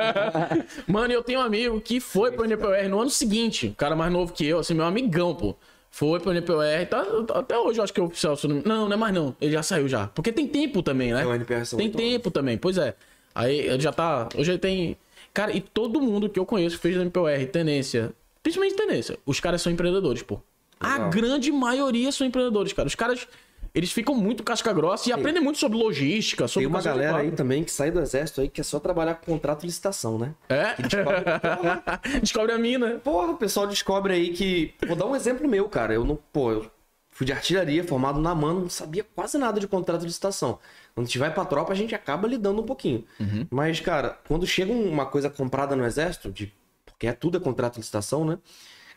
[0.87, 3.66] Mano, eu tenho um amigo que foi pro NPOR no ano seguinte.
[3.66, 5.57] Um cara mais novo que eu, assim, meu amigão, pô.
[5.91, 7.05] Foi pro NPOR e tá,
[7.35, 8.37] até hoje eu acho que é oficial.
[8.64, 9.35] Não, não, é mais não.
[9.41, 10.07] Ele já saiu já.
[10.07, 11.22] Porque tem tempo também, né?
[11.22, 12.95] É, o NPR são Tem tempo também, pois é.
[13.35, 14.29] Aí ele já tá.
[14.37, 14.97] Hoje ele tem.
[15.33, 18.12] Cara, e todo mundo que eu conheço que fez NPOR, tenência.
[18.45, 19.18] Principalmente tenência.
[19.27, 20.41] Os caras são empreendedores, pô.
[20.79, 21.11] A Legal.
[21.11, 22.87] grande maioria são empreendedores, cara.
[22.87, 23.27] Os caras.
[23.75, 27.31] Eles ficam muito casca grossa e aprendem muito sobre logística, sobre Tem uma galera aí
[27.33, 30.33] também que sai do exército aí que é só trabalhar com contrato de licitação, né?
[30.49, 30.75] É?
[30.81, 31.25] descobre-
[32.22, 33.01] Descobre a mina.
[33.03, 34.75] Porra, o pessoal descobre aí que.
[34.87, 35.93] Vou dar um exemplo meu, cara.
[35.93, 36.16] Eu não.
[36.33, 36.70] Pô, eu
[37.11, 40.59] fui de artilharia, formado na mano, não sabia quase nada de contrato de licitação.
[40.95, 43.05] Quando a gente vai pra tropa, a gente acaba lidando um pouquinho.
[43.51, 46.53] Mas, cara, quando chega uma coisa comprada no exército, de...
[46.87, 48.39] porque é tudo é contrato de licitação, né?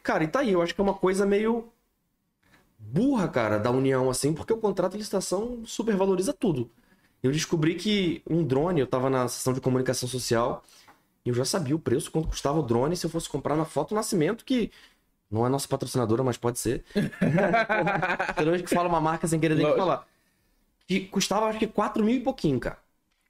[0.03, 1.67] Cara, e tá aí, eu acho que é uma coisa meio
[2.91, 6.69] burra, cara, da União, assim, porque o contrato de licitação supervaloriza tudo.
[7.21, 10.63] Eu descobri que um drone, eu tava na seção de comunicação social,
[11.25, 13.65] e eu já sabia o preço, quanto custava o drone se eu fosse comprar na
[13.65, 14.71] Foto Nascimento, que
[15.29, 16.85] não é nossa patrocinadora, mas pode ser.
[18.37, 20.07] Toda vez que fala uma marca sem querer tem que falar.
[20.87, 22.77] Que custava acho que 4 mil e pouquinho, cara.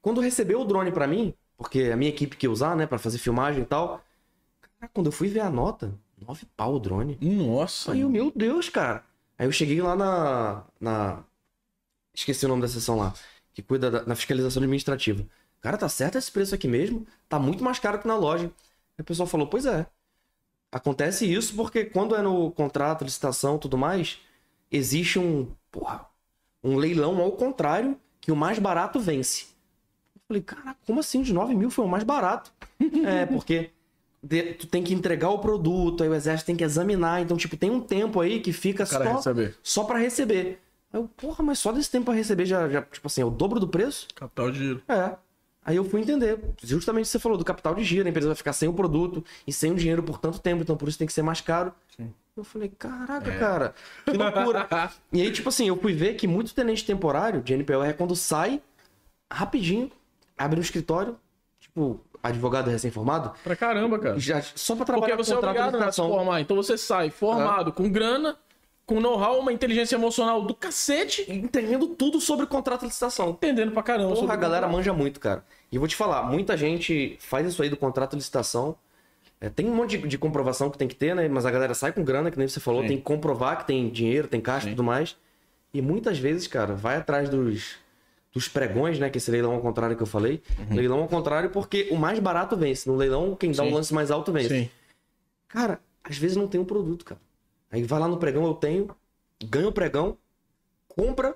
[0.02, 3.00] Quando recebeu o drone pra mim, porque a minha equipe que ia usar, né, pra
[3.00, 4.04] fazer filmagem e tal,
[4.80, 7.18] Cara, quando eu fui ver a nota, 9 pau o drone.
[7.20, 7.94] Nossa.
[7.94, 9.04] Aí eu, meu Deus, cara.
[9.38, 10.64] Aí eu cheguei lá na.
[10.80, 11.24] na...
[12.14, 13.14] Esqueci o nome da seção lá.
[13.54, 15.26] Que cuida da na fiscalização administrativa.
[15.62, 17.06] Cara, tá certo esse preço aqui mesmo?
[17.30, 18.46] Tá muito mais caro que na loja.
[18.98, 19.86] Aí o pessoal falou, pois é.
[20.72, 24.20] Acontece isso porque quando é no contrato, licitação tudo mais,
[24.72, 25.52] existe um.
[25.72, 26.06] Porra.
[26.64, 29.46] Um leilão ao contrário, que o mais barato vence.
[30.16, 31.22] Eu falei, cara, como assim?
[31.22, 32.52] De 9 mil foi o mais barato.
[33.06, 33.72] é, porque
[34.22, 37.22] de- tu tem que entregar o produto, aí o exército tem que examinar.
[37.22, 39.56] Então, tipo, tem um tempo aí que fica cara só, receber.
[39.64, 40.60] só para receber.
[40.92, 43.30] Aí eu, porra, mas só desse tempo pra receber já, já, tipo assim, é o
[43.30, 44.08] dobro do preço?
[44.16, 44.82] Capital de giro.
[44.88, 45.16] É.
[45.66, 46.40] Aí eu fui entender.
[46.64, 48.74] Justamente o que você falou do capital de giro, a empresa vai ficar sem o
[48.74, 51.42] produto e sem o dinheiro por tanto tempo, então por isso tem que ser mais
[51.42, 51.74] caro.
[52.38, 53.74] Eu falei, caraca, cara,
[54.06, 54.68] que loucura.
[55.12, 58.16] e aí, tipo assim, eu fui ver que muito tenente temporário de NPR é quando
[58.16, 58.62] sai,
[59.32, 59.92] rapidinho,
[60.38, 61.18] abre um escritório,
[61.60, 64.20] tipo, advogado recém-formado, Pra caramba, cara.
[64.20, 66.10] já, só pra Porque trabalhar você é contrato de obrigado a se licitação.
[66.10, 66.42] formar.
[66.42, 68.36] Então você sai formado, com grana,
[68.86, 73.30] com know-how, uma inteligência emocional do cacete, Entendendo tudo sobre contrato de licitação.
[73.32, 74.16] entendendo pra caramba.
[74.16, 75.44] Porra, a galera manja muito, cara.
[75.72, 78.76] E vou te falar, muita gente faz isso aí do contrato de licitação.
[79.40, 81.28] É, tem um monte de, de comprovação que tem que ter, né?
[81.28, 82.88] Mas a galera sai com grana, que nem você falou, Sim.
[82.88, 85.16] tem que comprovar que tem dinheiro, tem caixa e tudo mais.
[85.74, 87.76] E muitas vezes, cara, vai atrás dos,
[88.38, 89.10] dos pregões, né?
[89.10, 90.42] Que esse leilão ao contrário que eu falei.
[90.70, 92.88] Leilão ao contrário porque o mais barato vence.
[92.90, 93.70] No leilão, quem dá Uhum.
[93.70, 93.74] Sim.
[93.74, 94.50] o lance mais alto vence.
[94.50, 94.70] Sim.
[95.48, 97.20] Cara, às vezes não tem um produto, cara.
[97.72, 98.90] Aí vai lá no pregão, eu tenho,
[99.46, 100.18] ganha o pregão,
[100.88, 101.36] compra,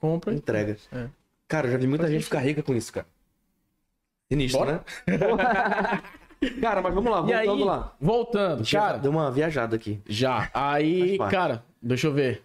[0.00, 0.32] Compra.
[0.34, 0.76] entrega.
[0.92, 1.06] É.
[1.46, 3.06] Cara, eu já vi muita gente ficar rica com isso, cara.
[4.30, 4.84] Sinistro, Bora?
[5.06, 6.02] né?
[6.60, 7.96] cara, mas vamos lá, E aí, voltando lá.
[8.00, 10.00] voltando, Já cara, deu uma viajada aqui.
[10.06, 10.50] já.
[10.54, 12.44] Aí, cara, deixa eu ver.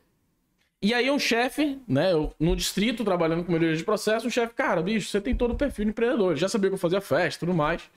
[0.83, 4.53] E aí um chefe, né, eu, no distrito, trabalhando com melhoria de processo, um chefe,
[4.53, 6.31] cara, bicho, você tem todo o perfil de empreendedor.
[6.31, 7.89] Ele já sabia que eu fazia festa e tudo mais.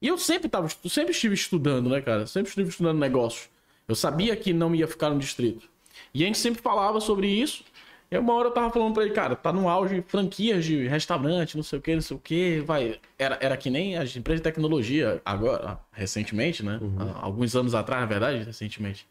[0.00, 2.26] E eu sempre tava, sempre estive estudando, né, cara?
[2.26, 3.50] Sempre estive estudando negócios.
[3.86, 5.68] Eu sabia que não ia ficar no distrito.
[6.14, 7.62] E a gente sempre falava sobre isso.
[8.10, 11.58] E uma hora eu tava falando pra ele, cara, tá no auge franquias de restaurante,
[11.58, 12.98] não sei o que, não sei o que, vai.
[13.18, 16.80] Era, era que nem as empresas de tecnologia agora, recentemente, né?
[16.98, 19.06] Há alguns anos atrás, na verdade, recentemente.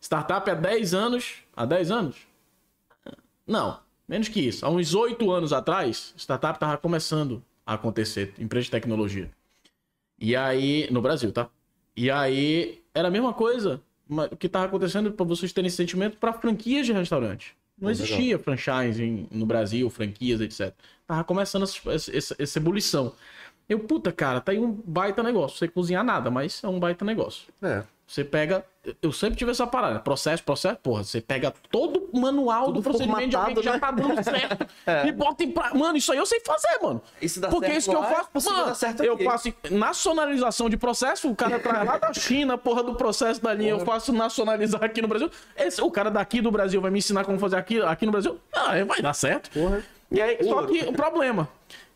[0.00, 1.36] Startup há 10 anos.
[1.56, 2.35] Há 10 anos?
[3.46, 3.78] Não,
[4.08, 4.64] menos que isso.
[4.64, 9.30] Há uns 8 anos atrás, startup tava começando a acontecer, empresa de tecnologia.
[10.18, 11.48] E aí, no Brasil, tá?
[11.96, 16.16] E aí, era a mesma coisa ma- que tava acontecendo, pra vocês terem esse sentimento,
[16.16, 17.54] pra franquias de restaurante.
[17.78, 18.04] Não Legal.
[18.06, 20.72] existia franchising no Brasil, franquias, etc.
[21.06, 23.12] Tava começando essa, essa, essa ebulição.
[23.68, 25.58] Eu, puta, cara, tá aí um baita negócio.
[25.58, 27.48] Você cozinhar nada, mas é um baita negócio.
[27.60, 27.82] É.
[28.06, 28.64] Você pega.
[29.02, 29.98] Eu sempre tive essa parada.
[29.98, 31.02] Processo, processo, porra.
[31.02, 34.64] Você pega todo o manual Tudo do procedimento de alguém que já tá dando certo.
[35.04, 35.74] E bota em pra...
[35.74, 37.02] Mano, isso aí eu sei fazer, mano.
[37.26, 38.50] Se dá Porque certo isso que eu é faço.
[38.52, 39.24] Mano, certo eu aqui.
[39.24, 41.28] faço nacionalização de processo.
[41.28, 43.70] O cara traz lá da China, porra do processo da linha.
[43.70, 45.28] Eu faço nacionalizar aqui no Brasil.
[45.56, 48.38] Esse, o cara daqui do Brasil vai me ensinar como fazer aqui, aqui no Brasil.
[48.52, 49.50] Ah, vai dar certo.
[49.50, 49.82] Porra.
[50.12, 51.48] E aí, só que o problema.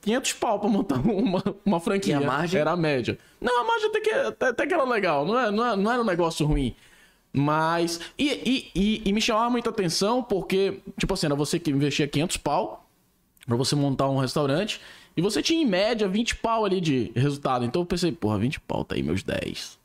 [0.03, 2.14] 500 pau pra montar uma, uma franquia.
[2.14, 2.61] E a margem?
[2.61, 3.18] Era a média.
[3.40, 5.24] Não, a margem até que, até, até que era legal.
[5.26, 6.74] Não, é, não, é- não era um negócio ruim.
[7.32, 8.01] Mas.
[8.18, 12.09] E, e, e, e me chamava muita atenção porque, tipo assim, era você que investia
[12.09, 12.88] 500 pau
[13.46, 14.80] pra você montar um restaurante.
[15.16, 17.64] E você tinha em média 20 pau ali de resultado.
[17.64, 19.78] Então eu pensei, porra, 20 pau, tá aí meus 10.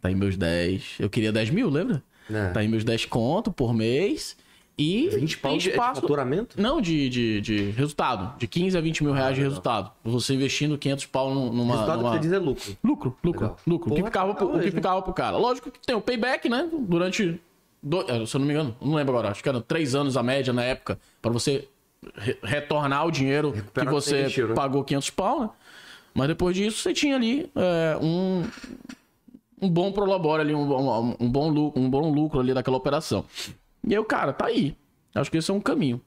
[0.00, 0.96] Tá aí meus 10.
[1.00, 2.02] Eu queria 10 mil, lembra?
[2.30, 2.50] É.
[2.50, 4.36] Tá aí meus 10 conto por mês.
[4.82, 6.60] E 20 pau tem de, de espaço- faturamento?
[6.60, 8.38] não, de, de, de resultado.
[8.38, 9.90] De 15 a 20 mil reais de resultado.
[10.02, 11.74] Você investindo 500 pau num- numa.
[11.74, 12.10] Resultado numa...
[12.12, 12.76] que você diz é lucro.
[12.82, 13.56] Lucro, lucro, Legal.
[13.66, 13.90] lucro.
[13.90, 15.36] o que, Porra, ficava, pro- o que ficava pro cara.
[15.36, 16.68] Lógico que tem o payback, né?
[16.72, 17.38] Durante.
[17.82, 19.30] do- eh, Se eu não me engano, não lembro agora.
[19.30, 20.98] Acho que eram três anos a média na época.
[21.20, 21.68] Pra você
[22.16, 24.54] re- retornar o dinheiro Recuperar que você né?
[24.54, 25.50] pagou 500 pau, né?
[26.14, 28.44] Mas depois disso, você tinha ali é, um.
[29.62, 33.26] Um bom prolabore ali, um, bom- um, bom lucro, um bom lucro ali daquela operação.
[33.86, 34.76] E o cara, tá aí.
[35.14, 36.00] Acho que esse é um caminho.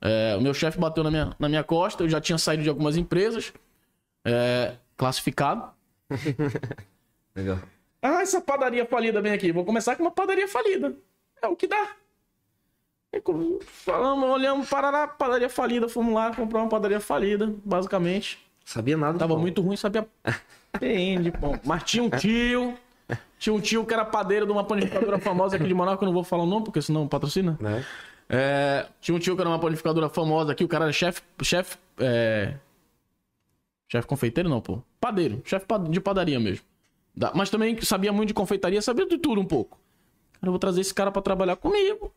[0.00, 2.68] É, o meu chefe bateu na minha, na minha costa, eu já tinha saído de
[2.68, 3.52] algumas empresas,
[4.24, 5.70] é, classificado.
[7.36, 7.58] Legal.
[8.02, 9.52] Ah, essa padaria falida vem aqui.
[9.52, 10.96] Vou começar com uma padaria falida.
[11.42, 11.96] É o que dá.
[13.66, 18.38] Falamos, olhamos, parará, padaria falida, fomos lá comprar uma padaria falida, basicamente.
[18.64, 19.18] Sabia nada.
[19.18, 20.06] Tava muito ruim, sabia
[20.78, 21.58] bem de pão.
[21.64, 22.74] Mas tinha um tio,
[23.38, 26.06] tinha um tio que era padeiro de uma panificadora famosa aqui de Manaus, que eu
[26.06, 27.56] não vou falar o nome, porque senão patrocina.
[27.60, 27.84] Né?
[28.28, 31.22] É, tinha um tio que era uma panificadora famosa aqui, o cara era chefe.
[31.42, 31.76] Chefe.
[31.98, 32.54] É...
[33.88, 34.80] Chefe confeiteiro, não, pô.
[35.00, 35.42] Padeiro.
[35.44, 36.64] Chefe de padaria mesmo.
[37.34, 39.78] Mas também sabia muito de confeitaria, sabia de tudo um pouco.
[40.34, 42.12] Cara, eu vou trazer esse cara pra trabalhar comigo.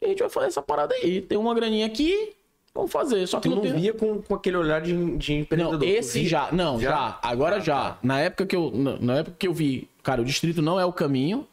[0.00, 1.22] E a gente vai fazer essa parada aí.
[1.22, 2.34] Tem uma graninha aqui.
[2.74, 3.26] Vamos fazer.
[3.26, 5.78] Só que Tu não tem- via com, com aquele olhar de, de empreendedor.
[5.78, 6.50] Não, esse já.
[6.52, 6.90] Não, Já?
[6.90, 7.18] já.
[7.22, 7.76] Agora Ah, já.
[7.90, 7.98] tá.
[8.02, 8.70] Na época que eu.
[8.74, 11.46] Na, na época que eu vi, cara, o distrito não é o caminho.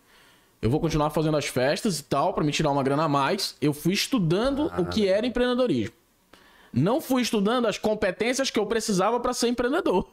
[0.61, 3.55] Eu vou continuar fazendo as festas e tal, pra me tirar uma grana a mais.
[3.59, 5.93] Eu fui estudando o que era empreendedorismo.
[6.71, 10.07] Não fui estudando as competências que eu precisava pra ser empreendedor.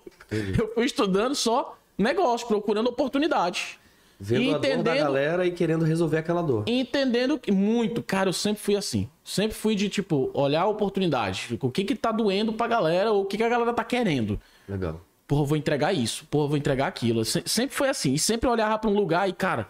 [0.58, 3.78] Eu fui estudando só negócio, procurando oportunidades.
[4.20, 6.64] Vendo E a dor da entendendo- galera e querendo resolver aquela dor.
[6.66, 9.08] Entendendo que muito, cara, eu sempre fui assim.
[9.22, 11.56] Sempre fui de, tipo, olhar a oportunidade.
[11.60, 14.40] O que que tá doendo pra galera, ou o que que a galera tá querendo.
[14.68, 15.00] Legal.
[15.26, 17.24] Porra, eu vou entregar isso, porra, eu vou entregar aquilo.
[17.24, 18.14] Se- Sempre foi assim.
[18.14, 19.68] E sempre olhava pra um lugar e, cara,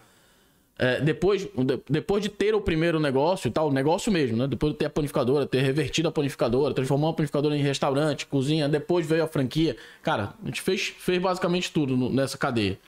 [0.79, 4.47] é, depois, de- depois de ter o primeiro negócio e tal, o negócio mesmo, né?
[4.47, 8.67] Depois de ter a panificadora, ter revertido a panificadora, transformar a panificadora em restaurante, cozinha,
[8.69, 9.75] depois veio a franquia.
[10.01, 12.79] Cara, a gente fez, fez basicamente tudo no- nessa cadeia.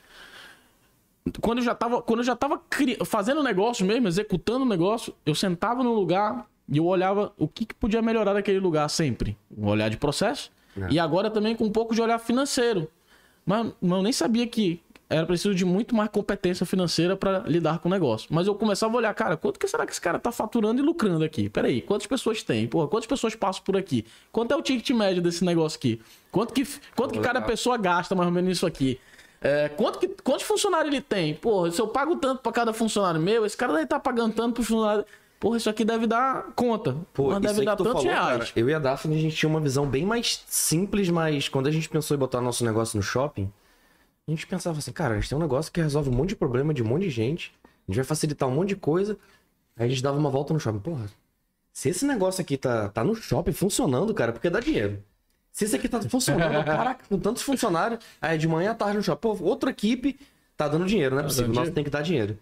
[1.40, 4.68] Quando eu já tava, quando eu já tava cri- fazendo o negócio mesmo, executando o
[4.68, 8.88] negócio, eu sentava no lugar e eu olhava o que, que podia melhorar daquele lugar
[8.88, 9.36] sempre.
[9.56, 10.50] Um olhar de processo.
[10.90, 12.88] E agora também com um pouco de olhar financeiro.
[13.46, 17.78] Mas, mas eu nem sabia que era preciso de muito mais competência financeira para lidar
[17.80, 18.28] com o negócio.
[18.32, 20.82] Mas eu começava a olhar, cara, quanto que será que esse cara tá faturando e
[20.84, 21.50] lucrando aqui?
[21.50, 22.66] Peraí, quantas pessoas tem?
[22.66, 24.06] Porra, quantas pessoas passam por aqui?
[24.32, 26.00] Quanto é o ticket médio desse negócio aqui?
[26.30, 26.66] Quanto que,
[26.96, 28.98] quanto que cada pessoa gasta mais ou menos nisso aqui?
[29.42, 31.34] É, quanto que, quantos funcionários ele tem?
[31.34, 34.54] Porra, se eu pago tanto para cada funcionário meu, esse cara deve estar pagando tanto
[34.54, 35.04] pro funcionário.
[35.40, 36.96] Porra, isso aqui deve dar conta.
[37.12, 38.50] Pô, mas deve dar tantos falou, reais.
[38.50, 41.66] cara, eu e a Daphne, a gente tinha uma visão bem mais simples, mas quando
[41.66, 43.52] a gente pensou em botar nosso negócio no shopping,
[44.28, 46.36] a gente pensava assim, cara, a gente tem um negócio que resolve um monte de
[46.36, 49.18] problema de um monte de gente, a gente vai facilitar um monte de coisa,
[49.76, 50.78] aí a gente dava uma volta no shopping.
[50.78, 51.06] Porra,
[51.72, 55.02] se esse negócio aqui tá, tá no shopping funcionando, cara, porque dá dinheiro.
[55.52, 59.02] Se esse aqui tá funcionando, caraca, com tantos funcionários, aí de manhã à tarde no
[59.02, 60.18] shopping, pô, outra equipe
[60.56, 61.74] tá dando dinheiro, não é possível, o nosso dinheiro.
[61.74, 62.38] tem que dar dinheiro.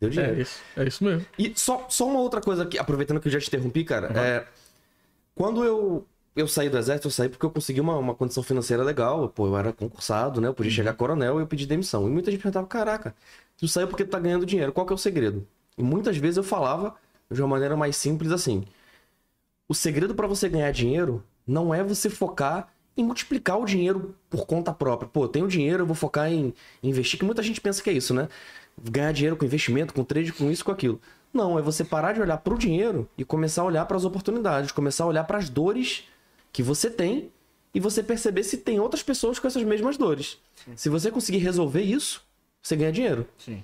[0.00, 0.38] Deu dinheiro.
[0.38, 1.26] É isso, é isso mesmo.
[1.38, 4.08] E só, só uma outra coisa aqui, aproveitando que eu já te interrompi, cara.
[4.18, 4.46] É,
[5.34, 8.82] quando eu, eu saí do exército, eu saí porque eu consegui uma, uma condição financeira
[8.82, 9.28] legal.
[9.28, 10.48] Pô, eu era concursado, né?
[10.48, 12.06] Eu podia chegar coronel e eu pedi demissão.
[12.06, 13.14] E muita gente perguntava, caraca,
[13.56, 14.72] tu saiu porque tu tá ganhando dinheiro.
[14.72, 15.46] Qual que é o segredo?
[15.76, 16.94] E muitas vezes eu falava
[17.30, 18.64] de uma maneira mais simples assim.
[19.68, 24.44] O segredo para você ganhar dinheiro não é você focar em multiplicar o dinheiro por
[24.44, 25.08] conta própria.
[25.08, 28.12] Pô, tenho dinheiro, eu vou focar em investir, que muita gente pensa que é isso,
[28.12, 28.28] né?
[28.80, 31.00] Ganhar dinheiro com investimento, com trade, com isso, com aquilo.
[31.32, 34.04] Não, é você parar de olhar para o dinheiro e começar a olhar para as
[34.04, 36.04] oportunidades, começar a olhar para as dores
[36.52, 37.30] que você tem
[37.72, 40.38] e você perceber se tem outras pessoas com essas mesmas dores.
[40.74, 42.22] Se você conseguir resolver isso,
[42.60, 43.26] você ganha dinheiro.
[43.38, 43.62] Sim.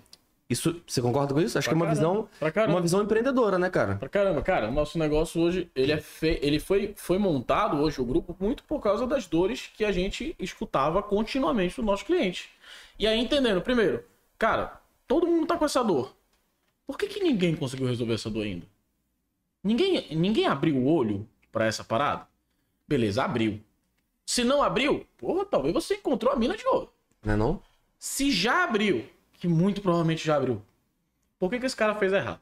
[0.48, 1.56] Isso, você concorda com isso?
[1.56, 3.96] Acho Pra que é uma caramba, visão, uma visão empreendedora, né, cara?
[3.96, 6.38] Pra caramba, cara, o nosso negócio hoje, ele é fe...
[6.42, 10.36] ele foi, foi montado hoje, o grupo, muito por causa das dores que a gente
[10.38, 12.50] escutava continuamente do nosso cliente.
[12.98, 14.04] E aí, entendendo, primeiro,
[14.38, 16.14] cara, todo mundo tá com essa dor.
[16.86, 18.66] Por que, que ninguém conseguiu resolver essa dor ainda?
[19.62, 22.28] Ninguém, ninguém abriu o olho pra essa parada?
[22.86, 23.60] Beleza, abriu.
[24.26, 26.92] Se não abriu, porra, talvez você encontrou a mina de ouro.
[27.24, 27.62] Não é não?
[27.98, 29.06] Se já abriu,
[29.44, 30.62] que muito provavelmente já abriu,
[31.38, 32.40] por que, que esse cara fez errado?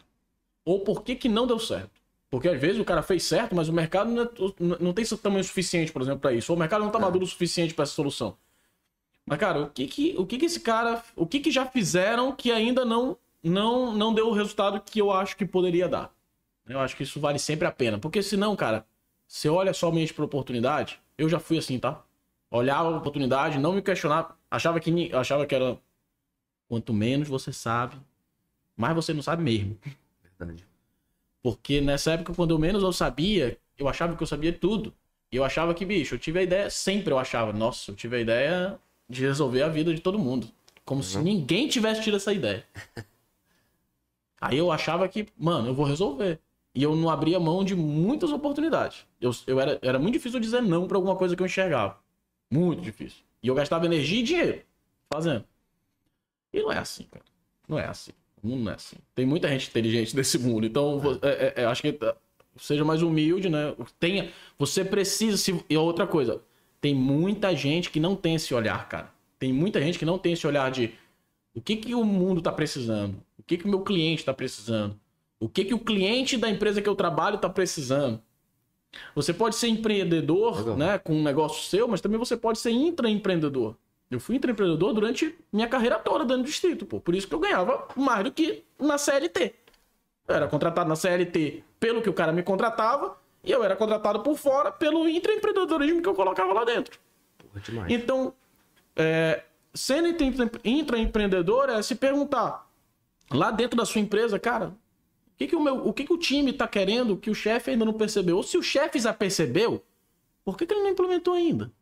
[0.65, 1.91] Ou por que, que não deu certo?
[2.31, 5.43] Porque às vezes o cara fez certo, mas o mercado não, é- não tem tamanho
[5.43, 6.53] suficiente, por exemplo, para isso.
[6.53, 8.37] Ou o mercado não tá maduro o suficiente para essa solução.
[9.27, 11.03] Mas, cara, o que que, o que que esse cara.
[11.17, 15.11] O que que já fizeram que ainda não, não, não deu o resultado que eu
[15.11, 16.15] acho que poderia dar?
[16.69, 17.99] Eu acho que isso vale sempre a pena.
[17.99, 18.87] Porque senão, cara,
[19.27, 21.01] você olha somente pra oportunidade.
[21.19, 22.03] Eu já fui assim, tá?
[22.51, 24.37] Olhava a oportunidade, não me questionava.
[24.51, 25.77] Achava que, achava que era.
[26.73, 27.97] Quanto menos você sabe,
[28.75, 29.77] mais você não sabe mesmo.
[30.39, 30.67] Verdade.
[31.43, 34.91] Porque nessa época, quando eu menos eu sabia, eu achava que eu sabia tudo.
[35.31, 38.17] E eu achava que, bicho, eu tive a ideia, sempre eu achava, nossa, eu tive
[38.17, 40.49] a ideia de resolver a vida de todo mundo.
[40.83, 42.67] Como se ninguém tivesse tido essa ideia.
[44.41, 46.41] Aí eu achava que, mano, eu vou resolver.
[46.75, 49.05] E eu não abria mão de muitas oportunidades.
[49.21, 51.99] Eu, eu era, era muito difícil dizer não pra alguma coisa que eu enxergava.
[52.51, 53.23] Muito difícil.
[53.43, 54.63] E eu gastava energia e dinheiro
[55.13, 55.45] fazendo.
[56.53, 57.25] E não é assim, cara.
[57.69, 58.13] Não é assim.
[58.43, 58.97] O mundo não é assim.
[59.15, 60.67] Tem muita gente inteligente nesse mundo.
[60.67, 62.15] Então, vo- é, é, é, acho que tá-
[62.57, 63.75] seja mais humilde, né?
[63.99, 65.37] Tenha, você precisa.
[65.37, 66.43] Se, e outra coisa,
[66.81, 69.11] tem muita gente que não tem esse olhar, cara.
[69.39, 70.93] Tem muita gente que não tem esse olhar de
[71.55, 74.99] o que, que o mundo tá precisando, o que, que o meu cliente tá precisando,
[75.41, 78.21] o que, que o cliente da empresa que eu trabalho tá precisando.
[79.15, 80.77] Você pode ser empreendedor, Legal.
[80.77, 83.75] né, com um negócio seu, mas também você pode ser intraempreendedor.
[84.15, 87.01] Eu fui intraempreendedor durante minha carreira toda dentro do distrito, pô.
[87.01, 89.55] Por isso que eu ganhava mais do que na CLT.
[90.29, 94.21] Eu era contratado na CLT pelo que o cara me contratava e eu era contratado
[94.21, 96.99] por fora pelo intraempreendedorismo que eu colocava lá dentro.
[97.39, 97.91] Porra, demais.
[97.93, 98.33] Então,
[98.95, 99.43] é,
[99.75, 102.69] sendo intra- intraempreendedor é se perguntar
[103.31, 104.75] lá dentro da sua empresa, cara, o
[105.39, 107.85] que, que o, meu, o que, que o time tá querendo que o chefe ainda
[107.85, 108.37] não percebeu?
[108.37, 109.83] Ou se o chefe já percebeu,
[110.45, 111.73] por que, que ele não implementou ainda?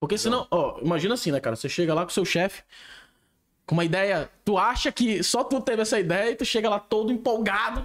[0.00, 1.56] Porque senão, ó, imagina assim, né, cara?
[1.56, 2.62] Você chega lá com o seu chefe
[3.68, 6.80] com uma ideia, tu acha que só tu teve essa ideia e tu chega lá
[6.80, 7.82] todo empolgado.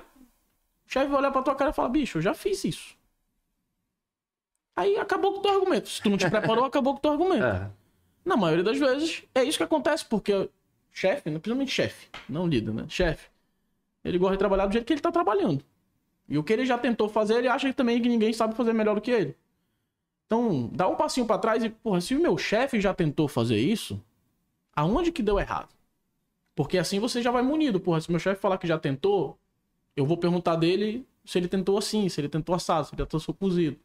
[0.88, 2.96] O chefe vai olhar pra tua cara e fala: bicho, eu já fiz isso.
[4.78, 5.90] Aí acabou com o teu argumento.
[5.90, 7.44] Se tu não te preparou, acabou com o teu argumento.
[7.44, 7.70] É.
[8.24, 10.50] Na maioria das vezes, é isso que acontece, porque
[10.90, 12.86] chefe, principalmente chefe, não líder, né?
[12.88, 13.28] Chefe,
[14.06, 15.66] ele gosta de trabalhar do jeito que ele tá trabalhando.
[16.30, 18.96] E o que ele já tentou fazer, ele acha também que ninguém sabe fazer melhor
[18.96, 19.36] do que ele.
[20.26, 23.58] Então, dá um passinho pra trás e, porra, se o meu chefe já tentou fazer
[23.58, 24.02] isso,
[24.76, 25.70] aonde que deu errado?
[26.56, 28.02] Porque assim você já vai munido, porra.
[28.02, 29.38] Se meu chefe falar que já tentou,
[29.96, 33.34] eu vou perguntar dele se ele tentou assim, se ele tentou assado, se ele tentou
[33.34, 33.78] cozido.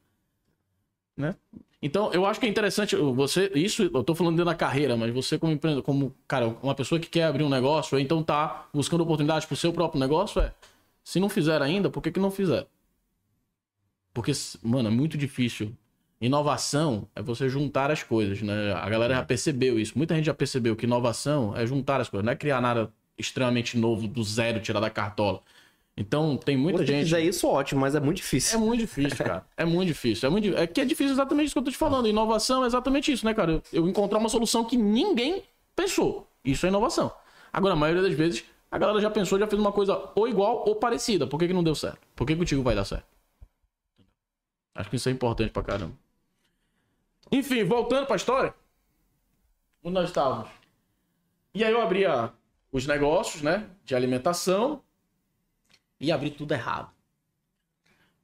[1.17, 1.35] Né?
[1.81, 5.13] Então, eu acho que é interessante você, isso eu tô falando dentro da carreira, mas
[5.13, 8.69] você como empreendedor, como, cara, uma pessoa que quer abrir um negócio, ou então tá
[8.73, 10.53] buscando oportunidade pro seu próprio negócio, é,
[11.05, 12.67] se não fizer ainda, por que que não fizer?
[14.13, 14.33] Porque,
[14.63, 15.73] mano, é muito difícil.
[16.21, 18.73] Inovação é você juntar as coisas, né?
[18.73, 19.97] A galera já percebeu isso.
[19.97, 23.79] Muita gente já percebeu que inovação é juntar as coisas, não é criar nada extremamente
[23.79, 25.41] novo do zero, tirar da cartola.
[25.97, 27.05] Então, tem muita Se gente.
[27.05, 28.59] fizer isso, ótimo, mas é muito É difícil.
[28.61, 29.45] muito difícil, cara.
[29.57, 30.29] É muito difícil.
[30.29, 30.57] É, muito...
[30.57, 32.07] é que é difícil exatamente isso que eu tô te falando.
[32.09, 33.53] Inovação é exatamente isso, né, cara?
[33.53, 35.43] Eu, eu encontrar uma solução que ninguém
[35.75, 36.29] pensou.
[36.45, 37.13] Isso é inovação.
[37.53, 40.65] Agora, a maioria das vezes, a galera já pensou, já fez uma coisa ou igual
[40.69, 41.27] ou parecida.
[41.27, 41.99] Por que, que não deu certo?
[42.15, 43.07] Por que contigo vai dar certo?
[44.77, 45.95] Acho que isso é importante pra caramba.
[47.31, 48.55] Enfim, voltando pra história.
[49.83, 50.51] Onde nós estávamos?
[51.55, 52.33] E aí eu abria
[52.73, 53.69] os negócios, né?
[53.85, 54.83] De alimentação.
[56.01, 56.91] E abri tudo errado.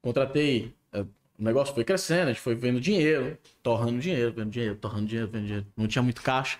[0.00, 0.74] Contratei.
[0.92, 1.00] eh,
[1.38, 5.28] O negócio foi crescendo, a gente foi vendo dinheiro, torrando dinheiro, vendo dinheiro, torrando dinheiro,
[5.30, 5.66] vendo dinheiro.
[5.76, 6.58] Não tinha muito caixa.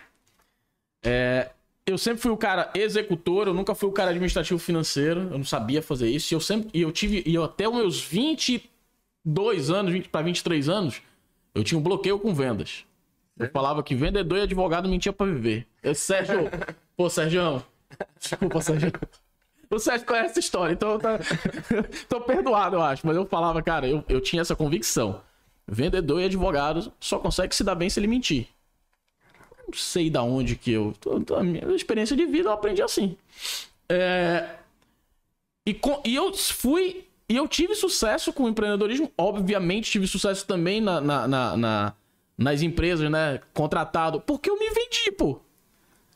[1.03, 1.51] É,
[1.87, 5.45] eu sempre fui o cara executor, eu nunca fui o cara administrativo financeiro, eu não
[5.45, 6.33] sabia fazer isso.
[6.33, 6.71] E eu sempre.
[6.75, 7.23] E eu tive.
[7.27, 11.03] E eu até os meus 22 anos, 20 para 23 anos,
[11.55, 12.85] eu tinha um bloqueio com vendas.
[13.39, 15.67] Eu falava que vendedor e advogado mentia pra viver.
[15.83, 16.51] Eu, Sérgio.
[16.97, 17.65] Pô, Sérgio.
[18.19, 18.93] Desculpa, Sérgio.
[19.71, 21.19] O Sérgio conhece essa história, então tá...
[22.09, 23.05] tô perdoado, eu acho.
[23.07, 25.21] Mas eu falava, cara, eu, eu tinha essa convicção.
[25.67, 28.47] Vendedor e advogado só consegue se dar bem se ele mentir.
[29.67, 30.95] Não sei da onde que eu.
[31.37, 33.17] A minha experiência de vida eu aprendi assim.
[33.89, 34.51] É,
[35.67, 37.09] E, com- e eu fui.
[37.29, 39.11] E eu tive sucesso com o empreendedorismo.
[39.17, 41.93] Obviamente, tive sucesso também na, na- na- na-
[42.37, 43.41] nas empresas, né?
[43.55, 44.21] Contratado.
[44.21, 45.41] Porque eu me vendi, pô.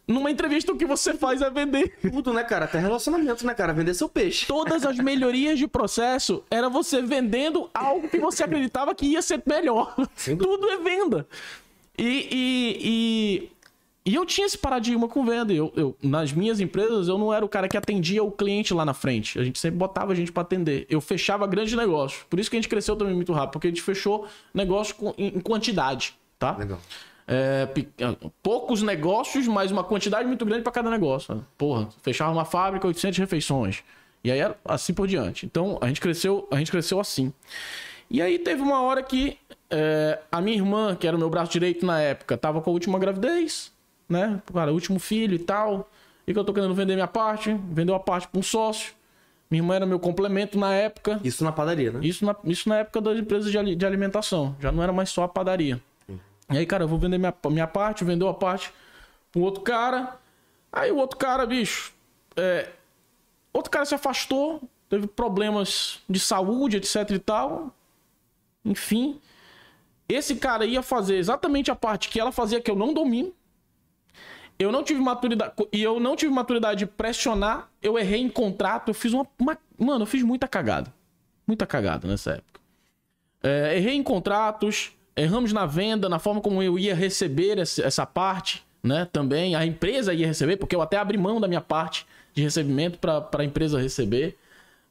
[0.06, 1.98] Numa entrevista, o que você faz é vender.
[2.00, 2.64] Tudo, né, cara?
[2.64, 3.74] Até relacionamento, né, cara?
[3.74, 4.46] Vender seu peixe.
[4.46, 9.42] Todas as melhorias de processo era você vendendo algo que você acreditava que ia ser
[9.46, 9.94] melhor.
[10.24, 11.26] Tudo é venda.
[11.98, 13.50] E, e,
[14.10, 15.52] e, eu tinha esse paradigma com venda.
[15.52, 18.84] Eu, eu, nas minhas empresas, eu não era o cara que atendia o cliente lá
[18.84, 19.38] na frente.
[19.38, 20.86] A gente sempre botava a gente para atender.
[20.88, 22.22] Eu fechava grandes negócios.
[22.28, 25.14] Por isso que a gente cresceu também muito rápido, porque a gente fechou negócio com-
[25.18, 26.56] em, em quantidade, tá?
[26.56, 26.78] Legal.
[27.26, 27.88] É, pe-
[28.42, 31.44] poucos negócios, mas uma quantidade muito grande para cada negócio.
[31.58, 33.82] Porra, fechava uma fábrica, 800 refeições.
[34.24, 35.44] E aí era assim por diante.
[35.44, 37.32] Então a gente cresceu, a gente cresceu assim.
[38.10, 39.36] E aí teve uma hora que
[39.70, 42.72] é, a minha irmã, que era o meu braço direito na época, tava com a
[42.72, 43.70] última gravidez,
[44.08, 44.42] né?
[44.52, 45.90] Cara, último filho e tal.
[46.26, 48.92] E que eu tô querendo vender minha parte, vendeu a parte para um sócio.
[49.50, 51.20] Minha irmã era meu complemento na época.
[51.24, 52.00] Isso na padaria, né?
[52.02, 54.54] Isso na, isso na época das empresas de, de alimentação.
[54.60, 55.80] Já não era mais só a padaria.
[56.50, 58.72] E aí, cara, eu vou vender minha, minha parte, vendeu a parte
[59.32, 60.16] pro outro cara.
[60.72, 61.92] Aí o outro cara, bicho.
[62.36, 62.68] é,
[63.52, 67.74] outro cara se afastou, teve problemas de saúde, etc e tal.
[68.64, 69.18] Enfim.
[70.08, 73.32] Esse cara ia fazer exatamente a parte que ela fazia que eu não domino.
[74.58, 75.52] Eu não tive maturidade.
[75.72, 77.68] E eu não tive maturidade de pressionar.
[77.80, 78.88] Eu errei em contrato.
[78.88, 79.26] Eu fiz uma.
[79.38, 80.92] uma- mano, eu fiz muita cagada.
[81.46, 82.60] Muita cagada nessa época.
[83.42, 84.92] É, errei em contratos.
[85.16, 89.04] Erramos na venda, na forma como eu ia receber essa parte, né?
[89.12, 89.54] Também.
[89.54, 93.26] A empresa ia receber, porque eu até abri mão da minha parte de recebimento para
[93.32, 94.36] a empresa receber.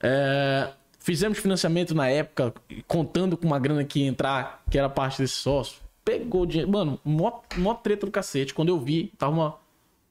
[0.01, 2.53] É, fizemos financiamento na época,
[2.87, 5.77] contando com uma grana que ia entrar, que era parte desse sócio.
[6.07, 6.71] Pegou dinheiro.
[6.71, 8.53] Mano, mó, mó treta do cacete.
[8.53, 9.55] Quando eu vi, tava uma,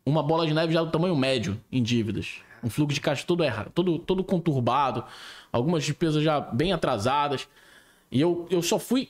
[0.05, 2.42] uma bola de neve já do tamanho médio em dívidas.
[2.62, 5.03] Um fluxo de caixa todo errado, todo, todo conturbado.
[5.51, 7.49] Algumas despesas já bem atrasadas.
[8.12, 9.09] E eu, eu só fui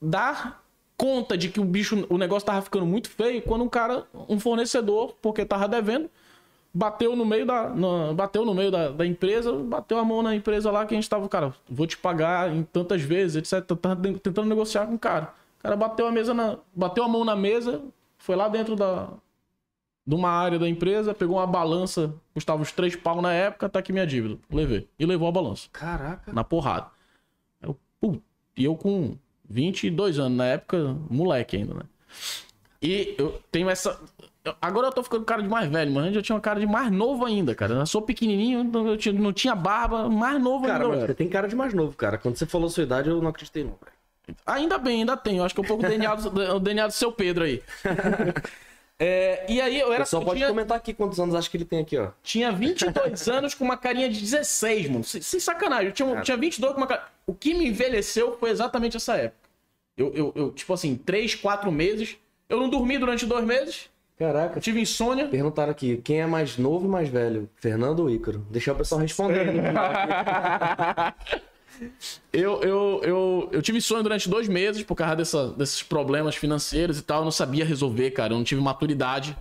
[0.00, 0.64] dar
[0.96, 4.40] conta de que o bicho, o negócio tava ficando muito feio quando um cara, um
[4.40, 6.10] fornecedor, porque tava devendo,
[6.72, 10.34] bateu no meio da, na- bateu no meio da, da empresa, bateu a mão na
[10.34, 13.66] empresa lá que a gente tava, cara, vou te pagar em tantas vezes, etc.
[13.76, 15.34] Tava tentando negociar com o cara.
[15.58, 17.82] O cara bateu a mesa na, bateu a mão na mesa,
[18.16, 19.08] foi lá dentro da
[20.06, 23.78] de uma área da empresa, pegou uma balança, custava uns três pau na época, tá
[23.78, 24.38] aqui minha dívida.
[24.50, 24.88] Levei.
[24.98, 25.68] E levou a balança.
[25.70, 26.32] Caraca.
[26.32, 26.86] Na porrada.
[27.60, 28.16] Eu, pô,
[28.56, 29.16] e eu com
[29.50, 31.82] 22 anos, na época, moleque ainda, né?
[32.80, 34.00] E eu tenho essa.
[34.62, 36.66] Agora eu tô ficando cara de mais velho, mas antes eu tinha uma cara de
[36.66, 37.74] mais novo ainda, cara.
[37.74, 40.96] Eu sou pequenininho, então eu tinha- não tinha barba, mais novo Cara, ainda.
[40.96, 41.06] era.
[41.08, 42.16] você tem cara de mais novo, cara.
[42.16, 43.97] Quando você falou sua idade, eu não acreditei, não, velho.
[44.46, 45.42] Ainda bem, ainda tenho.
[45.42, 47.62] Acho que é um pouco o DNA do, o DNA do seu Pedro aí.
[49.00, 50.04] É, e aí eu era.
[50.12, 52.08] eu pode tinha, comentar aqui quantos anos acha que ele tem aqui, ó.
[52.20, 55.04] tinha 22 anos com uma carinha de 16, mano.
[55.04, 55.86] Sem, sem sacanagem.
[55.86, 56.22] Eu tinha, Cara.
[56.22, 57.06] tinha 22 com uma cara.
[57.24, 59.48] O que me envelheceu foi exatamente essa época.
[59.96, 62.16] Eu, eu, eu, tipo assim, 3, 4 meses.
[62.48, 63.88] Eu não dormi durante dois meses.
[64.18, 64.58] Caraca.
[64.58, 65.28] Eu tive insônia.
[65.28, 67.48] Perguntaram aqui, quem é mais novo e mais velho?
[67.54, 68.44] Fernando ou Ícaro?
[68.50, 69.46] Deixar o pessoal responder.
[72.32, 76.98] Eu, eu, eu, eu tive sonho durante dois meses por causa dessa- desses problemas financeiros
[76.98, 77.18] e tal.
[77.20, 78.32] Eu não sabia resolver, cara.
[78.32, 79.36] Eu não tive maturidade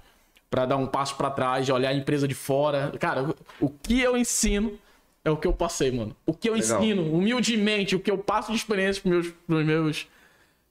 [0.49, 2.91] pra dar um passo pra trás, olhar a empresa de fora.
[2.99, 4.77] Cara, o que eu ensino
[5.25, 6.15] é o que eu passei, mano.
[6.25, 6.81] O que eu Legal.
[6.81, 10.07] ensino, humildemente, o que eu passo de experiência pros meus, pros meus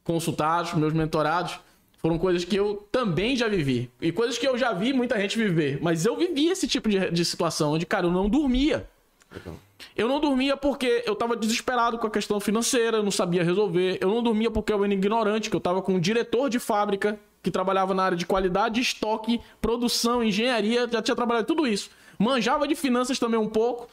[0.02, 1.58] consultados, pros meus mentorados,
[1.98, 3.90] foram coisas que eu também já vivi.
[4.00, 5.78] E coisas que eu já vi muita gente viver.
[5.82, 8.88] Mas eu vivi esse tipo de, de situação onde, cara, eu não dormia.
[9.96, 13.98] Eu não dormia porque eu tava desesperado com a questão financeira, eu não sabia resolver.
[14.00, 17.18] Eu não dormia porque eu era ignorante, que eu tava com um diretor de fábrica
[17.42, 21.90] que trabalhava na área de qualidade, estoque, produção, engenharia, já tinha trabalhado tudo isso.
[22.18, 23.88] Manjava de finanças também um pouco.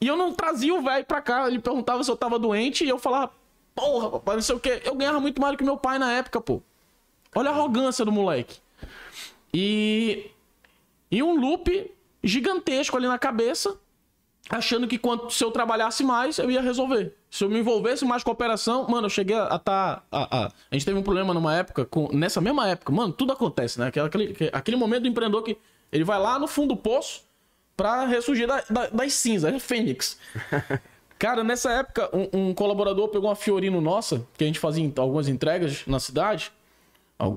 [0.00, 2.88] E eu não trazia o velho pra cá, ele perguntava se eu tava doente e
[2.88, 3.30] eu falava,
[3.74, 4.80] porra, papai, não sei o quê.
[4.84, 6.62] Eu ganhava muito mais do que meu pai na época, pô.
[7.34, 8.58] Olha a arrogância do moleque.
[9.52, 10.30] E.
[11.10, 11.90] E um loop
[12.22, 13.78] gigantesco ali na cabeça
[14.50, 17.14] achando que quanto se eu trabalhasse mais, eu ia resolver.
[17.30, 20.04] Se eu me envolvesse mais com a operação, mano, eu cheguei a estar.
[20.12, 23.80] a, a gente teve um problema numa época, com, nessa mesma época, mano, tudo acontece,
[23.80, 23.88] né?
[23.88, 25.56] Aquele, aquele, aquele momento do empreendedor que
[25.90, 27.22] ele vai lá no fundo do poço
[27.76, 30.18] pra ressurgir da- da- das cinzas, é Fênix.
[31.18, 35.26] Cara, nessa época, um, um colaborador pegou uma Fiorino nossa, que a gente fazia algumas
[35.26, 36.52] entregas na cidade,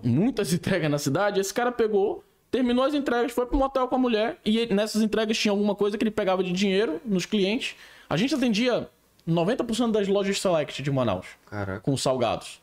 [0.03, 3.99] muitas entregas na cidade, esse cara pegou, terminou as entregas, foi pro motel com a
[3.99, 7.75] mulher, e nessas entregas tinha alguma coisa que ele pegava de dinheiro nos clientes.
[8.09, 8.89] A gente atendia
[9.27, 11.79] 90% das lojas Select de Manaus, Caraca.
[11.81, 12.61] com salgados.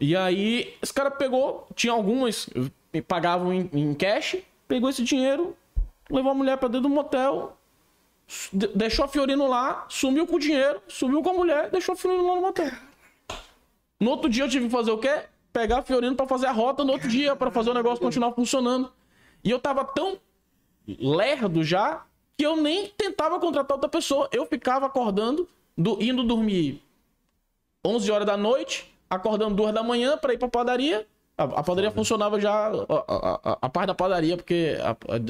[0.00, 2.50] E aí, esse cara pegou, tinha algumas,
[3.06, 5.56] pagavam em, em cash, pegou esse dinheiro,
[6.10, 7.56] levou a mulher pra dentro do motel,
[8.52, 11.96] de- deixou a Fiorino lá, sumiu com o dinheiro, sumiu com a mulher, deixou a
[11.96, 12.70] Fiorino lá no motel.
[14.00, 15.22] No outro dia eu tive que fazer o quê?
[15.52, 18.32] Pegar a Fiorino pra fazer a rota no outro dia, pra fazer o negócio continuar
[18.32, 18.90] funcionando.
[19.44, 20.18] E eu tava tão
[20.86, 22.02] lerdo já
[22.36, 24.28] que eu nem tentava contratar outra pessoa.
[24.32, 26.82] Eu ficava acordando, do- indo dormir
[27.84, 31.06] 11 horas da noite, acordando 2 da manhã pra ir pra padaria.
[31.36, 32.72] A, a padaria funcionava já, a,
[33.52, 34.76] a, a- parte da padaria, porque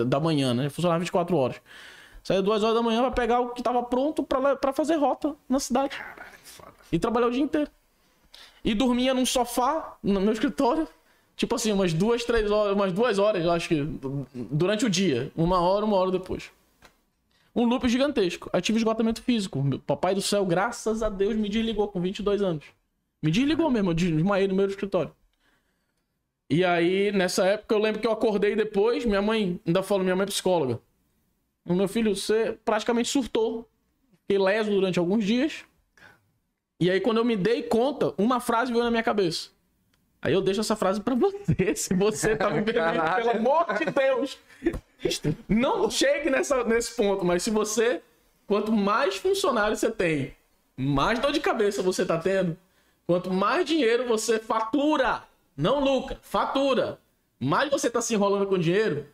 [0.07, 0.69] da manhã, né?
[0.69, 1.61] Funcionava 24 horas.
[2.23, 5.59] Saía 2 horas da manhã pra pegar o que tava pronto pra fazer rota na
[5.59, 5.97] cidade.
[6.91, 7.71] E trabalhar o dia inteiro.
[8.65, 10.87] E dormia num sofá no meu escritório.
[11.37, 13.83] Tipo assim, umas duas, três horas, umas duas horas, eu acho que,
[14.35, 15.33] durante o dia.
[15.37, 16.51] Uma hora, uma hora depois.
[17.55, 18.49] Um loop gigantesco.
[18.53, 19.63] Aí tive esgotamento físico.
[19.63, 22.65] Meu papai do céu, graças a Deus, me desligou com 22 anos.
[23.23, 25.13] Me desligou mesmo, eu desmaiei no meu escritório.
[26.51, 30.15] E aí, nessa época, eu lembro que eu acordei depois, minha mãe, ainda falou, minha
[30.15, 30.81] mãe é psicóloga.
[31.65, 33.69] O meu filho, você praticamente surtou.
[34.23, 35.65] Fiquei leso durante alguns dias.
[36.81, 39.51] E aí, quando eu me dei conta, uma frase veio na minha cabeça.
[40.23, 43.25] Aí eu deixo essa frase pra você, se você tá me Caralho.
[43.25, 44.39] pelo amor de Deus.
[45.49, 48.01] Não chegue nessa, nesse ponto, mas se você,
[48.47, 50.37] quanto mais funcionários você tem,
[50.77, 52.57] mais dor de cabeça você tá tendo,
[53.05, 55.25] quanto mais dinheiro você fatura,
[55.57, 57.01] não lucra, fatura,
[57.41, 59.09] mais você tá se enrolando com dinheiro,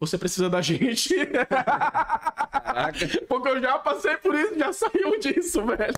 [0.00, 1.14] você precisa da gente.
[1.26, 2.98] Caraca.
[3.28, 5.94] Porque eu já passei por isso, já saiu disso, velho.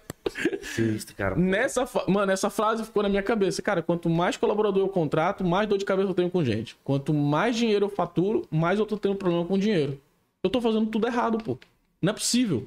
[0.61, 1.36] Sinistro, cara.
[1.36, 3.62] Nessa, mano, essa frase ficou na minha cabeça.
[3.62, 6.76] Cara, quanto mais colaborador eu contrato, mais dor de cabeça eu tenho com gente.
[6.82, 10.00] Quanto mais dinheiro eu faturo, mais eu tô tendo problema com dinheiro.
[10.42, 11.57] Eu tô fazendo tudo errado, pô.
[12.00, 12.66] Não é possível.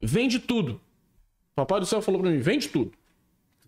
[0.00, 0.80] Vende tudo.
[1.54, 2.92] Papai do céu falou pra mim, vende tudo.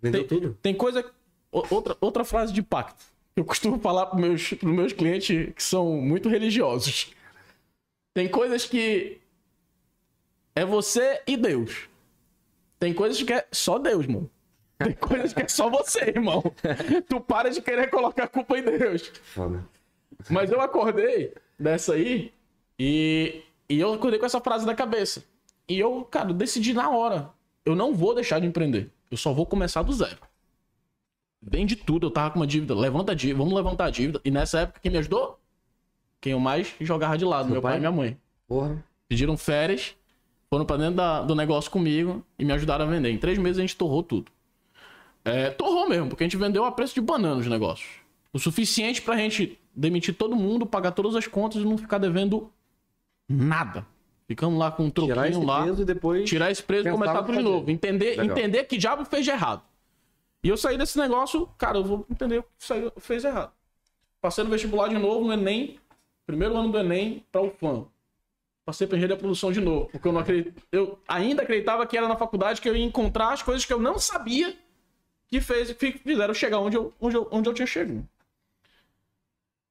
[0.00, 0.58] Vendeu Tem, tudo?
[0.62, 1.04] tem coisa.
[1.50, 3.04] Outra, outra frase de impacto.
[3.34, 7.12] Eu costumo falar pros meus, pros meus clientes que são muito religiosos.
[8.14, 9.20] Tem coisas que
[10.54, 11.88] é você e Deus.
[12.78, 14.30] Tem coisas que é só Deus, mano.
[14.78, 16.42] Tem coisas que é só você, irmão.
[17.08, 19.12] Tu para de querer colocar a culpa em Deus.
[19.22, 19.64] Foda.
[20.28, 22.32] Mas eu acordei dessa aí
[22.78, 25.24] e, e eu acordei com essa frase na cabeça.
[25.68, 27.30] E eu, cara, decidi na hora.
[27.64, 28.90] Eu não vou deixar de empreender.
[29.10, 30.18] Eu só vou começar do zero.
[31.42, 32.06] Vende tudo.
[32.06, 32.74] Eu tava com uma dívida.
[32.74, 33.38] Levanta a dívida.
[33.38, 34.20] Vamos levantar a dívida.
[34.24, 35.38] E nessa época, quem me ajudou?
[36.20, 37.72] quem eu mais jogava de lado, Seu meu pai?
[37.72, 37.78] pai?
[37.78, 38.16] e minha mãe.
[38.46, 38.80] Porra.
[39.08, 39.96] Pediram férias,
[40.48, 43.10] foram pra dentro da- do negócio comigo e me ajudaram a vender.
[43.10, 44.30] Em três meses a gente torrou tudo.
[45.24, 47.88] É, torrou mesmo, porque a gente vendeu a preço de banana os negócios.
[48.32, 52.48] O suficiente pra gente demitir todo mundo, pagar todas as contas e não ficar devendo
[53.28, 53.84] nada.
[54.28, 56.28] Ficamos lá com um Tirar esse troquinho lá peso e depois.
[56.30, 57.68] tirar esse preso e começar tudo de novo.
[57.68, 58.24] Entender, Legal.
[58.38, 59.62] entender que diabo fez de errado.
[60.42, 63.52] E eu saí desse negócio, cara, eu vou entender o que saiu, fez errado.
[64.20, 65.78] Passei no vestibular de novo, no Enem,
[66.26, 67.86] primeiro ano do Enem, pra UFAM.
[68.64, 70.62] Passei pra engenharia produção de novo, porque eu não acredito.
[70.70, 73.80] Eu ainda acreditava que era na faculdade que eu ia encontrar as coisas que eu
[73.80, 74.56] não sabia
[75.26, 78.06] que fez, fizeram chegar onde eu, onde eu, onde eu tinha chegado.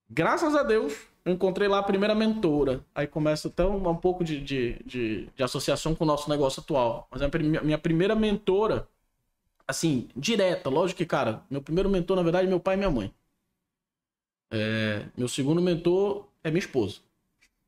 [0.10, 0.94] Graças a Deus,
[1.24, 2.84] eu encontrei lá a primeira mentora.
[2.94, 6.62] Aí começa até um, um pouco de, de, de, de associação com o nosso negócio
[6.62, 7.08] atual.
[7.10, 7.30] Mas a
[7.64, 8.90] minha primeira mentora,
[9.72, 12.92] assim, direta, lógico que, cara, meu primeiro mentor, na verdade, é meu pai e minha
[12.92, 13.14] mãe.
[14.52, 17.00] É, meu segundo mentor é minha esposa.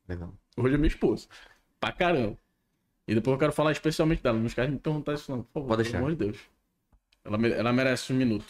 [0.08, 0.34] Legal.
[0.58, 1.28] Hoje é minha esposa.
[1.80, 2.38] Pra caramba.
[3.08, 4.38] E depois eu quero falar especialmente dela.
[4.38, 5.44] Não esquece de me perguntar isso, não.
[5.44, 5.98] Por favor, Pode deixar.
[5.98, 6.40] pelo amor de Deus.
[7.24, 8.46] Ela, ela merece um minuto.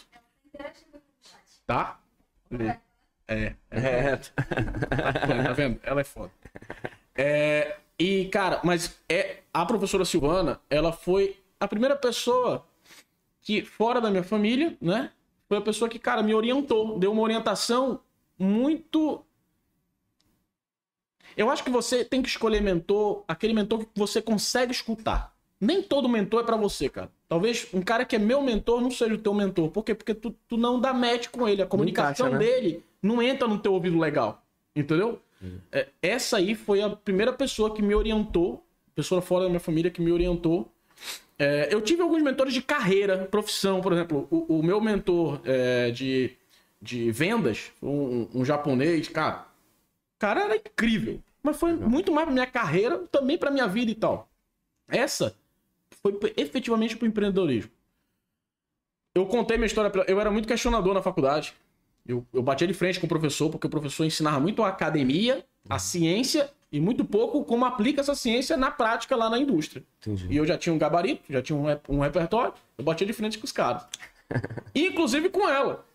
[1.66, 2.00] Tá?
[2.52, 2.80] É.
[3.28, 4.18] É.
[4.18, 5.80] tá vendo?
[5.84, 6.32] Ela é foda.
[7.16, 12.66] É, e, cara, mas é a professora Silvana, ela foi a primeira pessoa
[13.44, 15.12] que, fora da minha família, né?
[15.48, 18.00] Foi a pessoa que, cara, me orientou, deu uma orientação
[18.40, 19.24] muito.
[21.36, 25.34] Eu acho que você tem que escolher mentor, aquele mentor que você consegue escutar.
[25.60, 27.12] Nem todo mentor é pra você, cara.
[27.28, 29.70] Talvez um cara que é meu mentor não seja o teu mentor.
[29.70, 29.94] Por quê?
[29.96, 31.62] Porque tu, tu não dá match com ele.
[31.62, 32.52] A comunicação encaixa, né?
[32.52, 34.44] dele não entra no teu ouvido legal.
[34.76, 35.22] Entendeu?
[35.72, 38.66] É, essa aí foi a primeira pessoa que me orientou,
[38.96, 40.72] pessoa fora da minha família que me orientou.
[41.44, 44.28] É, eu tive alguns mentores de carreira, profissão, por exemplo.
[44.32, 46.32] O, o meu mentor é, de,
[46.82, 49.46] de vendas, um, um japonês, cara.
[50.20, 51.20] Cara era incrível.
[51.42, 54.30] Mas foi muito mais pra minha carreira, também pra minha vida e tal.
[54.88, 55.36] Essa
[56.02, 57.72] foi efetivamente pro empreendedorismo.
[59.14, 59.90] Eu contei minha história.
[59.92, 61.54] pra- Eu era muito questionador na faculdade.
[62.08, 65.46] Eu, eu batia de frente com o professor, porque o professor ensinava muito a academia,
[65.70, 69.84] a ciência, e muito pouco como aplica essa ciência na prática lá na indústria.
[70.02, 70.26] Entendi.
[70.28, 73.14] E eu já tinha um gabarito, já tinha um, rep- um repertório, eu batia de
[73.14, 73.86] frente com os caras.
[74.74, 75.86] Inclusive com ela.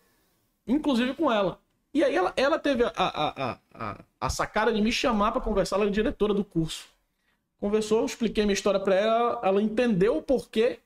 [0.65, 1.59] Inclusive com ela.
[1.93, 5.41] E aí ela, ela teve a, a, a, a, a sacada de me chamar pra
[5.41, 6.85] conversar, ela era diretora do curso.
[7.59, 10.79] Conversou, eu expliquei minha história pra ela, ela entendeu o porquê,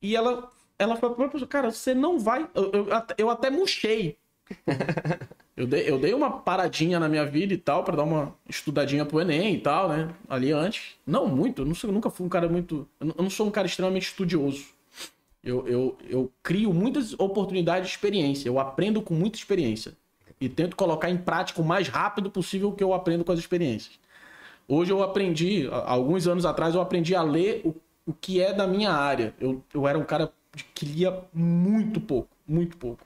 [0.00, 0.48] e ela,
[0.78, 1.16] ela falou
[1.48, 2.48] cara, você não vai...
[2.54, 2.86] Eu, eu,
[3.18, 4.16] eu até murchei.
[5.56, 9.06] Eu dei, eu dei uma paradinha na minha vida e tal, pra dar uma estudadinha
[9.06, 10.10] pro Enem e tal, né?
[10.28, 10.94] Ali antes.
[11.06, 12.86] Não muito, eu não sou- eu nunca fui um cara muito.
[13.00, 14.66] Eu não- sou um cara extremamente estudioso.
[15.42, 18.48] Eu, eu, eu crio muitas oportunidades de experiência.
[18.48, 19.92] Eu aprendo com muita experiência.
[20.40, 23.38] E tento colocar em prática o mais rápido possível o que eu aprendo com as
[23.38, 23.98] experiências.
[24.68, 27.74] Hoje eu aprendi, alguns anos atrás, eu aprendi a ler o,
[28.06, 29.34] o que é da minha área.
[29.40, 30.30] Eu, eu era um cara
[30.74, 33.05] que lia muito pouco, muito pouco.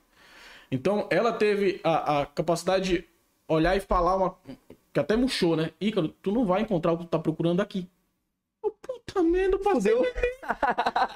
[0.70, 3.04] Então, ela teve a, a capacidade de
[3.48, 4.36] olhar e falar uma.
[4.92, 5.72] Que até murchou, né?
[5.80, 7.88] Ícaro, tu não vai encontrar o que tu tá procurando aqui.
[8.62, 9.94] Eu, puta merda, passei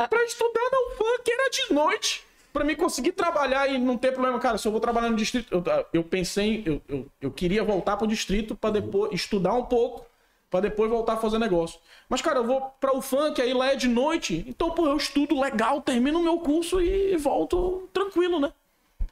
[0.08, 2.24] pra estudar na UFAM, que era de noite.
[2.52, 4.38] Pra mim conseguir trabalhar e não ter problema.
[4.38, 5.52] Cara, se eu vou trabalhar no distrito.
[5.52, 10.06] Eu, eu pensei, eu, eu, eu queria voltar pro distrito pra depois estudar um pouco,
[10.48, 11.80] pra depois voltar a fazer negócio.
[12.08, 14.44] Mas, cara, eu vou pra UFAM, que aí lá é de noite.
[14.46, 18.52] Então, pô, eu estudo legal, termino o meu curso e volto tranquilo, né?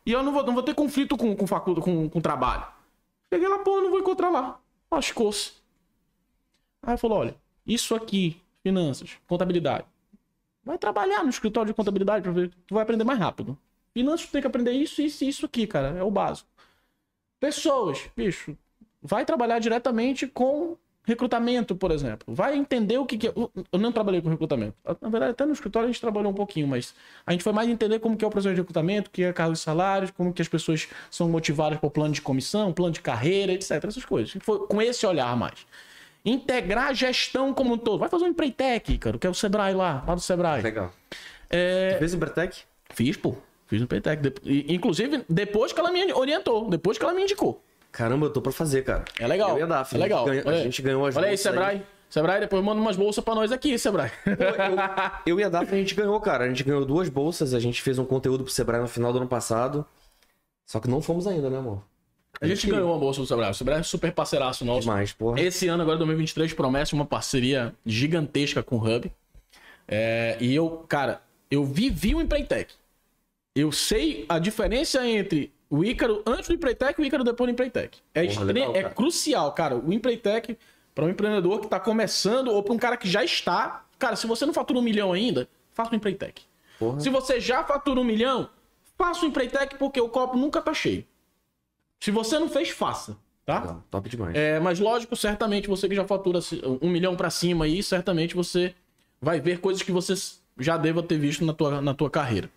[0.04, 2.66] E eu não vou, não vou ter conflito com, com, facu, com, com trabalho.
[3.32, 4.60] Cheguei lá, pô, não vou encontrar lá.
[4.90, 5.52] Lascou-se.
[6.82, 7.36] Aí falou: olha,
[7.66, 9.86] isso aqui, finanças, contabilidade.
[10.64, 12.50] Vai trabalhar no escritório de contabilidade pra ver.
[12.66, 13.58] Tu vai aprender mais rápido.
[13.92, 15.88] Finanças, tu tem que aprender isso, isso e isso aqui, cara.
[15.98, 16.48] É o básico.
[17.40, 18.56] Pessoas, bicho,
[19.00, 22.32] vai trabalhar diretamente com recrutamento, por exemplo.
[22.34, 23.32] Vai entender o que, que é.
[23.72, 24.74] Eu não trabalhei com recrutamento.
[25.00, 26.94] Na verdade, até no escritório a gente trabalhou um pouquinho, mas
[27.26, 29.32] a gente foi mais entender como que é o processo de recrutamento, o que é
[29.32, 33.00] cargos e salários, como que as pessoas são motivadas por plano de comissão, plano de
[33.00, 33.72] carreira, etc.
[33.84, 34.32] Essas coisas.
[34.42, 35.66] Foi com esse olhar mais.
[36.24, 37.98] Integrar a gestão como um todo.
[37.98, 40.62] Vai fazer um Empreitec, cara, que é o Sebrae lá, lá do Sebrae.
[40.62, 40.92] Legal.
[41.50, 42.62] É, Tu fez Embertec?
[42.90, 43.34] Fiz, pô.
[43.66, 44.22] Fiz no Empreitec.
[44.22, 47.60] De- Inclusive, depois que ela me orientou, depois que ela me indicou.
[47.92, 49.04] Caramba, eu tô pra fazer, cara.
[49.20, 49.50] É legal.
[49.50, 50.00] Eu ia dar, filho.
[50.00, 50.26] É legal.
[50.28, 50.64] A gente ganhou- Olha a aí.
[50.64, 51.52] gente ganhou as Olha aí, bolsas aí.
[51.52, 51.82] Sebrae.
[52.08, 54.10] Sebrae, depois manda umas bolsas pra nós aqui, Sebrae.
[55.24, 56.44] Eu e a Daphne a gente ganhou, cara.
[56.44, 59.18] A gente ganhou duas bolsas, a gente fez um conteúdo pro Sebrae no final do
[59.18, 59.86] ano passado.
[60.66, 61.82] Só que não fomos ainda, né, amor?
[62.40, 63.50] A gente ganhou uma bolsa do Sebrae.
[63.50, 64.80] O Sebrae é super parceiraço nosso.
[64.80, 65.40] Demais, porra.
[65.40, 69.12] Esse ano, agora, 2023, promete uma parceria gigantesca com o Hub.
[69.86, 71.20] É, e eu, cara,
[71.50, 72.72] eu vivi o Empreitec.
[73.54, 77.98] Eu sei a diferença entre O Ícaro, antes do Empretec, o Ícaro depois do Empretec.
[78.14, 78.94] É, Porra, legal, é cara.
[78.94, 79.74] crucial, cara.
[79.74, 80.58] O Empretec,
[80.94, 83.82] para um empreendedor que tá começando ou para um cara que já está.
[83.98, 86.42] Cara, se você não fatura um milhão ainda, faça um Empretec.
[86.78, 87.00] Porra.
[87.00, 88.50] Se você já fatura um milhão,
[88.98, 91.06] faça um Empretec porque o copo nunca tá cheio.
[91.98, 93.16] Se você não fez, faça,
[93.46, 93.60] tá?
[93.60, 94.36] Legal, top demais.
[94.36, 96.40] É, mas lógico, certamente você que já fatura
[96.82, 98.74] um milhão pra cima aí, certamente você
[99.22, 100.12] vai ver coisas que você
[100.58, 102.50] já deva ter visto na tua, na tua carreira.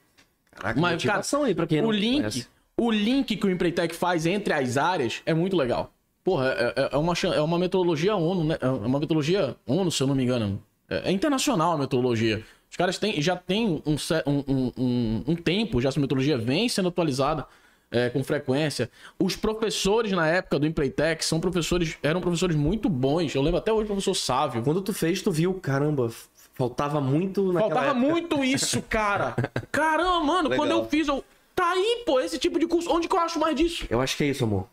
[0.52, 2.55] Caraca, mas, motivação aí pra quem O link, conhece.
[2.78, 5.92] O link que o Empretec faz entre as áreas é muito legal.
[6.24, 8.58] Porra, é, é- é uma, é uma metodologia ONU, né?
[8.60, 10.62] É uma metodologia ONU, se eu não me engano.
[10.90, 12.44] É, é internacional a metodologia.
[12.70, 13.96] Os caras têm, já têm um,
[14.26, 17.46] um, um, um- tempo, já essa metodologia vem sendo atualizada
[17.92, 18.90] é, com frequência.
[19.20, 23.34] Os professores na época do Empretec são professores, eram professores muito bons.
[23.36, 24.64] Eu lembro até hoje o professor Sávio.
[24.64, 26.12] Quando tu fez, tu viu, caramba,
[26.56, 28.12] faltava muito naquela Faltava época.
[28.12, 29.36] muito isso, cara.
[29.72, 30.66] Caramba, mano, Legal.
[30.66, 31.24] quando eu fiz, eu.
[31.56, 32.92] Tá aí, pô, esse tipo de curso.
[32.92, 33.86] Onde que eu acho mais disso?
[33.90, 34.68] Eu acho que é isso, amor.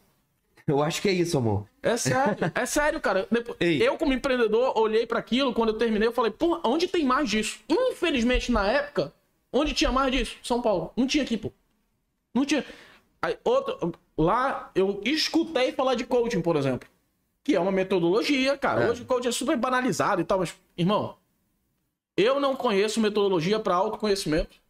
[0.66, 1.66] Eu acho que é isso, amor.
[1.82, 3.26] É sério, é sério, cara.
[3.30, 7.04] Depois- eu, como empreendedor, olhei pra aquilo, quando eu terminei, eu falei, pô, onde tem
[7.04, 7.58] mais disso?
[7.68, 9.12] Infelizmente, na época,
[9.52, 10.36] onde tinha mais disso?
[10.42, 10.92] São Paulo.
[10.96, 11.52] Não tinha aqui, pô.
[12.34, 12.64] Não tinha.
[13.20, 16.88] Aí, outro, lá, eu escutei falar de coaching, por exemplo.
[17.44, 18.84] Que é uma metodologia, cara.
[18.84, 18.90] É.
[18.90, 21.16] Hoje o coaching é super banalizado e tal, mas, irmão,
[22.16, 24.61] eu não conheço metodologia pra autoconhecimento.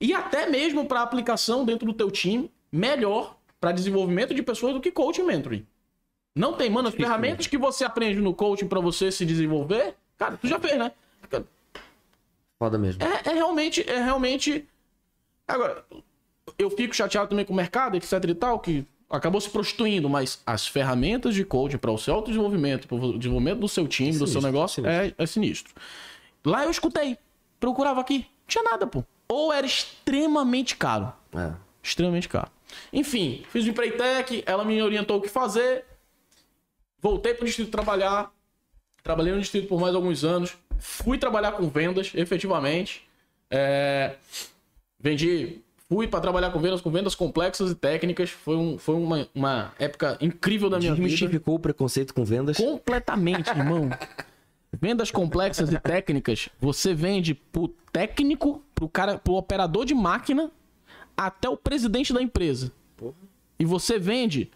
[0.00, 4.80] E até mesmo pra aplicação dentro do teu time, melhor pra desenvolvimento de pessoas do
[4.80, 5.66] que coaching mentoring.
[6.36, 10.36] Não tem, mano, as ferramentas que você aprende no coaching pra você se desenvolver, cara,
[10.36, 10.92] tu já fez, né?
[12.58, 13.02] Foda mesmo.
[13.02, 14.66] É, é realmente, é realmente.
[15.46, 15.84] Agora,
[16.58, 20.42] eu fico chateado também com o mercado, etc e tal, que acabou se prostituindo, mas
[20.44, 24.26] as ferramentas de coaching para o seu autodesenvolvimento, para o desenvolvimento do seu time, do
[24.26, 25.74] seu Sinistro, negócio, É, é sinistro.
[26.44, 27.16] Lá eu escutei,
[27.60, 29.04] procurava aqui, não tinha nada, pô.
[29.28, 31.12] Ou era extremamente caro.
[31.34, 31.52] É.
[31.82, 32.50] Extremamente caro.
[32.92, 35.84] Enfim, fiz o Empretec, ela me orientou o que fazer.
[37.00, 38.32] Voltei para o distrito trabalhar.
[39.02, 40.56] Trabalhei no distrito por mais alguns anos.
[40.78, 43.06] Fui trabalhar com vendas, efetivamente.
[43.50, 44.16] É,
[45.04, 45.60] Vendi.
[45.86, 48.30] Fui para trabalhar com vendas, com vendas complexas e técnicas.
[48.30, 51.06] Foi, um, foi uma, uma época incrível da minha vida.
[51.06, 52.56] Desmistificou o preconceito com vendas.
[52.56, 53.90] Completamente, irmão.
[54.80, 60.50] Vendas complexas e técnicas, você vende pro técnico, pro cara, pro operador de máquina,
[61.16, 62.72] até o presidente da empresa.
[63.58, 64.50] E você vende,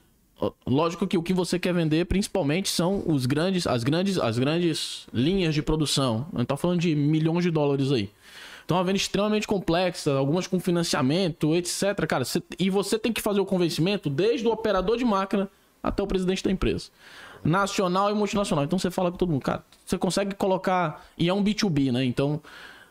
[0.67, 5.07] lógico que o que você quer vender principalmente são os grandes, as grandes, as grandes
[5.13, 6.27] linhas de produção.
[6.35, 8.11] A gente tá falando de milhões de dólares aí.
[8.65, 12.07] Então é uma venda extremamente complexa, algumas com financiamento, etc.
[12.07, 15.49] Cara, você- e você tem que fazer o convencimento desde o operador de máquina
[15.83, 16.91] até o presidente da empresa.
[17.45, 18.65] Nacional e multinacional.
[18.65, 21.07] Então você fala com todo mundo, cara, você consegue colocar.
[21.17, 22.05] E é um B2B, né?
[22.05, 22.41] Então.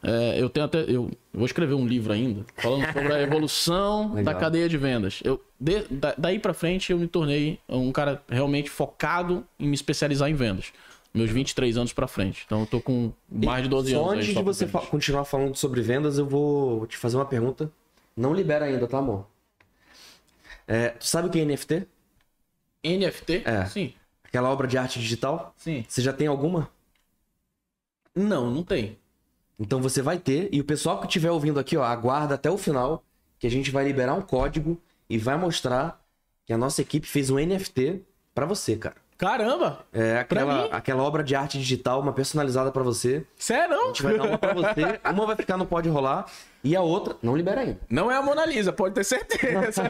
[0.04, 0.84] é, eu tenho até.
[0.88, 5.20] Eu vou escrever um livro ainda, falando sobre a evolução da cadeia de vendas.
[5.24, 9.74] Eu, de- da- daí pra frente eu me tornei um cara realmente focado em me
[9.76, 10.72] especializar em vendas.
[11.14, 12.44] Meus 23 anos pra frente.
[12.46, 14.14] Então eu tô com mais de 12 Só anos.
[14.24, 17.72] antes de você fa- continuar falando sobre vendas, eu vou te fazer uma pergunta.
[18.16, 19.26] Não libera ainda, tá, amor?
[20.68, 21.88] É, tu sabe o que é NFT?
[22.86, 23.42] NFT?
[23.46, 23.66] É.
[23.66, 23.94] Sim.
[24.38, 25.52] Aquela obra de arte digital?
[25.58, 25.84] Sim.
[25.88, 26.70] Você já tem alguma?
[28.14, 29.00] Não, não tem.
[29.58, 30.48] Então você vai ter.
[30.52, 33.04] E o pessoal que estiver ouvindo aqui, ó, aguarda até o final,
[33.40, 34.80] que a gente vai liberar um código
[35.10, 36.00] e vai mostrar
[36.46, 38.04] que a nossa equipe fez um NFT
[38.36, 38.98] pra você, cara.
[39.18, 39.80] Caramba!
[39.92, 43.26] É aquela, aquela obra de arte digital, uma personalizada pra você.
[43.36, 43.76] Sério?
[43.76, 46.28] A gente vai dar uma pra você, uma vai ficar no Pode Rolar
[46.64, 47.80] e a outra não libera ainda.
[47.90, 49.90] Não é a Mona Lisa, pode ter certeza.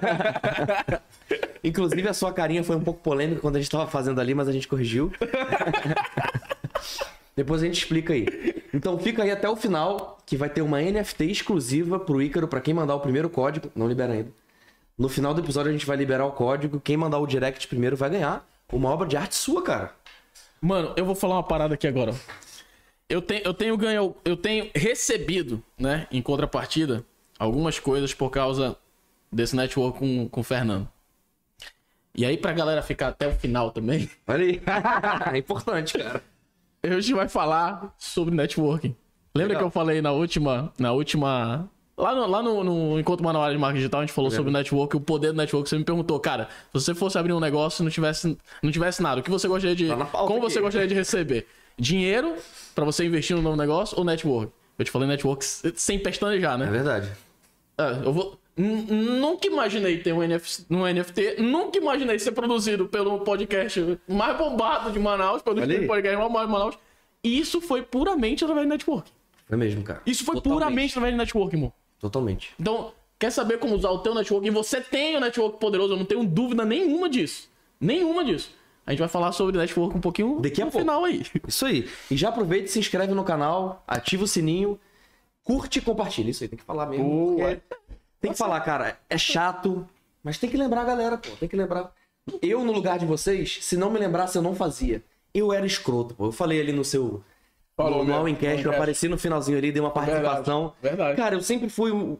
[1.61, 4.47] Inclusive a sua carinha foi um pouco polêmica quando a gente tava fazendo ali, mas
[4.47, 5.11] a gente corrigiu.
[7.35, 8.63] Depois a gente explica aí.
[8.73, 12.61] Então fica aí até o final, que vai ter uma NFT exclusiva pro Ícaro, pra
[12.61, 13.69] quem mandar o primeiro código.
[13.75, 14.31] Não libera ainda.
[14.97, 16.79] No final do episódio a gente vai liberar o código.
[16.79, 19.95] Quem mandar o direct primeiro vai ganhar uma obra de arte sua, cara.
[20.61, 22.13] Mano, eu vou falar uma parada aqui agora.
[23.09, 27.05] Eu tenho, eu tenho ganho, eu tenho recebido, né, em contrapartida,
[27.39, 28.75] algumas coisas por causa
[29.31, 30.89] desse network com, com o Fernando.
[32.13, 34.61] E aí, pra galera ficar até o final também, Olha aí.
[35.33, 36.23] é importante, cara.
[36.83, 38.95] a gente vai falar sobre networking.
[39.35, 39.59] Lembra Legal.
[39.59, 40.73] que eu falei na última.
[40.79, 41.69] Na última.
[41.97, 44.53] Lá no, lá no, no Encontro Manual de Marketing Digital, a gente falou sobre o
[44.53, 45.67] network, o poder do network.
[45.67, 49.01] Você me perguntou, cara, se você fosse abrir um negócio e não tivesse, não tivesse
[49.01, 49.87] nada, o que você gostaria de.
[49.87, 50.53] Tá como aqui.
[50.53, 51.47] você gostaria de receber?
[51.75, 52.35] Dinheiro
[52.75, 54.51] pra você investir no novo negócio ou network?
[54.77, 56.65] Eu te falei network sem pestanejar, É né?
[56.69, 57.09] verdade.
[57.77, 58.39] Ah, eu vou.
[58.55, 64.91] Nunca imaginei ter um NFT, um NFT, nunca imaginei ser produzido pelo podcast mais bombado
[64.91, 65.85] de Manaus, pelo Olha aí.
[65.87, 66.77] podcast mais bombado de Manaus.
[67.23, 69.11] E isso foi puramente através de network.
[69.47, 70.01] Foi mesmo, cara.
[70.05, 70.59] Isso foi Totalmente.
[70.59, 71.73] puramente através de network, irmão.
[71.99, 72.53] Totalmente.
[72.59, 75.97] Então, quer saber como usar o teu network, e você tem o network poderoso, eu
[75.97, 77.49] não tenho dúvida nenhuma disso.
[77.79, 78.51] Nenhuma disso.
[78.85, 80.85] A gente vai falar sobre network um pouquinho Daqui a no pouco.
[80.85, 81.21] final aí.
[81.47, 81.89] Isso aí.
[82.09, 84.79] E já aproveita e se inscreve no canal, ativa o sininho,
[85.43, 86.29] curte e compartilha.
[86.29, 87.03] Isso aí, tem que falar mesmo.
[87.03, 87.55] Boa.
[87.55, 87.61] porque
[88.21, 89.87] Tem que falar, cara, é chato,
[90.23, 91.29] mas tem que lembrar a galera, pô.
[91.39, 91.91] Tem que lembrar.
[92.41, 95.03] Eu, no lugar de vocês, se não me lembrasse, eu não fazia.
[95.33, 96.25] Eu era escroto, pô.
[96.27, 97.23] Eu falei ali no seu.
[97.77, 100.73] Falou no, Cash, eu apareci no finalzinho ali, dei uma participação.
[100.81, 101.15] verdade.
[101.15, 102.17] Cara, eu sempre fui um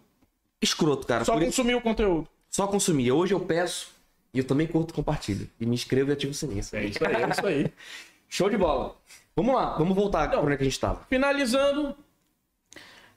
[0.61, 1.25] escroto, cara.
[1.25, 2.29] Só por isso- consumir o conteúdo.
[2.47, 3.13] só consumia.
[3.15, 3.89] Hoje eu peço
[4.31, 5.49] e eu também curto e compartilho.
[5.59, 6.59] E me inscrevo e ativo o sininho.
[6.59, 7.73] É isso aí, é isso aí.
[8.29, 8.95] Show de bola.
[9.35, 11.03] Vamos lá, vamos voltar pra onde é que a gente tava.
[11.09, 11.95] Finalizando,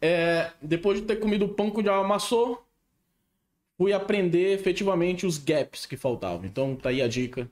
[0.00, 2.64] é, depois de ter comido o pão que já amassou,
[3.76, 6.46] fui aprender efetivamente os gaps que faltavam.
[6.46, 7.50] Então tá aí a dica.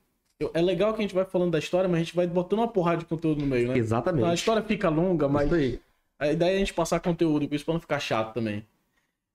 [0.54, 2.68] É legal que a gente vai falando da história, mas a gente vai botando uma
[2.68, 3.76] porrada de conteúdo no meio, né?
[3.76, 4.24] Exatamente.
[4.24, 5.80] A história fica longa, mas Isso
[6.18, 8.66] a ideia é a gente passar conteúdo, por isso pra não ficar chato também.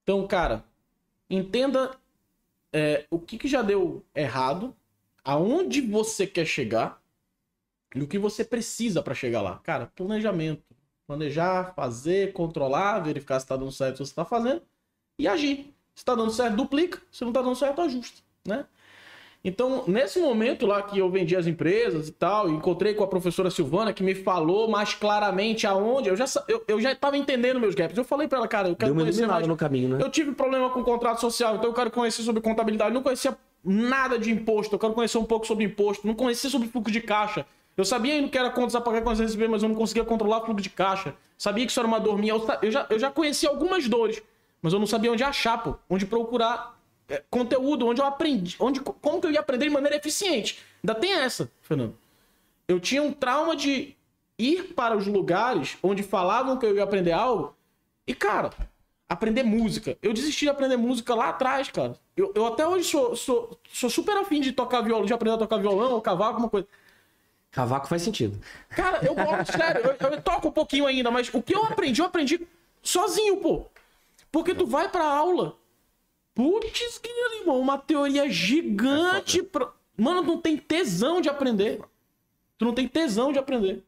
[0.03, 0.65] Então, cara,
[1.29, 1.91] entenda
[2.73, 4.75] é, o que, que já deu errado,
[5.23, 7.01] aonde você quer chegar
[7.95, 9.59] e o que você precisa pra chegar lá.
[9.63, 10.63] Cara, planejamento.
[11.07, 14.61] Planejar, fazer, controlar, verificar se tá dando certo o que você tá fazendo
[15.19, 15.73] e agir.
[15.95, 17.01] Se tá dando certo, duplica.
[17.11, 18.65] Se não tá dando certo, ajusta, né?
[19.45, 23.51] Então, nesse momento lá que eu vendi as empresas e tal, encontrei com a professora
[23.51, 26.07] Silvana, que me falou mais claramente aonde.
[26.07, 27.97] Eu já, eu, eu já tava entendendo meus gaps.
[27.97, 29.45] Eu falei pra ela, cara, eu quero Deu uma conhecer mais.
[29.45, 30.01] no caminho, né?
[30.01, 32.91] Eu tive problema com contrato social, então eu quero conhecer sobre contabilidade.
[32.91, 36.07] Eu não conhecia nada de imposto, eu quero conhecer um pouco sobre imposto.
[36.07, 37.45] Não conhecia sobre fluxo de caixa.
[37.75, 40.05] Eu sabia ainda que era contas a pagar com as receber, mas eu não conseguia
[40.05, 41.15] controlar o fluxo de caixa.
[41.37, 42.33] Sabia que isso era uma dor minha.
[42.61, 44.23] Eu, já, eu já conhecia algumas dores,
[44.61, 45.75] mas eu não sabia onde achar, pô.
[45.89, 46.81] Onde procurar
[47.29, 48.55] conteúdo, onde eu aprendi.
[48.59, 50.59] Onde, como que eu ia aprender de maneira eficiente.
[50.83, 51.95] Ainda tem essa, Fernando.
[52.67, 53.95] Eu tinha um trauma de
[54.37, 57.55] ir para os lugares onde falavam que eu ia aprender algo
[58.07, 58.51] e, cara,
[59.07, 59.97] aprender música.
[60.01, 61.95] Eu desisti de aprender música lá atrás, cara.
[62.15, 65.39] Eu, eu até hoje sou, sou, sou super afim de tocar violão, de aprender a
[65.39, 66.67] tocar violão ou cavaco, alguma coisa.
[67.51, 68.39] Cavaco faz sentido.
[68.69, 72.01] Cara, eu gosto, sério, eu, eu toco um pouquinho ainda, mas o que eu aprendi,
[72.01, 72.47] eu aprendi
[72.81, 73.65] sozinho, pô.
[74.31, 75.55] Porque tu vai pra aula.
[76.35, 79.43] Putz, grila, irmão, uma teoria gigante.
[79.43, 81.79] pra- Mano, tu não tem tesão de aprender.
[82.57, 83.83] Tu não tem tesão de aprender.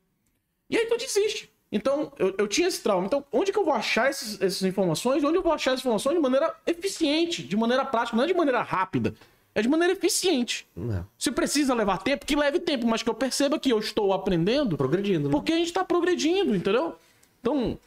[0.70, 1.52] E aí tu desiste.
[1.72, 3.06] Então, eu, eu tinha esse trauma.
[3.08, 5.24] Então, onde que eu vou achar esses- essas informações?
[5.24, 8.34] Onde eu vou achar essas informações de maneira eficiente, de maneira prática, não é de
[8.34, 9.16] maneira rápida.
[9.56, 10.68] É de maneira eficiente.
[10.76, 11.06] Não.
[11.18, 14.78] Se precisa levar tempo, que leve tempo, mas que eu perceba que eu estou aprendendo
[14.78, 15.32] Progredindo, né?
[15.32, 16.96] porque a gente tá progredindo, entendeu?
[17.40, 17.80] Então,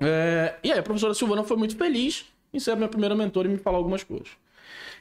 [0.00, 2.24] é, e aí a professora Silvana foi muito feliz
[2.54, 4.28] em ser a minha primeira mentora e me falar algumas coisas.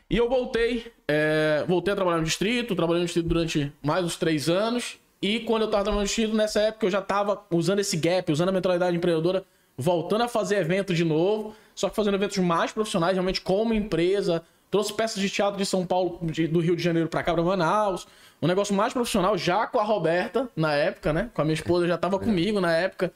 [0.09, 4.15] E eu voltei, é, voltei a trabalhar no distrito, trabalhei no distrito durante mais uns
[4.17, 4.97] três anos.
[5.21, 8.29] E quando eu tava trabalhando no distrito, nessa época eu já tava usando esse gap,
[8.31, 9.45] usando a mentalidade empreendedora,
[9.77, 14.43] voltando a fazer evento de novo, só que fazendo eventos mais profissionais, realmente como empresa.
[14.69, 17.43] Trouxe peças de teatro de São Paulo, de- do Rio de Janeiro pra cá, pra
[17.43, 18.05] Manaus.
[18.41, 21.29] Um negócio mais profissional, já com a Roberta, na época, né?
[21.33, 23.13] Com a minha esposa, já tava comigo na época.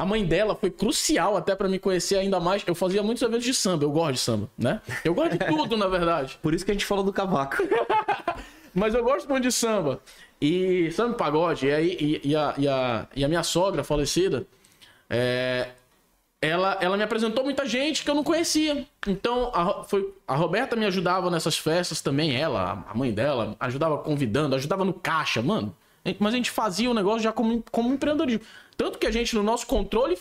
[0.00, 2.62] A mãe dela foi crucial até pra me conhecer ainda mais.
[2.66, 4.80] Eu fazia muitos eventos de samba, eu gosto de samba, né?
[5.04, 6.38] Eu gosto de tudo, na verdade.
[6.40, 7.58] Por isso que a gente falou do cavaco.
[8.74, 10.00] Mas eu gosto muito de samba.
[10.40, 11.66] E samba e pagode.
[11.66, 14.46] E, aí, e, e a, e, a, e a minha sogra falecida,
[15.10, 15.68] é,
[16.40, 18.86] ela, ela me apresentou muita gente que eu não conhecia.
[19.06, 23.98] Então, a, foi, a Roberta me ajudava nessas festas também, ela, a mãe dela, ajudava
[23.98, 25.76] convidando, ajudava no caixa, mano.
[26.18, 28.44] Mas a gente fazia o negócio já como, como empreendedorismo.
[28.76, 30.18] Tanto que a gente, no nosso controle,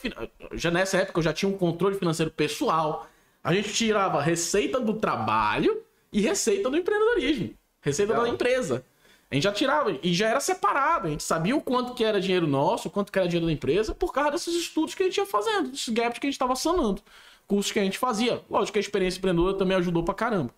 [0.54, 3.08] já nessa época eu já tinha um controle financeiro pessoal.
[3.44, 5.82] A gente tirava receita do trabalho
[6.12, 7.54] e receita do empreendedorismo.
[7.82, 8.84] Receita da empresa.
[9.32, 11.08] A gente já tirava e já era separado.
[11.08, 13.54] A gente sabia o quanto que era dinheiro nosso, o quanto que era dinheiro da
[13.54, 16.36] empresa, por causa desses estudos que a gente ia fazendo, desses gaps que a gente
[16.36, 17.02] estava sanando.
[17.48, 18.42] Cursos que a gente fazia.
[18.50, 20.54] Lógico que a experiência empreendedora também ajudou pra caramba.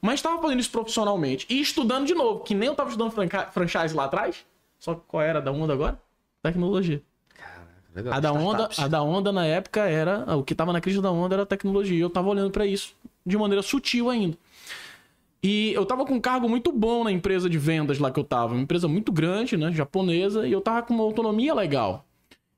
[0.00, 3.12] Mas estava fazendo isso profissionalmente e estudando de novo, que nem eu tava estudando
[3.52, 4.44] franchise lá atrás.
[4.78, 6.00] Só que qual era a da onda agora?
[6.42, 7.02] Tecnologia.
[7.94, 8.12] Legal.
[8.14, 10.36] A da onda, a da onda na época era.
[10.36, 11.98] O que tava na crise da onda era a tecnologia.
[12.00, 12.94] Eu tava olhando pra isso
[13.24, 14.36] de maneira sutil ainda.
[15.42, 18.24] E eu tava com um cargo muito bom na empresa de vendas lá que eu
[18.24, 18.54] tava.
[18.54, 19.70] Uma empresa muito grande, né?
[19.72, 20.46] Japonesa.
[20.46, 22.04] E eu tava com uma autonomia legal.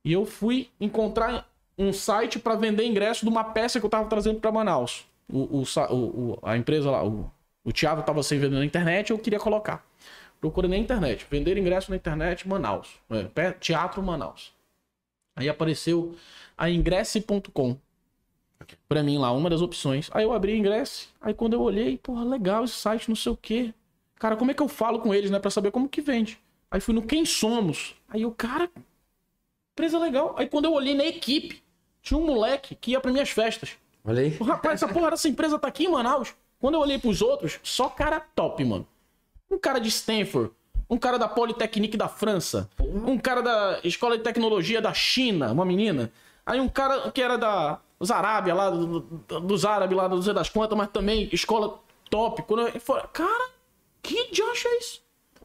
[0.04, 4.08] E eu fui encontrar um site pra vender ingresso de uma peça que eu tava
[4.08, 5.06] trazendo pra Manaus.
[5.32, 7.30] O, o- o- a empresa lá, o,
[7.64, 9.84] o Thiago tava sem vender na internet, eu queria colocar.
[10.40, 11.26] Procurei na internet.
[11.30, 12.88] Vender ingresso na internet, Manaus.
[13.10, 14.52] É, Teatro Manaus.
[15.34, 16.14] Aí apareceu
[16.56, 17.76] a ingresse.com.
[18.88, 20.10] Pra mim lá, uma das opções.
[20.12, 21.08] Aí eu abri ingresse.
[21.20, 23.72] Aí quando eu olhei, porra, legal esse site, não sei o quê.
[24.16, 25.38] Cara, como é que eu falo com eles, né?
[25.38, 26.38] Pra saber como que vende.
[26.70, 27.94] Aí fui no Quem Somos.
[28.08, 28.70] Aí eu, cara,
[29.72, 30.34] empresa legal.
[30.36, 31.62] Aí quando eu olhei na equipe,
[32.02, 33.76] tinha um moleque que ia pra minhas festas.
[34.04, 34.30] Olha aí.
[34.38, 36.34] Rapaz, essa porra dessa empresa tá aqui em Manaus.
[36.58, 38.86] Quando eu olhei pros outros, só cara top, mano.
[39.50, 40.50] Um cara de Stanford,
[40.90, 45.64] um cara da Polytechnique da França, um cara da Escola de Tecnologia da China, uma
[45.64, 46.12] menina.
[46.44, 50.22] Aí um cara que era da dos Arábia, lá, do- do- dos árabes, lá, não
[50.22, 52.42] sei das quantas, mas também escola top.
[52.42, 53.50] Quando eu falei, cara,
[54.02, 55.02] que diacho é isso?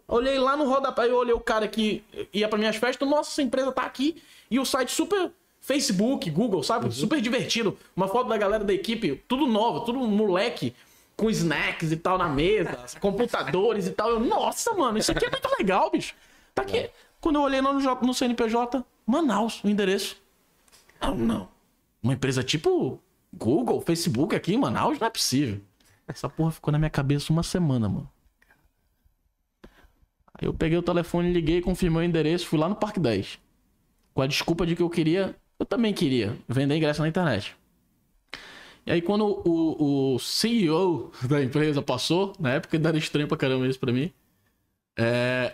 [0.08, 3.42] Olhei lá no rodapé, eu olhei o cara que ia pra minhas festas, nossa, essa
[3.42, 4.22] empresa tá aqui.
[4.52, 6.94] E o site super Facebook, Google, sabe?
[6.94, 7.76] Super divertido.
[7.96, 10.76] Uma foto da galera da equipe, tudo novo, tudo moleque,
[11.24, 14.10] com snacks e tal na mesa, computadores e tal.
[14.10, 16.14] Eu, nossa, mano, isso aqui é muito legal, bicho.
[16.54, 16.90] Tá aqui.
[17.22, 20.18] Quando eu olhei lá no, no CNPJ, Manaus, o endereço.
[21.02, 21.48] Não, não.
[22.02, 23.00] Uma empresa tipo
[23.32, 25.62] Google, Facebook aqui em Manaus, não é possível.
[26.06, 28.10] Essa porra ficou na minha cabeça uma semana, mano.
[30.34, 33.40] Aí eu peguei o telefone, liguei, confirmei o endereço, fui lá no Parque 10.
[34.14, 37.56] Com a desculpa de que eu queria, eu também queria, vender ingresso na internet.
[38.86, 43.38] E aí quando o, o CEO da empresa passou, na época ele era estranho pra
[43.38, 44.12] caramba isso pra mim.
[44.98, 45.54] É,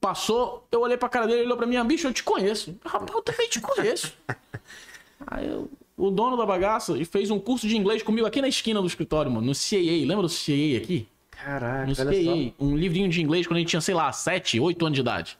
[0.00, 2.76] passou, eu olhei pra cara dele, ele olhou pra mim, ah, bicho, eu te conheço.
[2.84, 4.12] Rapaz, eu também te conheço.
[5.26, 8.48] Aí eu- o dono da bagaça e fez um curso de inglês comigo aqui na
[8.48, 10.06] esquina do escritório, mano, no CAA.
[10.06, 11.06] Lembra do CAA aqui?
[11.30, 11.94] Caraca, No.
[11.94, 15.00] CAA, um livrinho de inglês quando a gente tinha, sei lá, 7, 8 anos de
[15.02, 15.36] idade.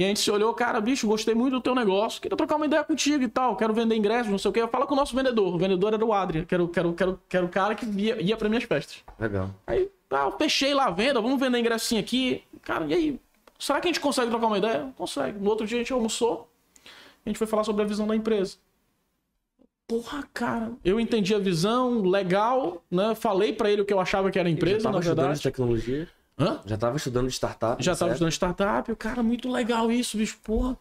[0.00, 2.64] E a gente se olhou, cara, bicho, gostei muito do teu negócio, queria trocar uma
[2.64, 4.66] ideia contigo e tal, quero vender ingressos, não sei o que.
[4.68, 5.54] Fala com o nosso vendedor.
[5.54, 7.36] O vendedor era o Adrian, que era, o- que era, o- que era, o- que
[7.36, 9.04] era o cara que ia, ia pra minhas festas.
[9.18, 9.50] Legal.
[9.66, 12.42] Aí, tá, eu fechei lá a venda, vamos vender ingressinho aqui.
[12.62, 13.20] Cara, e aí?
[13.58, 14.90] Será que a gente consegue trocar uma ideia?
[14.96, 15.38] Consegue.
[15.38, 16.48] No outro dia a gente almoçou,
[17.26, 18.56] a gente foi falar sobre a visão da empresa.
[19.86, 23.14] Porra, cara, eu entendi a visão, legal, né?
[23.14, 25.42] Falei pra ele o que eu achava que era a empresa, na verdade.
[25.42, 26.08] tecnologia.
[26.40, 26.60] Hã?
[26.64, 27.82] Já tava estudando startup.
[27.82, 28.12] Já tava certo?
[28.12, 30.78] estudando startup, cara, muito legal isso, bicho, porra.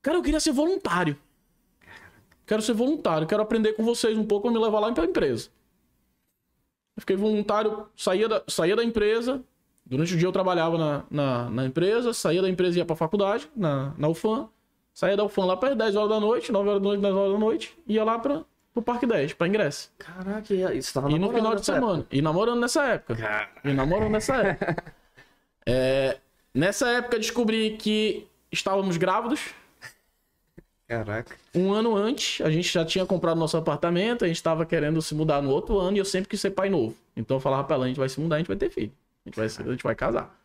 [0.00, 1.16] Cara, eu queria ser voluntário.
[2.46, 5.48] Quero ser voluntário, quero aprender com vocês um pouco pra me levar lá pra empresa.
[6.96, 9.42] Eu fiquei voluntário, saía da, saía da empresa.
[9.84, 12.96] Durante o dia eu trabalhava na, na, na empresa, saía da empresa e ia pra
[12.96, 14.48] faculdade, na, na UFAM.
[14.94, 17.32] Saía da UFAM lá para 10 horas da noite, 9 horas da noite, 10 horas
[17.32, 18.44] da noite, ia lá pra,
[18.74, 19.90] pro Parque 10, pra ingresso.
[19.96, 22.04] Caraca, isso tava E no final de semana.
[22.10, 23.14] E namorando nessa época.
[23.14, 23.50] Cara.
[23.64, 24.94] E namorando nessa época.
[25.66, 26.18] É,
[26.52, 29.54] nessa época descobri que estávamos grávidos.
[30.86, 31.34] Caraca.
[31.54, 35.14] Um ano antes, a gente já tinha comprado nosso apartamento, a gente estava querendo se
[35.14, 36.94] mudar no outro ano e eu sempre quis ser pai novo.
[37.16, 38.92] Então eu falava pra ela, a gente vai se mudar, a gente vai ter filho.
[39.24, 40.38] A gente vai, a gente vai casar.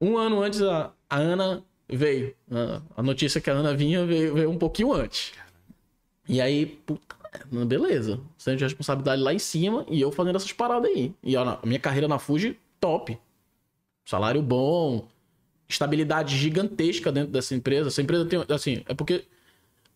[0.00, 2.34] Um ano antes, a, a Ana veio.
[2.50, 5.34] A, a notícia que a Ana vinha veio, veio um pouquinho antes.
[6.28, 7.15] E aí, puta,
[7.66, 8.20] beleza.
[8.38, 11.12] Centro de responsabilidade lá em cima e eu fazendo essas paradas aí.
[11.22, 13.18] E ó, a minha carreira na Fuji, top.
[14.04, 15.06] Salário bom,
[15.68, 17.88] estabilidade gigantesca dentro dessa empresa.
[17.88, 19.24] Essa empresa tem, assim, é porque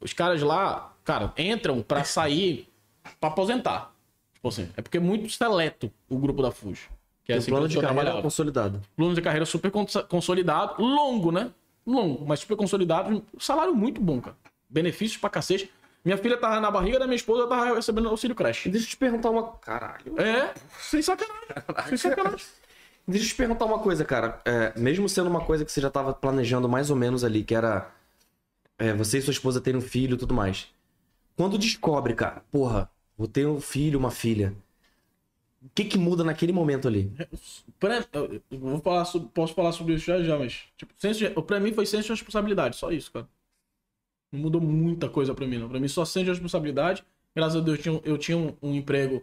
[0.01, 2.69] os caras lá, cara, entram pra sair
[3.21, 3.95] pra aposentar.
[4.35, 6.89] Tipo assim, é porque é muito seleto o grupo da Fuji.
[7.25, 8.23] Que é essa plano de carreira trabalhava.
[8.23, 8.81] consolidado.
[8.97, 11.51] Plano de carreira super cons- consolidado, longo, né?
[11.87, 13.23] Longo, mas super consolidado.
[13.39, 14.37] Salário muito bom, cara.
[14.69, 15.71] Benefícios pra cacete.
[16.05, 18.71] Minha filha tava na barriga da minha esposa, eu tava recebendo auxílio creche.
[18.71, 19.53] Deixa eu te perguntar uma.
[19.59, 20.19] Caralho.
[20.21, 21.47] É, sem sacanagem.
[21.89, 22.47] Sem sacanagem.
[23.07, 24.41] Deixa eu te perguntar uma coisa, cara.
[24.45, 27.55] É, mesmo sendo uma coisa que você já tava planejando mais ou menos ali, que
[27.55, 27.91] era
[28.79, 30.69] é, você e sua esposa terem um filho e tudo mais.
[31.37, 34.55] Quando descobre, cara, porra, vou ter um filho, uma filha.
[35.63, 37.13] O que que muda naquele momento ali?
[37.79, 41.31] Pra- eu vou falar sobre- posso falar sobre isso já já, mas tipo, senso de,
[41.43, 43.29] pra mim foi senso de responsabilidade, só isso, cara.
[44.33, 45.69] Não mudou muita coisa pra mim, não.
[45.69, 47.05] Pra mim só senso de responsabilidade.
[47.35, 49.23] Graças a Deus eu tinha, eu tinha um, um emprego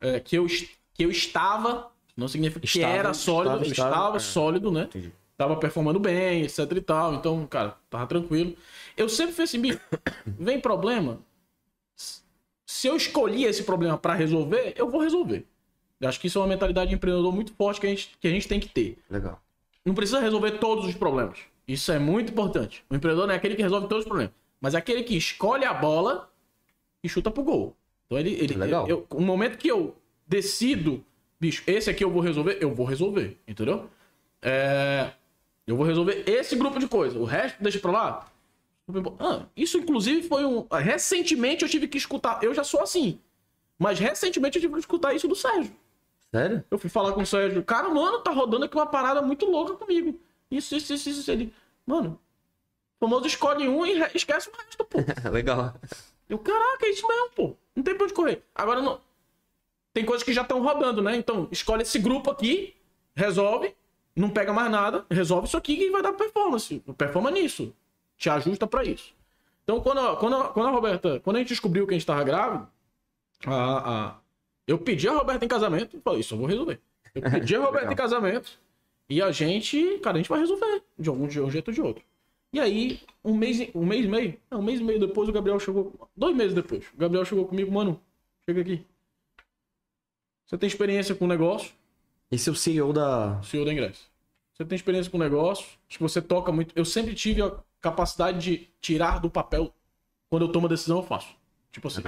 [0.00, 0.46] é, que, eu,
[0.94, 4.20] que eu estava, não significa que Estava, era sólido, estava, eu estava, estava, é.
[4.20, 4.82] sólido, né?
[4.84, 5.12] Entendi.
[5.36, 7.14] Tava performando bem, etc e tal.
[7.14, 8.56] Então, cara, tava tranquilo.
[8.96, 9.80] Eu sempre fui assim, bicho,
[10.26, 11.20] vem problema.
[12.66, 15.46] Se eu escolhi esse problema pra resolver, eu vou resolver.
[16.00, 18.26] Eu acho que isso é uma mentalidade de empreendedor muito forte que a gente, que
[18.26, 18.98] a gente tem que ter.
[19.10, 19.40] Legal.
[19.84, 21.38] Não precisa resolver todos os problemas.
[21.66, 22.84] Isso é muito importante.
[22.88, 25.64] O empreendedor não é aquele que resolve todos os problemas, mas é aquele que escolhe
[25.64, 26.30] a bola
[27.02, 27.76] e chuta pro gol.
[28.06, 28.88] Então ele, ele Legal.
[28.88, 31.04] Eu, o momento que eu decido,
[31.40, 33.90] bicho, esse aqui eu vou resolver, eu vou resolver, entendeu?
[34.40, 35.10] É,
[35.66, 37.20] eu vou resolver esse grupo de coisas.
[37.20, 38.32] O resto deixa pra lá.
[39.18, 40.64] Ah, isso inclusive foi um.
[40.70, 42.38] Recentemente eu tive que escutar.
[42.42, 43.18] Eu já sou assim.
[43.76, 45.72] Mas recentemente eu tive que escutar isso do Sérgio.
[46.30, 46.64] Sério?
[46.70, 49.74] Eu fui falar com o Sérgio, cara, mano, tá rodando aqui uma parada muito louca
[49.74, 50.18] comigo.
[50.50, 51.30] Isso, isso, isso, isso.
[51.30, 51.52] Ele,
[51.86, 52.20] mano,
[53.00, 54.98] o famoso escolhe um e esquece o resto, pô.
[55.30, 55.74] Legal.
[56.28, 57.56] Eu, caraca, é isso mesmo, pô.
[57.74, 58.42] Não tem pra onde correr.
[58.54, 59.00] Agora não.
[59.92, 61.16] Tem coisas que já estão rodando, né?
[61.16, 62.74] Então, escolhe esse grupo aqui,
[63.14, 63.74] resolve,
[64.14, 66.82] não pega mais nada, resolve isso aqui e vai dar performance.
[66.98, 67.74] Performa nisso.
[68.16, 69.14] Te ajusta pra isso.
[69.64, 72.06] Então, quando a, quando a, quando a Roberta, quando a gente descobriu que a gente
[72.06, 72.68] tava grávido,
[73.46, 74.16] a, a-
[74.66, 76.80] eu pedi a Roberta em casamento, falei, isso eu vou resolver.
[77.14, 78.58] Eu pedi a Roberta em casamento
[79.08, 81.80] e a gente, cara, a gente vai resolver de algum de um jeito ou de
[81.80, 82.02] outro.
[82.52, 85.28] E aí, um mês, e- um mês e meio, não, um mês e meio depois,
[85.28, 88.00] o Gabriel chegou, dois meses depois, o Gabriel chegou comigo, mano,
[88.48, 88.84] chega aqui.
[90.46, 91.72] Você tem experiência com o negócio,
[92.30, 93.40] Esse é o CEO da.
[93.42, 94.08] senhor da ingresso.
[94.54, 96.72] Você tem experiência com o negócio, acho que você toca muito.
[96.76, 99.72] Eu sempre tive a capacidade de tirar do papel.
[100.30, 101.28] Quando eu tomo a decisão, eu faço.
[101.70, 102.02] Tipo assim.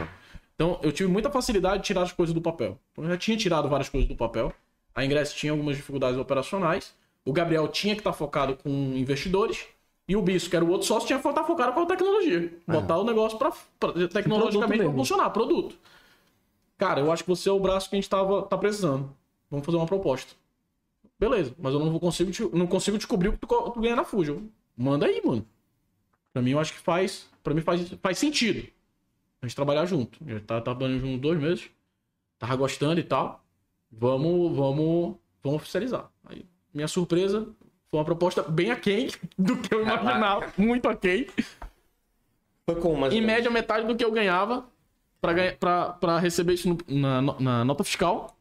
[0.55, 2.79] Então, eu tive muita facilidade de tirar as coisas do papel.
[2.93, 4.53] Então, eu já tinha tirado várias coisas do papel.
[4.95, 6.95] A ingresso tinha algumas dificuldades operacionais.
[7.25, 9.67] O Gabriel tinha que estar focado com investidores.
[10.09, 12.53] E o Bisco, que era o outro sócio, tinha que estar focado com a tecnologia.
[12.67, 13.53] Botar o negócio pra-
[14.09, 15.77] tecnologicamente pra funcionar, produto.
[16.79, 19.15] Cara, eu acho que você é o braço que a gente tava, tá precisando.
[19.51, 20.33] Vamos fazer uma proposta.
[21.19, 23.97] Beleza, mas eu não vou consigo te- não consigo descobrir o que tu, tu ganha
[23.97, 24.39] na Fusion.
[24.77, 25.45] Manda aí, mano.
[26.33, 27.29] Pra mim, eu acho que faz.
[27.43, 28.67] Pra mim faz, faz sentido.
[29.43, 30.19] A gente trabalhar junto.
[30.27, 31.69] Já tá trabalhando junto dois meses.
[32.39, 33.45] Tava gostando e tal.
[33.91, 36.11] Vamos, vamos, vamos oficializar.
[36.25, 37.49] Aí, minha surpresa
[37.91, 39.09] foi uma proposta bem aquém
[39.39, 40.53] do que eu imaginava.
[40.57, 41.27] Muito aquém.
[42.67, 43.15] Foi com mais.
[43.15, 44.67] Em média, metade do que eu ganhava
[45.21, 48.37] pra, ganhar, pra, pra receber isso no- na, na nota fiscal.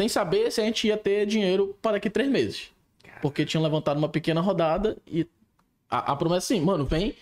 [0.00, 2.70] Sem saber se a gente ia ter dinheiro para daqui três meses.
[3.20, 5.26] Porque tinham levantado uma pequena rodada e
[5.90, 7.14] a, a promessa assim, mano, vem.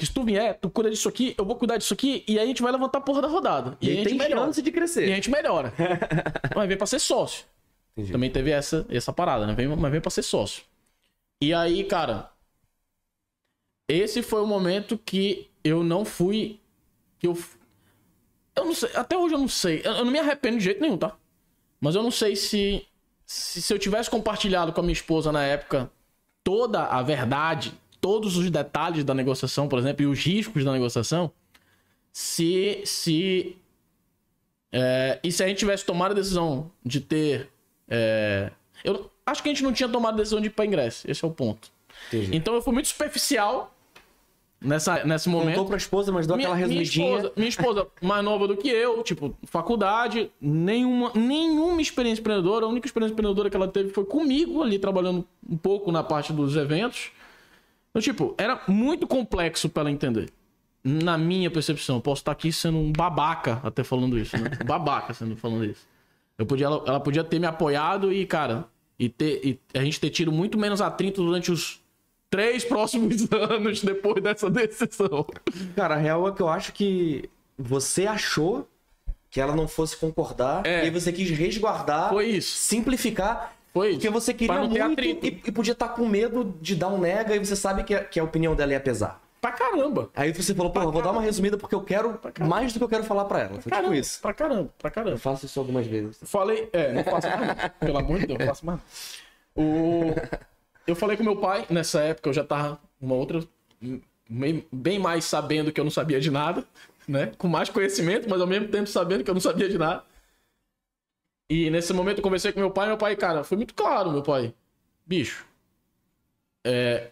[0.00, 2.44] Que se tu vier, tu cuida disso aqui, eu vou cuidar disso aqui, e aí
[2.44, 3.76] a gente vai levantar a porra da rodada.
[3.82, 4.46] E, E a gente tem melhora.
[4.46, 5.06] chance de crescer.
[5.06, 5.74] E a gente melhora.
[6.56, 7.44] Mas vem pra ser sócio.
[7.94, 8.10] Entendi.
[8.10, 9.52] Também teve essa, essa parada, né?
[9.54, 10.62] Vem, mas vem pra ser sócio.
[11.42, 12.30] E aí, cara.
[13.86, 16.58] Esse foi o momento que eu não fui.
[17.18, 17.36] Que eu.
[18.56, 18.90] Eu não sei.
[18.94, 19.82] Até hoje eu não sei.
[19.84, 21.14] Eu, eu não me arrependo de jeito nenhum, tá?
[21.78, 22.86] Mas eu não sei se,
[23.26, 23.60] se.
[23.60, 25.90] Se eu tivesse compartilhado com a minha esposa na época
[26.42, 31.30] toda a verdade, todos os detalhes da negociação, por exemplo, e os riscos da negociação,
[32.12, 32.82] se.
[32.84, 33.56] se
[34.72, 37.48] é, e se a gente tivesse tomado a decisão de ter.
[37.88, 38.50] é,
[38.84, 41.10] eu acho que a gente não tinha tomado a decisão de ir pra ingresso.
[41.10, 41.70] Esse é o ponto.
[42.08, 42.36] Entendi.
[42.36, 43.74] Então eu fui muito superficial
[44.60, 45.54] nessa, nesse momento.
[45.54, 47.16] Contou pra esposa, mas deu aquela minha, resumidinha.
[47.16, 52.66] esposa, minha esposa mais nova do que eu, tipo, faculdade, nenhuma, nenhuma experiência empreendedora.
[52.66, 56.32] A única experiência empreendedora que ela teve foi comigo ali, trabalhando um pouco na parte
[56.32, 57.10] dos eventos.
[57.90, 60.30] Então, tipo, era muito complexo pra ela entender.
[60.82, 61.96] Na minha percepção.
[61.96, 64.50] Eu posso estar aqui sendo um babaca até falando isso, né?
[64.64, 65.86] Babaca sendo falando isso.
[66.38, 68.64] Eu podia, ela, ela podia ter me apoiado e, cara,
[68.98, 71.80] e, ter, e a gente ter tido muito menos atrito durante os
[72.30, 75.26] três próximos anos depois dessa decisão.
[75.76, 78.66] Cara, a real é que eu acho que você achou
[79.30, 80.78] que ela não fosse concordar É.
[80.78, 82.10] e aí você quis resguardar,
[82.40, 83.96] simplificar, Foi isso.
[83.98, 87.36] porque você queria Pra muito e, e podia estar com medo de dar um nega
[87.36, 89.20] e você sabe que, a- que a opinião dela ia pesar.
[89.40, 90.10] Pra caramba.
[90.14, 92.88] Aí você falou, pô, vou dar uma resumida porque eu quero mais do que eu
[92.88, 93.48] quero falar pra ela.
[93.50, 94.20] Foi tipo Caramba, isso.
[94.20, 95.12] Pra caramba, pra caramba.
[95.14, 96.18] Eu faço isso algumas vezes.
[96.24, 97.70] Falei, é, não faço mais.
[97.80, 98.80] Pelo amor de Deus, não faço mais.
[99.56, 100.12] O...
[100.86, 103.42] Eu falei com meu pai, nessa época eu já tava uma outra.
[104.28, 106.64] bem- Bem mais sabendo que eu não sabia de nada,
[107.08, 107.32] né?
[107.38, 110.02] Com mais conhecimento, mas ao mesmo tempo sabendo que eu não sabia de nada.
[111.50, 114.22] E nesse momento eu conversei com meu pai, meu pai, cara, foi muito claro, meu
[114.22, 114.54] pai.
[115.04, 115.44] Bicho,
[116.64, 117.10] é,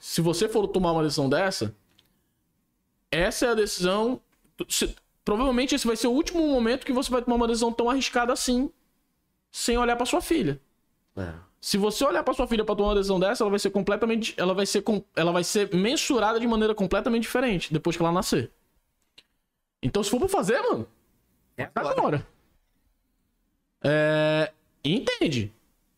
[0.00, 1.76] se você for tomar uma decisão dessa,
[3.10, 4.20] essa é a decisão.
[4.68, 4.94] se-
[5.24, 8.32] provavelmente esse vai ser o último momento que você vai tomar uma decisão tão arriscada
[8.32, 8.70] assim,
[9.52, 10.58] sem olhar pra sua filha.
[11.16, 11.32] É.
[11.60, 14.34] Se você olhar pra sua filha pra tomar uma decisão dessa, ela vai ser completamente,
[14.36, 14.82] ela vai ser,
[15.16, 18.50] ela vai ser mensurada de maneira completamente diferente depois que ela nascer.
[19.82, 20.86] Então, se for pra fazer, mano,
[21.56, 22.26] É tá agora.
[23.84, 24.50] É,
[24.82, 25.52] entende.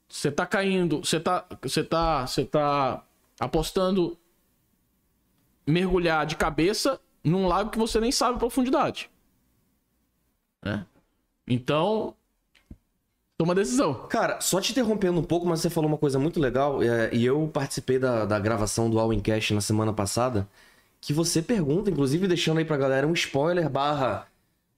[0.09, 3.05] Você tá caindo, você tá, você tá, você tá
[3.39, 4.19] apostando
[5.67, 9.11] mergulhar de cabeça num lago que você nem sabe a profundidade.
[10.65, 10.87] Né?
[11.47, 12.15] Então,
[13.37, 14.07] toma decisão.
[14.09, 17.25] Cara, só te interrompendo um pouco, mas você falou uma coisa muito legal, é, e
[17.25, 20.49] eu participei da, da gravação do All In Cash na semana passada,
[21.01, 24.29] que você pergunta, inclusive deixando aí pra galera um spoiler barra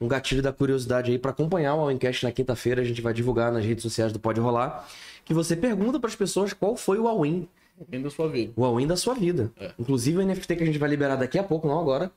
[0.00, 3.12] um gatilho da curiosidade aí pra acompanhar o All Cash na quinta-feira, a gente vai
[3.12, 4.88] divulgar nas redes sociais do Pode Rolar,
[5.24, 7.48] que você pergunta pras pessoas qual foi o All In,
[7.90, 8.52] Fim da sua vida.
[8.56, 9.52] o All In da sua vida.
[9.56, 9.72] É.
[9.78, 12.10] Inclusive o NFT que a gente vai liberar daqui a pouco, não agora,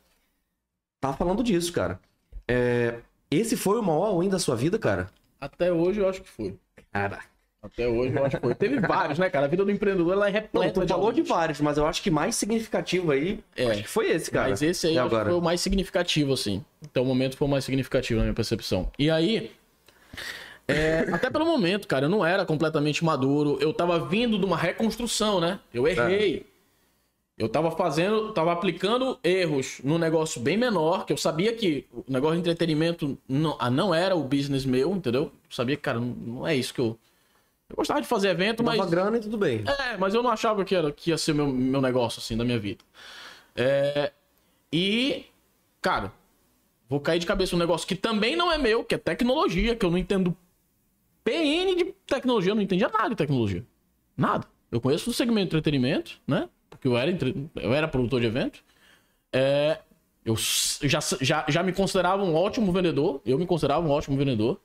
[0.99, 1.99] tá falando disso, cara.
[2.47, 2.99] É,
[3.29, 5.09] esse foi o maior All In da sua vida, cara?
[5.39, 6.55] Até hoje eu acho que foi.
[6.91, 7.19] Cara,
[7.61, 8.55] Até hoje eu acho que foi.
[8.55, 9.45] Teve vários, né, cara?
[9.45, 11.29] A vida do empreendedor ela é Não, repleta tu falou de alguns.
[11.29, 13.65] vários, mas eu acho que mais significativo aí, É.
[13.67, 14.49] acho que foi esse, cara.
[14.49, 15.25] Mas esse aí agora?
[15.29, 16.65] foi o mais significativo, assim.
[16.81, 18.89] Então o momento foi o mais significativo na minha percepção.
[18.97, 19.51] E aí.
[20.67, 23.57] é, até pelo momento, cara, eu não era completamente maduro.
[23.61, 25.59] Eu tava vindo de uma reconstrução, né?
[25.71, 26.47] Eu errei.
[27.37, 32.03] Eu tava fazendo, tava aplicando erros num negócio bem menor, que eu sabia que o
[32.07, 35.23] negócio de entretenimento não, ah, não era o business meu, entendeu?
[35.23, 36.97] Eu sabia que, cara, não, não é isso que eu.
[37.71, 38.89] Eu gostava de fazer evento, Dava mas.
[38.89, 39.63] grana e tudo bem.
[39.65, 42.43] É, mas eu não achava que, era, que ia ser meu, meu negócio, assim, da
[42.43, 42.83] minha vida.
[43.55, 44.11] É,
[44.71, 45.25] e,
[45.81, 46.11] cara,
[46.89, 49.85] vou cair de cabeça um negócio que também não é meu, que é tecnologia, que
[49.85, 50.35] eu não entendo
[51.23, 53.65] PN de tecnologia, eu não entendia nada de tecnologia.
[54.17, 54.45] Nada.
[54.69, 56.49] Eu conheço o segmento de entretenimento, né?
[56.69, 57.49] Porque eu era, entre...
[57.55, 58.63] eu era produtor de evento.
[59.31, 59.79] É,
[60.25, 63.21] eu já, já, já me considerava um ótimo vendedor.
[63.25, 64.59] Eu me considerava um ótimo vendedor.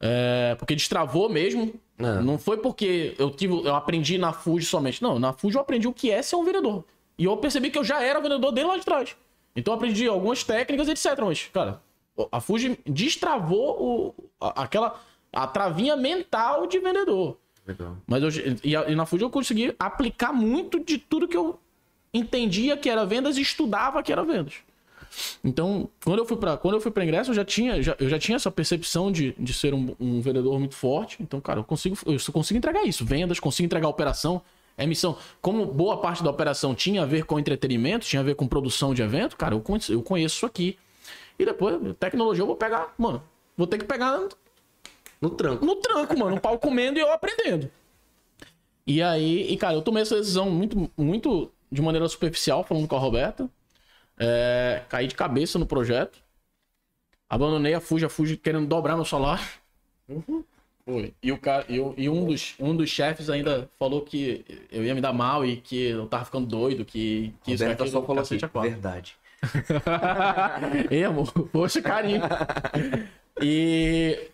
[0.00, 1.74] É, porque destravou mesmo.
[1.98, 2.20] É.
[2.20, 5.02] Não foi porque eu tive, eu aprendi na Fuji somente.
[5.02, 6.84] Não, na Fuji eu aprendi o que é ser um vendedor.
[7.18, 9.16] E eu percebi que eu já era vendedor desde lá de trás.
[9.56, 11.18] Então eu aprendi algumas técnicas, etc.
[11.24, 11.82] Mas, cara,
[12.30, 15.00] a Fuji destravou o, a- aquela
[15.32, 17.36] a travinha mental de vendedor.
[17.66, 17.96] Legal.
[18.06, 18.30] Mas eu,
[18.64, 21.58] e, e na Fuji eu consegui aplicar muito de tudo que eu
[22.14, 24.54] entendia que era vendas e estudava que era vendas.
[25.42, 28.08] Então, quando eu fui para quando eu fui para ingresso, eu já tinha já, eu
[28.08, 31.16] já tinha essa percepção de, de ser um, um vendedor muito forte.
[31.20, 34.42] Então, cara, eu consigo eu consigo entregar isso, vendas, consigo entregar operação,
[34.76, 35.16] é missão.
[35.40, 38.94] Como boa parte da operação tinha a ver com entretenimento, tinha a ver com produção
[38.94, 40.78] de evento, cara, eu conheço, eu conheço isso aqui.
[41.38, 43.22] E depois, tecnologia eu vou pegar, mano,
[43.56, 44.20] vou ter que pegar
[45.20, 45.64] No tranco.
[45.64, 46.36] no tranco, mano.
[46.36, 47.70] O pau comendo e eu aprendendo.
[48.86, 52.96] E aí, e cara, eu tomei essa decisão muito, muito de maneira superficial, falando com
[52.96, 53.48] a Roberta.
[54.18, 56.18] É, caí de cabeça no projeto.
[57.28, 59.44] Abandonei a Fuji, a Fuji querendo dobrar meu salário.
[60.84, 61.12] Foi.
[61.22, 64.94] E, o cara, e, e um, dos, um dos chefes ainda falou que eu ia
[64.94, 68.20] me dar mal e que eu tava ficando doido, que, que isso aqui só falou
[68.22, 68.30] aqui.
[68.30, 68.70] cacete a quatro.
[68.70, 69.16] Verdade.
[70.90, 72.22] Ei, amor, poxa, carinho.
[73.40, 74.30] E,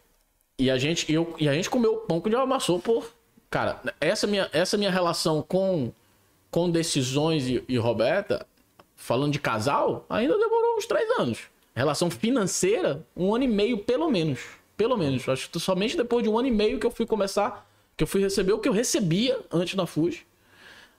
[0.58, 3.12] e, a gente, eu, e a gente comeu pão que já amassou por.
[3.50, 5.92] Cara, essa minha, essa minha relação com,
[6.50, 8.46] com decisões e, e Roberta,
[8.96, 11.40] falando de casal, ainda demorou uns três anos.
[11.74, 14.40] Relação financeira, um ano e meio, pelo menos.
[14.76, 15.28] Pelo menos.
[15.28, 18.06] Acho que somente depois de um ano e meio que eu fui começar, que eu
[18.06, 20.26] fui receber o que eu recebia antes da Fuji.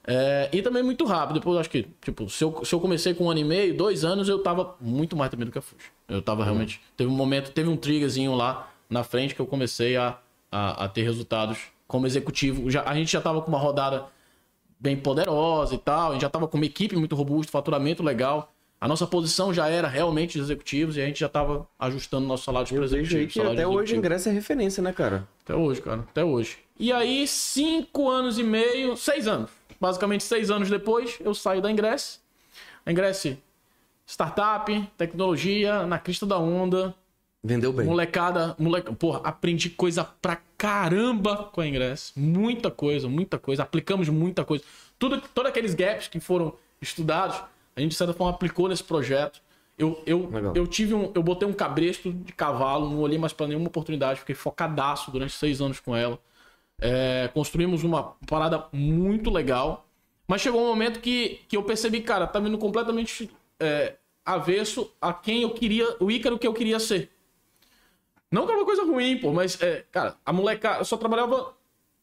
[0.06, 1.40] É, e também muito rápido.
[1.40, 4.04] Depois, acho que, tipo, se eu, se eu comecei com um ano e meio, dois
[4.04, 5.84] anos, eu tava muito mais também do que a Fuji.
[6.08, 6.80] Eu tava realmente.
[6.96, 10.18] Teve um momento, teve um triggerzinho lá na frente que eu comecei a,
[10.50, 11.58] a, a ter resultados
[11.88, 12.70] como executivo.
[12.70, 14.06] Já, a gente já tava com uma rodada
[14.78, 16.10] bem poderosa e tal.
[16.10, 18.52] A gente já tava com uma equipe muito robusta, faturamento legal.
[18.80, 22.44] A nossa posição já era realmente de executivos e a gente já tava ajustando nosso
[22.44, 23.26] salário de Eu vejo aí executivo.
[23.28, 25.26] que salário de até hoje o ingresso é referência, né, cara?
[25.42, 26.00] Até hoje, cara.
[26.00, 26.58] Até hoje.
[26.78, 29.50] E aí, cinco anos e meio, seis anos.
[29.80, 32.20] Basicamente, seis anos depois, eu saio da Ingress.
[32.84, 33.38] A Ingress,
[34.06, 36.94] startup, tecnologia, na crista da onda.
[37.42, 37.86] Vendeu bem.
[37.86, 40.36] Molecada, moleque, porra, aprendi coisa pra
[40.66, 42.12] caramba com a Ingress.
[42.16, 43.62] Muita coisa, muita coisa.
[43.62, 44.64] Aplicamos muita coisa.
[44.98, 47.40] Tudo, todos aqueles gaps que foram estudados,
[47.76, 49.40] a gente de certa forma aplicou nesse projeto.
[49.78, 50.56] Eu, eu, Legal.
[50.56, 54.20] eu tive um, eu botei um cabresto de cavalo, não olhei mais pra nenhuma oportunidade,
[54.20, 56.18] fiquei focadaço durante seis anos com ela.
[56.80, 59.86] É, construímos uma parada muito legal.
[60.26, 63.30] Mas chegou um momento que, que eu percebi, cara, tá vindo completamente
[63.60, 63.94] é,
[64.24, 67.12] avesso a quem eu queria, o Ícaro que eu queria ser.
[68.30, 71.54] Não que era uma coisa ruim, pô, mas, é, cara, a molecada, eu só trabalhava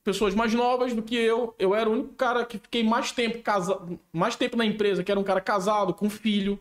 [0.04, 1.54] pessoas mais novas do que eu.
[1.60, 5.12] Eu era o único cara que fiquei mais tempo casado, mais tempo na empresa, que
[5.12, 6.60] era um cara casado, com filho.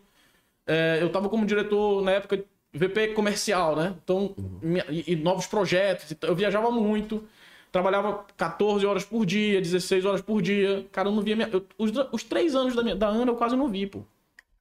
[0.67, 3.95] É, eu tava como diretor na época VP comercial, né?
[4.03, 6.11] Então, minha- e, e novos projetos.
[6.11, 7.23] então, Eu viajava muito.
[7.71, 10.85] Trabalhava 14 horas por dia, 16 horas por dia.
[10.91, 11.49] Cara, eu não via minha.
[11.51, 14.01] eu- os, os três anos da, minha, da Ana eu quase não vi, pô.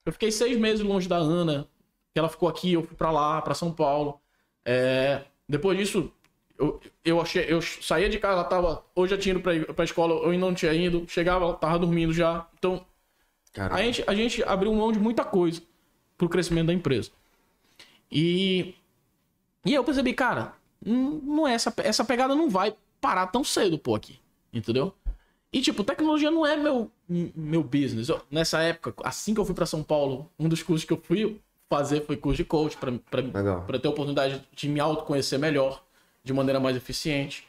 [0.07, 1.69] Eu fiquei seis meses longe da Ana.
[2.15, 4.21] Que ela ficou aqui, eu fui pra lá, pra São Paulo.
[4.65, 6.13] É, depois disso,
[6.59, 8.85] eu, eu, achei, eu saía de casa, tava.
[8.95, 11.05] Ou já tinha ido pra, pra escola, ou ainda não tinha ido.
[11.09, 12.47] Chegava, tava dormindo já.
[12.59, 12.85] Então,
[13.75, 15.63] a gente, a gente abriu mão de muita coisa
[16.17, 17.11] pro crescimento da empresa.
[18.11, 18.75] E.
[19.65, 23.79] E eu percebi, cara, não não é essa, essa pegada não vai parar tão cedo,
[23.79, 24.19] pô, aqui.
[24.53, 24.95] Entendeu?
[25.53, 28.09] E, tipo, tecnologia não é meu, meu business.
[28.09, 30.97] Eu- nessa época, assim que eu fui pra São Paulo, um dos cursos que eu
[31.03, 31.41] fui
[31.73, 32.77] fazer foi curso de coach,
[33.33, 33.63] Legal.
[33.63, 35.83] pra ter a oportunidade de me autoconhecer melhor,
[36.23, 37.49] de maneira mais eficiente.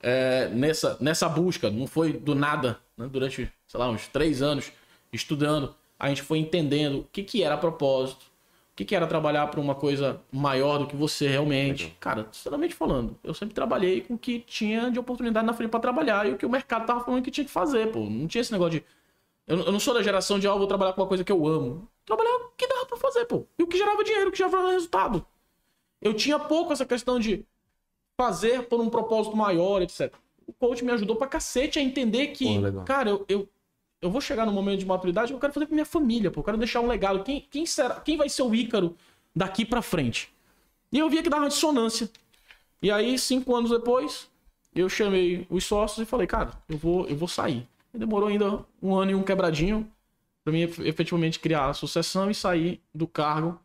[0.00, 3.08] É, nessa, nessa busca, não foi do nada, né?
[3.10, 4.70] durante, sei lá, uns três anos
[5.12, 9.48] estudando, a gente foi entendendo o que, que era propósito, o que, que era trabalhar
[9.48, 11.96] para uma coisa maior do que você realmente.
[11.98, 15.80] Cara, sinceramente falando, eu sempre trabalhei com o que tinha de oportunidade na frente para
[15.80, 18.00] trabalhar e o que o mercado tava falando que tinha que fazer, pô.
[18.00, 18.86] Não tinha esse negócio de.
[19.48, 21.46] Eu, eu não sou da geração de, ó, vou trabalhar com uma coisa que eu
[21.46, 21.88] amo.
[22.04, 23.46] Trabalhar o que dava pra fazer, pô.
[23.58, 25.24] E o que gerava dinheiro, o que gerava resultado.
[26.00, 27.46] Eu tinha pouco essa questão de
[28.16, 30.14] fazer por um propósito maior, etc.
[30.46, 33.48] O coach me ajudou pra cacete a entender que, Pô, cara, eu, eu,
[34.02, 36.40] eu vou chegar no momento de maturidade, eu quero fazer pra minha família, pô.
[36.40, 37.24] Eu quero deixar um legado.
[37.24, 38.94] Quem, quem, será, quem vai ser o Ícaro
[39.34, 40.30] daqui pra frente?
[40.92, 42.10] E eu via que dava uma dissonância.
[42.82, 44.28] E aí, cinco anos depois,
[44.74, 47.66] eu chamei os sócios e falei, cara, eu vou, eu vou sair.
[47.94, 49.90] E demorou ainda um ano e um quebradinho
[50.44, 53.58] para mim efetivamente criar a sucessão e sair do cargo.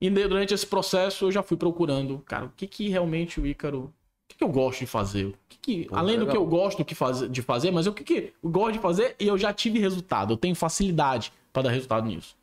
[0.00, 3.84] E durante esse processo eu já fui procurando, cara, o que que realmente o Ícaro,
[3.84, 3.92] o
[4.28, 5.26] que, que eu gosto de fazer?
[5.26, 7.92] O que que, Pô, além do que eu gosto de fazer, de fazer, mas o
[7.92, 11.62] que que eu gosto de fazer e eu já tive resultado, eu tenho facilidade para
[11.62, 12.36] dar resultado nisso.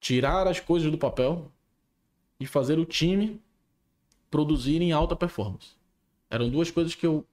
[0.00, 1.50] Tirar as coisas do papel
[2.38, 3.40] e fazer o time
[4.30, 5.70] produzir em alta performance.
[6.28, 7.24] Eram duas coisas que eu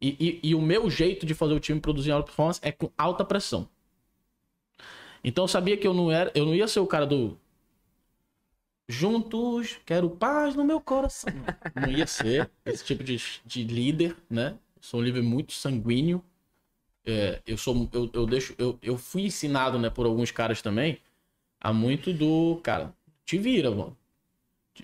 [0.00, 2.90] e, e- e o meu jeito de fazer o time produzir alta performance é com
[2.96, 3.68] alta pressão.
[5.22, 7.36] Então eu sabia que eu não era, eu não ia ser o cara do
[8.88, 11.30] juntos, quero paz no meu coração.
[11.74, 14.58] Não ia ser esse tipo de, de líder, né?
[14.80, 16.24] Sou um líder muito sanguíneo.
[17.06, 20.98] É, eu sou, eu, eu deixo, eu, eu fui ensinado, né, por alguns caras também,
[21.60, 22.94] a muito do cara.
[23.24, 23.96] Te vira, mano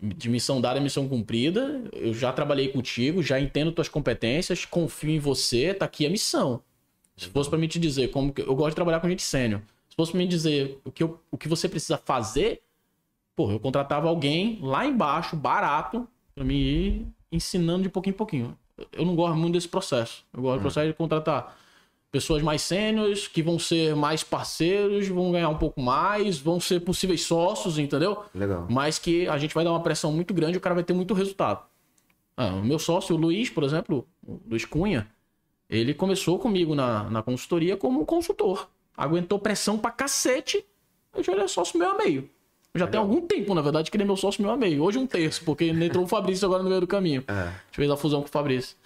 [0.02, 1.82] de- missão dada, missão cumprida.
[1.92, 6.60] Eu já trabalhei contigo, já entendo tuas competências, confio em você, tá aqui a missão.
[7.16, 9.60] Se fosse pra mim te dizer como que eu gosto de trabalhar com gente sênior.
[9.88, 12.62] Se fosse pra mim dizer o que, eu- o que você precisa fazer,
[13.36, 18.58] pô, eu contratava alguém lá embaixo, barato, pra me ir ensinando de pouquinho em pouquinho.
[18.92, 20.24] Eu não gosto muito desse processo.
[20.32, 21.56] Eu gosto do processo de contratar
[22.14, 26.78] pessoas mais sêniores, que vão ser mais parceiros, vão ganhar um pouco mais, vão ser
[26.78, 28.22] possíveis sócios, entendeu?
[28.32, 28.68] Legal.
[28.70, 30.92] mas que a gente vai dar uma pressão muito grande e o cara vai ter
[30.92, 31.64] muito resultado.
[32.36, 35.08] Ah, o meu sócio, o Luiz, por exemplo, o Luiz Cunha,
[35.68, 38.68] ele começou comigo na, na consultoria como consultor.
[38.96, 40.64] Aguentou pressão pra cacete,
[41.12, 42.30] hoje ele é sócio meu a meio.
[42.76, 44.84] Já tem algum tempo, na verdade, que ele é meu sócio meu a meio.
[44.84, 47.24] Hoje um terço, porque entrou o Fabrício agora no meio do caminho.
[47.26, 47.32] É.
[47.32, 48.76] A gente fez a fusão com o Fabrício.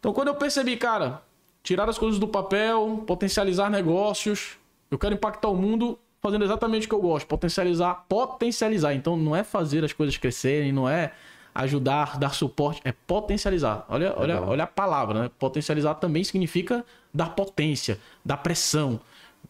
[0.00, 1.22] Então, quando eu percebi, cara,
[1.66, 4.56] tirar as coisas do papel, potencializar negócios,
[4.88, 8.94] eu quero impactar o mundo fazendo exatamente o que eu gosto, potencializar, potencializar.
[8.94, 11.12] Então, não é fazer as coisas crescerem, não é
[11.52, 13.84] ajudar, dar suporte, é potencializar.
[13.88, 14.48] Olha, olha, Legal.
[14.48, 15.30] olha a palavra, né?
[15.40, 19.00] Potencializar também significa dar potência, dar pressão.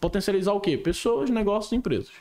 [0.01, 0.79] Potencializar o quê?
[0.79, 2.13] Pessoas, negócios e empresas.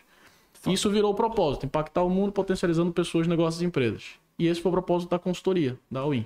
[0.68, 4.04] Isso virou o propósito, impactar o mundo potencializando pessoas, negócios e empresas.
[4.38, 6.26] E esse foi o propósito da consultoria, da Win.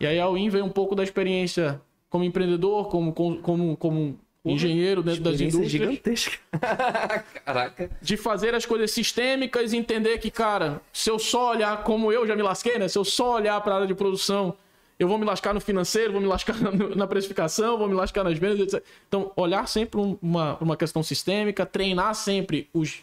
[0.00, 5.02] E aí a Win veio um pouco da experiência como empreendedor, como, como, como engenheiro
[5.02, 6.38] dentro das indústrias, gigantesca.
[7.44, 7.90] Caraca.
[8.00, 12.26] de fazer as coisas sistêmicas e entender que, cara, se eu só olhar como eu
[12.26, 12.88] já me lasquei, né?
[12.88, 14.54] Se eu só olhar para a área de produção,
[14.98, 16.56] eu vou me lascar no financeiro, vou me lascar
[16.96, 18.82] na, precificação, vou me lascar nas vendas, etc.
[19.06, 23.00] Então, olhar sempre um- uma, uma questão sistêmica, treinar sempre os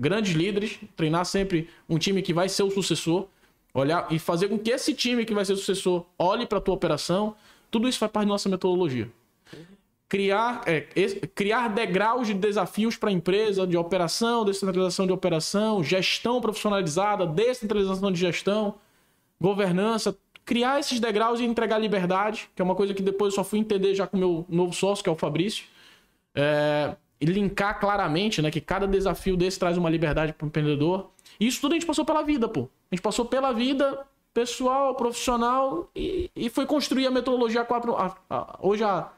[0.00, 3.26] grandes líderes, treinar sempre um time que vai ser o sucessor,
[3.74, 6.60] olhar e fazer com que esse time que vai ser o sucessor olhe para a
[6.60, 7.34] tua operação.
[7.70, 9.10] Tudo isso faz parte da nossa metodologia.
[10.08, 10.80] Criar, é,
[11.34, 18.10] criar degraus de desafios para a empresa, de operação, descentralização de operação, gestão profissionalizada, descentralização
[18.10, 18.76] de gestão,
[19.38, 20.16] governança.
[20.46, 23.58] Criar esses degraus e entregar liberdade, que é uma coisa que depois eu só fui
[23.58, 25.66] entender já com o meu novo sócio, que é o Fabrício.
[26.34, 31.10] É, e linkar claramente, né, que cada desafio desse traz uma liberdade para o empreendedor.
[31.38, 32.68] E isso tudo a gente passou pela vida, pô.
[32.90, 34.06] A gente passou pela vida
[34.42, 37.96] pessoal, profissional e, e foi construir a metodologia 4.
[37.96, 39.08] a- a- hoje a,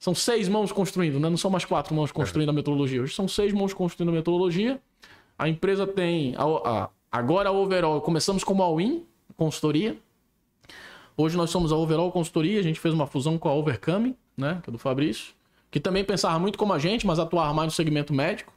[0.00, 1.30] são seis mãos construindo, né?
[1.30, 3.00] Não são mais quatro mãos construindo a metodologia.
[3.00, 4.80] Hoje são seis mãos construindo a metodologia.
[5.38, 6.34] A empresa tem.
[6.36, 9.06] a- agora a Overall, começamos como a Win,
[9.36, 9.96] consultoria.
[11.16, 14.58] Hoje nós somos a Overall Consultoria, a gente fez uma fusão com a Overcoming, né?
[14.64, 15.34] Que é do Fabrício.
[15.70, 18.52] Que também pensava muito como a gente, mas atuava mais no segmento médico.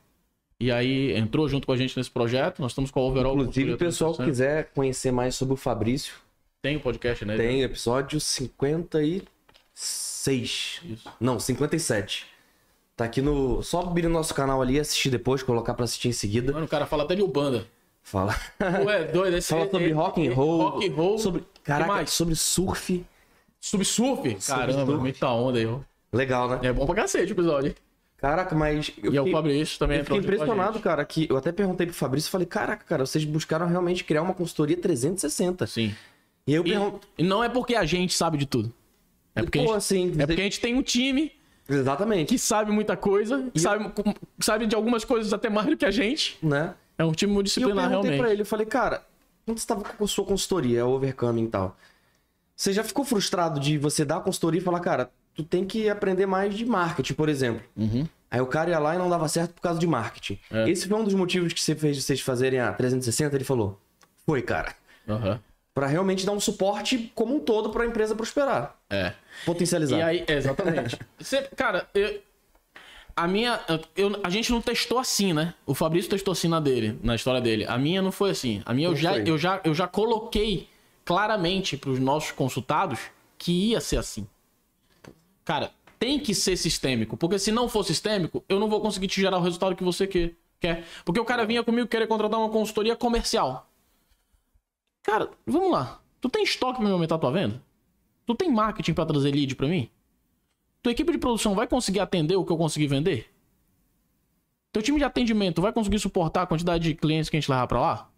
[0.60, 2.62] E aí entrou junto com a gente nesse projeto.
[2.62, 4.64] Nós estamos com a Overall Inclusive, o pessoal que 360.
[4.64, 6.14] quiser conhecer mais sobre o Fabrício,
[6.62, 7.36] Tem o podcast, né?
[7.36, 10.82] tem episódio 56.
[10.84, 11.10] Isso.
[11.20, 12.26] Não, 57.
[12.96, 13.62] Tá aqui no.
[13.62, 16.54] Só abrir no nosso canal ali, assistir depois, colocar pra assistir em seguida.
[16.54, 17.68] Mano, o cara fala até de Ubanda.
[18.02, 18.34] Fala.
[18.86, 19.36] Ué, doido.
[19.36, 20.62] Esse, Fala sobre esse- rock and roll.
[20.62, 21.18] Rock and roll.
[21.18, 21.44] Sobre.
[21.64, 23.06] Caraca, sobre surf.
[23.60, 24.36] Sobre surf?
[24.48, 25.66] Caramba, muita onda aí.
[25.66, 25.80] ó.
[26.14, 26.60] Legal, né?
[26.64, 27.76] É bom pra cacete o episódio.
[28.30, 28.92] Caraca, mas.
[29.04, 31.86] Eu E é o fiquei- Fabrício também Eu fiquei impressionado, cara, que eu até perguntei
[31.86, 35.68] pro Fabrício e falei, caraca, cara, vocês buscaram realmente criar uma consultoria 360.
[35.68, 35.94] Sim.
[36.48, 37.08] E eu pergunto.
[37.18, 38.74] e não é porque a gente sabe de tudo.
[39.36, 40.14] É porque, a Pô, gente, assim.
[40.18, 41.32] é porque a gente tem um time
[41.70, 42.30] Exatamente.
[42.30, 43.92] que sabe muita coisa, sabe,
[44.40, 46.36] sabe de algumas coisas até mais do que a gente.
[46.42, 46.74] Né?
[46.98, 48.20] É um time E eu multidisciplinar perguntei realmente.
[48.24, 49.06] pra ele, eu falei, cara,
[49.46, 51.78] quando você tava com a sua consultoria, a Overcoming e tal,
[52.56, 55.90] você já ficou frustrado de você dar a consultoria e falar, cara, tu tem que
[55.90, 57.62] aprender mais de marketing, por exemplo.
[57.76, 58.08] Uhum.
[58.30, 60.40] Aí o cara ia lá e não dava certo por causa de marketing.
[60.52, 60.70] É.
[60.70, 63.80] Esse foi um dos motivos que você fez vocês fazerem a 360, ele falou.
[64.26, 64.76] Foi, cara.
[65.08, 65.40] Aham.
[65.74, 68.76] Pra realmente dar um suporte como um todo pra empresa prosperar.
[68.90, 69.14] É.
[69.46, 69.98] Potencializar.
[69.98, 70.98] E aí, exatamente.
[71.20, 72.20] Você- cara, eu-
[73.16, 73.60] a minha.
[73.96, 75.54] eu- a gente não testou assim, né?
[75.66, 77.66] O Fabrício testou assim na dele, na história dele.
[77.68, 78.62] A minha não foi assim.
[78.66, 79.24] A minha eu já, foi?
[79.30, 80.68] eu, já, eu já coloquei
[81.06, 83.00] claramente pros nossos consultados
[83.38, 84.28] que ia ser assim.
[85.44, 85.72] Cara,
[86.06, 87.18] tem que ser sistêmico.
[87.18, 90.06] Porque se não for sistêmico, eu não vou conseguir te gerar o resultado que você
[90.06, 90.86] que- quer.
[91.04, 93.68] Porque o cara vinha comigo querer contratar uma consultoria comercial.
[95.04, 96.00] Cara, vamos lá.
[96.22, 97.62] Tu tem estoque pra me aumentar a tua venda?
[98.26, 99.90] Tu tem marketing pra trazer lead pra mim?
[100.84, 103.28] Tua equipe de produção vai conseguir atender o que eu consegui vender?
[104.72, 107.66] Teu time de atendimento vai conseguir suportar a quantidade de clientes que a gente levar
[107.68, 108.10] pra lá?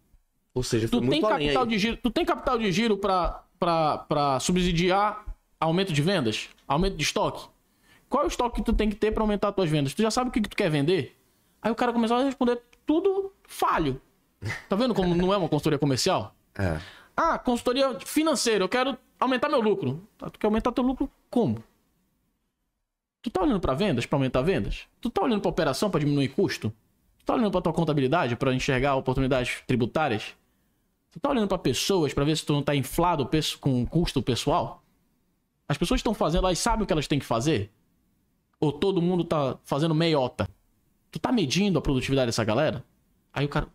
[0.54, 5.26] Ou seja, Tu tem capital de giro, tu tem capital de giro pra subsidiar
[5.60, 6.50] aumento de vendas?
[6.68, 7.48] Aumento de estoque?
[8.10, 9.94] Qual é o estoque que tu tem que ter pra aumentar as tuas vendas?
[9.94, 11.18] Tu já sabe o que, que tu quer vender?
[11.62, 14.02] Aí o cara começou a responder tudo falho.
[14.70, 16.36] Tá vendo como não é uma consultoria comercial?
[16.58, 16.80] É.
[17.16, 20.08] Ah, consultoria financeira, eu quero aumentar meu lucro.
[20.18, 21.64] Tá, tu quer aumentar teu lucro como?
[23.22, 24.88] Tu tá olhando pra vendas, pra aumentar vendas?
[25.02, 26.72] Tu tá olhando pra operação pra diminuir custo?
[27.18, 30.36] Tu tá olhando pra tua contabilidade pra enxergar oportunidades tributárias?
[31.12, 33.28] Tu tá olhando pra pessoas pra ver se tu não tá inflado
[33.60, 34.84] com custo pessoal?
[35.68, 37.72] As pessoas estão fazendo, elas sabem o que elas têm que fazer?
[38.60, 40.48] Ou todo mundo tá fazendo meiota?
[41.12, 42.84] Tu tá medindo a produtividade dessa galera?
[43.34, 43.68] Aí o cara.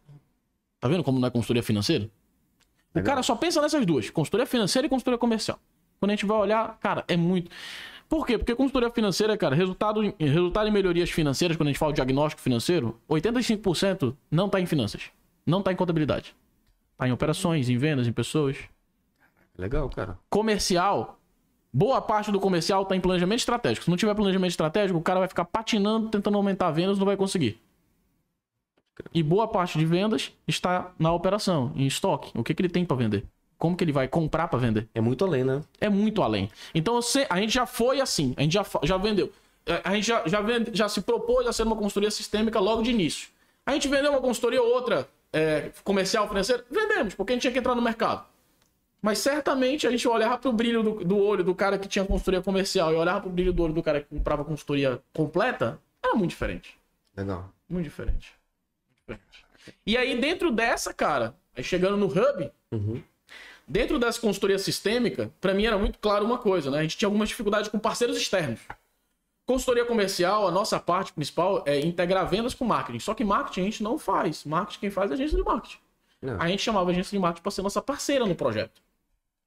[0.81, 2.05] Tá vendo como não é consultoria financeira?
[2.05, 3.13] O Legal.
[3.13, 5.59] cara só pensa nessas duas: consultoria financeira e consultoria comercial.
[6.01, 7.51] Quando a gente vai olhar, cara, é muito.
[8.09, 8.37] Por quê?
[8.37, 11.97] Porque consultoria financeira, cara, resultado, em- resultado em melhorias financeiras, quando a gente fala de
[11.97, 15.05] diagnóstico financeiro, 85% não tá em finanças.
[15.47, 16.35] Não tá em contabilidade.
[16.99, 18.59] Tá em operações, em vendas, em pessoas.
[19.57, 20.19] Legal, cara.
[20.29, 21.19] Comercial,
[21.73, 23.85] boa parte do comercial tá em planejamento estratégico.
[23.85, 27.17] Se não tiver planejamento estratégico, o cara vai ficar patinando, tentando aumentar vendas, não vai
[27.17, 27.61] conseguir.
[29.15, 32.31] E boa parte de vendas está na operação, em estoque.
[32.39, 33.25] O que, que ele tem para vender?
[33.59, 34.89] Como que ele vai comprar para vender?
[34.95, 35.63] É muito além, né?
[35.81, 36.51] É muito além.
[36.75, 39.33] Então você, a gente já foi assim, a gente já, já vendeu.
[39.65, 42.83] É, A gente já, já, vende- já se propôs a ser uma consultoria sistêmica logo
[42.83, 43.29] de início.
[43.65, 46.65] A gente vendeu uma consultoria ou outra é, comercial, financeira?
[46.71, 48.25] Vendemos, porque a gente tinha que entrar no mercado.
[49.03, 52.41] Mas certamente a gente olhava pro brilho do, do olho do cara que tinha consultoria
[52.41, 56.31] comercial e olhava pro brilho do olho do cara que comprava consultoria completa, era muito
[56.31, 56.79] diferente.
[57.17, 57.51] Legal.
[57.69, 58.33] Muito diferente.
[59.09, 59.45] Muito diferente.
[59.85, 63.03] E aí, dentro dessa, cara, aí chegando no hub, Uhum.
[63.67, 66.79] dentro dessa consultoria sistêmica, pra mim era muito claro uma coisa, né?
[66.79, 68.61] A gente tinha algumas dificuldades com parceiros externos.
[69.45, 73.01] Consultoria comercial, a nossa parte principal é integrar vendas com marketing.
[73.01, 74.45] Só que marketing a gente não faz.
[74.45, 75.79] Marketing quem faz é a agência de marketing.
[76.23, 76.41] Não.
[76.41, 78.81] A gente chamava a agência de marketing pra ser nossa parceira no projeto.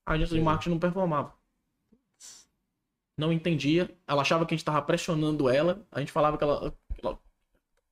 [0.06, 1.34] A agência de marketing não performava.
[3.18, 3.90] Não entendia.
[4.08, 5.86] Ela achava que a gente tava pressionando ela.
[5.92, 6.74] A gente falava que ela.
[7.02, 7.20] ela-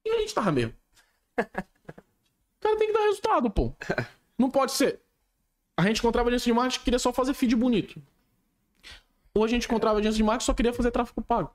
[0.06, 0.74] E a gente tava mesmo.
[1.38, 1.38] O
[2.60, 3.74] cara tem que dar resultado, pô.
[4.38, 5.00] Não pode ser.
[5.78, 8.02] A gente encontrava agência de marketing que queria só fazer feed bonito.
[9.34, 11.52] Ou a gente encontrava agência de marketing que só queria fazer tráfego pago.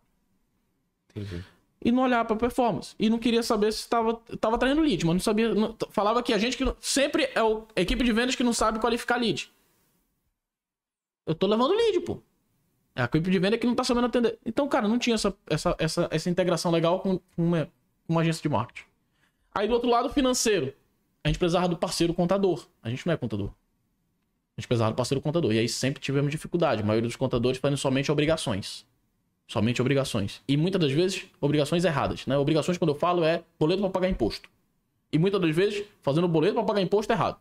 [1.11, 1.45] Entendi.
[1.85, 2.95] E não olhava pra performance.
[2.99, 5.55] E não queria saber se estava tava traindo lead, mas não sabia.
[5.55, 6.65] não- falava que a gente que.
[6.65, 9.53] não- sempre é o- a equipe de vendas que não sabe qualificar lead.
[11.29, 12.23] Eu tô levando lead, pô.
[12.97, 14.39] É a equipe de venda que não tá sabendo atender.
[14.47, 17.71] Então, cara, não tinha essa, essa, essa, essa integração legal com uma,
[18.09, 18.89] uma agência de marketing.
[19.55, 20.73] Aí do outro lado, financeiro.
[21.23, 22.67] A gente precisava do parceiro contador.
[22.83, 23.51] A gente não é contador.
[24.57, 25.53] A gente precisava do parceiro contador.
[25.53, 26.83] E aí sempre tivemos dificuldade.
[26.83, 28.87] A maioria dos contadores fazem somente obrigações.
[29.47, 30.43] Somente obrigações.
[30.49, 32.27] E muitas das vezes, obrigações erradas.
[32.27, 32.39] Né?
[32.39, 34.49] Obrigações, quando eu falo, é boleto para pagar imposto.
[35.13, 37.39] E muitas das vezes, fazendo boleto para pagar imposto errado.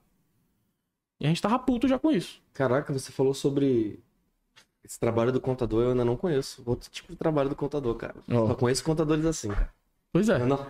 [1.19, 2.39] E a gente tava puto já com isso.
[2.53, 3.99] Caraca, você falou sobre
[4.83, 6.61] esse trabalho do contador, eu ainda não conheço.
[6.65, 8.15] Outro tipo de trabalho do contador, cara.
[8.29, 8.47] Ó.
[8.47, 9.69] Só conheço contadores assim, cara.
[10.13, 10.37] Pois é.
[10.39, 10.65] Não-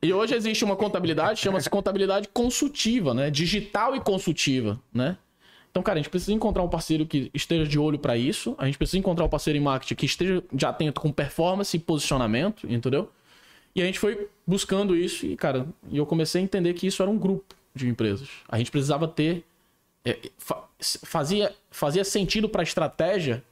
[0.00, 3.30] E hoje existe uma contabilidade, chama-se contabilidade consultiva, né?
[3.30, 5.18] Digital e consultiva, né?
[5.70, 8.54] Então, cara, a gente precisa encontrar um parceiro que esteja de olho para isso.
[8.58, 11.80] A gente precisa encontrar um parceiro em marketing que esteja de atento com performance e
[11.80, 13.10] posicionamento, entendeu?
[13.74, 17.02] E a gente foi buscando isso e, cara, e eu comecei a entender que isso
[17.02, 18.28] era um grupo de empresas.
[18.48, 19.44] A gente precisava ter
[20.78, 23.42] fazia fazia sentido para a estratégia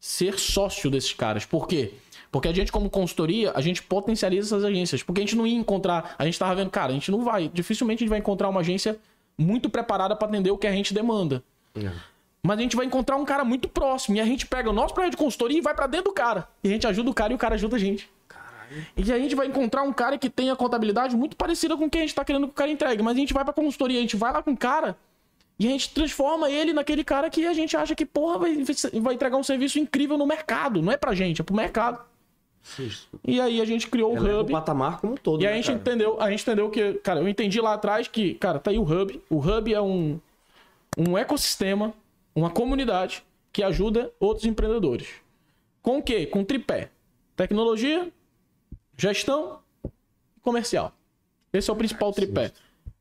[0.00, 1.44] ser sócio desses caras.
[1.44, 1.92] Por quê?
[2.30, 5.02] Porque a gente, como consultoria, a gente potencializa essas agências.
[5.02, 6.14] Porque a gente não ia encontrar.
[6.18, 7.48] A gente tava vendo, cara, a gente não vai.
[7.48, 8.98] Dificilmente a gente vai encontrar uma agência
[9.36, 11.42] muito preparada para atender o que a gente demanda.
[11.74, 11.92] Não.
[12.42, 14.16] Mas a gente vai encontrar um cara muito próximo.
[14.16, 16.46] E a gente pega o nosso projeto de consultoria e vai para dentro do cara.
[16.62, 18.08] E a gente ajuda o cara e o cara ajuda a gente.
[18.94, 21.90] E a gente vai encontrar um cara que tem a contabilidade muito parecida com o
[21.90, 23.02] que a gente tá querendo que o cara entregue.
[23.02, 24.96] Mas a gente vai pra consultoria, a gente vai lá com o cara
[25.58, 28.64] e a gente transforma ele naquele cara que a gente acha que, porra, vai,
[29.00, 30.80] vai entregar um serviço incrível no mercado.
[30.80, 32.00] Não é pra gente, é pro mercado.
[32.78, 33.08] Isso.
[33.26, 34.52] E aí a gente criou o Ela é o Hub.
[34.52, 35.42] patamar como um todo.
[35.42, 35.78] E a né, gente cara?
[35.78, 38.82] entendeu, a gente entendeu que, cara, eu entendi lá atrás que, cara, tá aí o
[38.82, 39.20] Hub.
[39.28, 40.20] O Hub é um,
[40.96, 41.92] um ecossistema
[42.38, 45.08] uma comunidade que ajuda outros empreendedores.
[45.82, 46.26] Com o quê?
[46.26, 46.90] Com tripé.
[47.36, 48.12] Tecnologia,
[48.96, 50.92] gestão e comercial.
[51.52, 52.52] Esse é o principal tripé.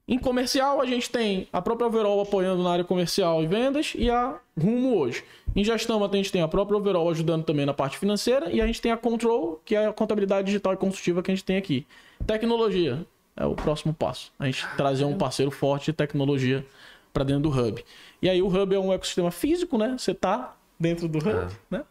[0.08, 4.10] Em comercial, a gente tem a própria Overall apoiando na área comercial e vendas e
[4.10, 5.22] a Rumo hoje.
[5.54, 8.66] Em gestão, a gente tem a própria Overall ajudando também na parte financeira e a
[8.66, 11.58] gente tem a Control, que é a contabilidade digital e consultiva que a gente tem
[11.58, 11.86] aqui.
[12.26, 13.06] Tecnologia
[13.36, 14.32] é o próximo passo.
[14.40, 16.66] A gente trazer um parceiro forte de tecnologia
[17.12, 17.84] para dentro do Hub.
[18.22, 19.96] E aí o Hub é um ecossistema físico, né?
[19.98, 21.48] Você tá dentro do Hub, É.
[21.70, 21.84] né?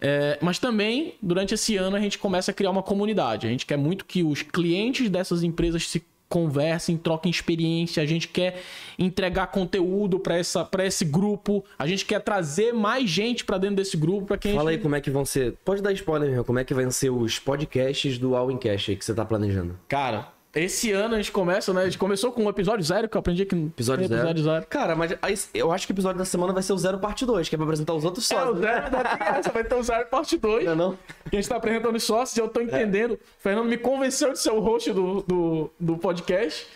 [0.00, 3.46] É, mas também, durante esse ano, a gente começa a criar uma comunidade.
[3.46, 6.02] A gente quer muito que os clientes dessas empresas se
[6.32, 8.02] conversem, troquem experiência.
[8.02, 8.62] A gente quer
[8.98, 10.38] entregar conteúdo para
[10.86, 11.62] esse grupo.
[11.78, 14.28] A gente quer trazer mais gente para dentro desse grupo.
[14.28, 14.82] Pra quem Fala a aí gente...
[14.82, 15.54] como é que vão ser.
[15.62, 18.88] Pode dar spoiler mesmo, como é que vão ser os podcasts do All in Cash
[18.88, 19.78] aí que você tá planejando?
[19.86, 21.80] Cara, esse ano a gente começa, né?
[21.82, 24.20] A gente começou com o episódio zero, que eu aprendi que Episódio, zero.
[24.20, 24.66] episódio zero.
[24.68, 25.16] Cara, mas
[25.54, 27.58] eu acho que o episódio da semana vai ser o Zero Parte 2, que é
[27.58, 28.58] pra apresentar os outros É, sócios.
[28.58, 30.64] o zero ainda tem essa, vai ter o zero parte 2.
[30.66, 30.98] Não é não?
[31.30, 33.12] que a gente tá apresentando os sócios e eu tô entendendo.
[33.14, 36.66] O Fernando me convenceu de ser o host do, do, do podcast.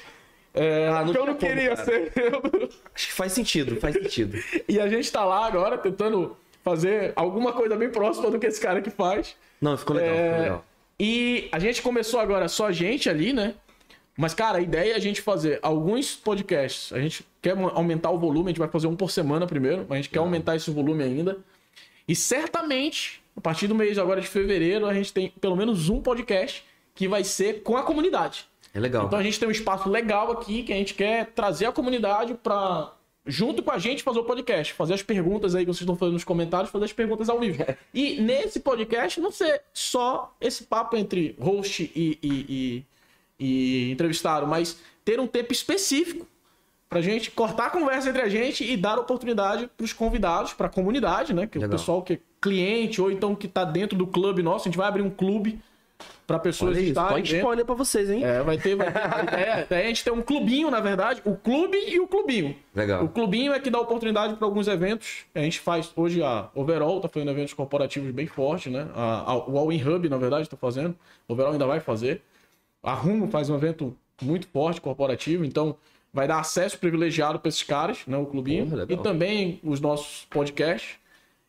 [0.55, 1.85] É, Ah, não que eu não como, queria cara.
[1.85, 2.12] ser.
[2.94, 4.39] Acho que faz sentido, faz sentido.
[4.66, 6.35] e a gente tá lá agora tentando
[6.65, 9.36] fazer alguma coisa bem próxima do que esse cara que faz.
[9.61, 10.65] Não, ficou legal, ficou É, legal.
[10.98, 13.55] E a gente começou agora só a gente ali, né?
[14.17, 16.93] Mas, cara, a ideia é a gente fazer alguns podcasts.
[16.93, 19.93] A gente quer aumentar o volume, a gente vai fazer um por semana primeiro, mas
[19.93, 21.39] a gente quer aumentar esse volume ainda.
[22.09, 26.01] E certamente, a partir do mês agora de fevereiro, a gente tem pelo menos um
[26.01, 26.65] podcast
[26.95, 28.47] que vai ser com a comunidade.
[28.73, 29.07] É legal.
[29.07, 32.35] Então a gente tem um espaço legal aqui que a gente quer trazer a comunidade
[32.35, 32.93] para
[33.27, 36.15] junto com a gente fazer o podcast, fazer as perguntas aí que vocês estão fazendo
[36.15, 37.65] nos comentários, fazer as perguntas ao vivo.
[37.93, 42.85] E nesse podcast não ser só esse papo entre host e, e, e-
[43.39, 46.27] e entrevistado, mas ter um tempo específico
[46.89, 51.35] pra gente cortar a conversa entre a gente e dar oportunidade pros convidados, pra comunidade,
[51.35, 51.47] né?
[51.47, 54.71] Que o pessoal que é cliente ou então que tá dentro do clube nosso, a
[54.71, 55.59] gente vai abrir um clube
[56.27, 58.23] pra pessoas Olha estarem pode spoiler pra vocês, hein?
[58.25, 58.77] É, vai ter.
[58.77, 61.23] Vai ter a, a é a gente ter um clubinho, na verdade.
[61.25, 62.55] O clube e o clubinho.
[62.75, 63.05] Legal.
[63.05, 65.25] O clubinho é que dá oportunidade para alguns eventos.
[65.35, 68.87] A gente faz hoje a Overall, tá fazendo eventos corporativos bem fortes, né?
[68.95, 70.95] A, a- o All In Hub, na verdade, tá fazendo.
[71.27, 72.23] O Overall ainda vai fazer.
[72.82, 75.77] A Rumo faz um evento muito forte corporativo, então
[76.12, 78.16] vai dar acesso privilegiado para esses caras, né?
[78.16, 78.69] O clubinho.
[78.70, 80.97] Porra, e também os nossos podcasts.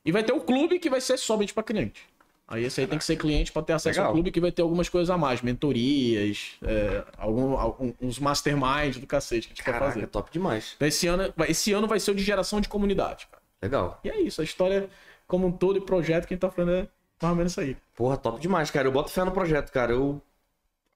[0.04, 2.02] E vai ter o clube que vai ser somente para cliente.
[2.48, 4.06] Aí esse aí tem que ser cliente para ter acesso Legal.
[4.08, 8.98] ao clube que vai ter algumas coisas a mais, mentorias, é, algum, algum- uns masterminds
[9.00, 10.08] do cacete que a gente Caraca, fazer.
[10.08, 10.74] top demais.
[10.78, 13.44] Então, esse ano, vai- esse ano vai ser o de geração de comunidade, cara.
[13.62, 14.00] Legal.
[14.04, 14.90] E é isso, a história
[15.28, 16.88] como um todo e projeto que a gente tá falando é
[17.22, 17.76] mais ou menos isso aí.
[17.94, 18.88] Porra, top demais, cara.
[18.88, 19.92] Eu boto fé no projeto, cara.
[19.92, 20.22] Eu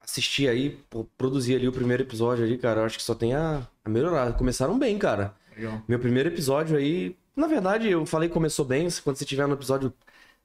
[0.04, 2.82] assisti aí, pô, produzi ali o primeiro episódio ali, cara.
[2.82, 4.34] Eu acho que só tem a, a melhorar.
[4.34, 5.34] Começaram bem, cara.
[5.56, 5.82] Legal.
[5.88, 7.16] Meu primeiro episódio aí.
[7.36, 8.88] Na verdade, eu falei que começou bem.
[9.04, 9.94] Quando você tiver no episódio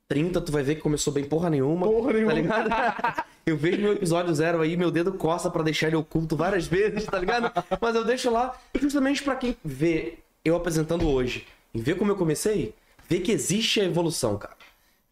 [0.09, 1.87] 30, tu vai ver que começou bem porra nenhuma.
[1.87, 2.33] Porra nenhuma.
[2.33, 3.25] Tá ligado?
[3.47, 7.05] eu vejo meu episódio zero aí, meu dedo coça pra deixar ele oculto várias vezes,
[7.05, 7.53] tá ligado?
[7.81, 12.17] Mas eu deixo lá justamente pra quem vê eu apresentando hoje e ver como eu
[12.17, 12.73] comecei,
[13.09, 14.55] ver que existe a evolução, cara.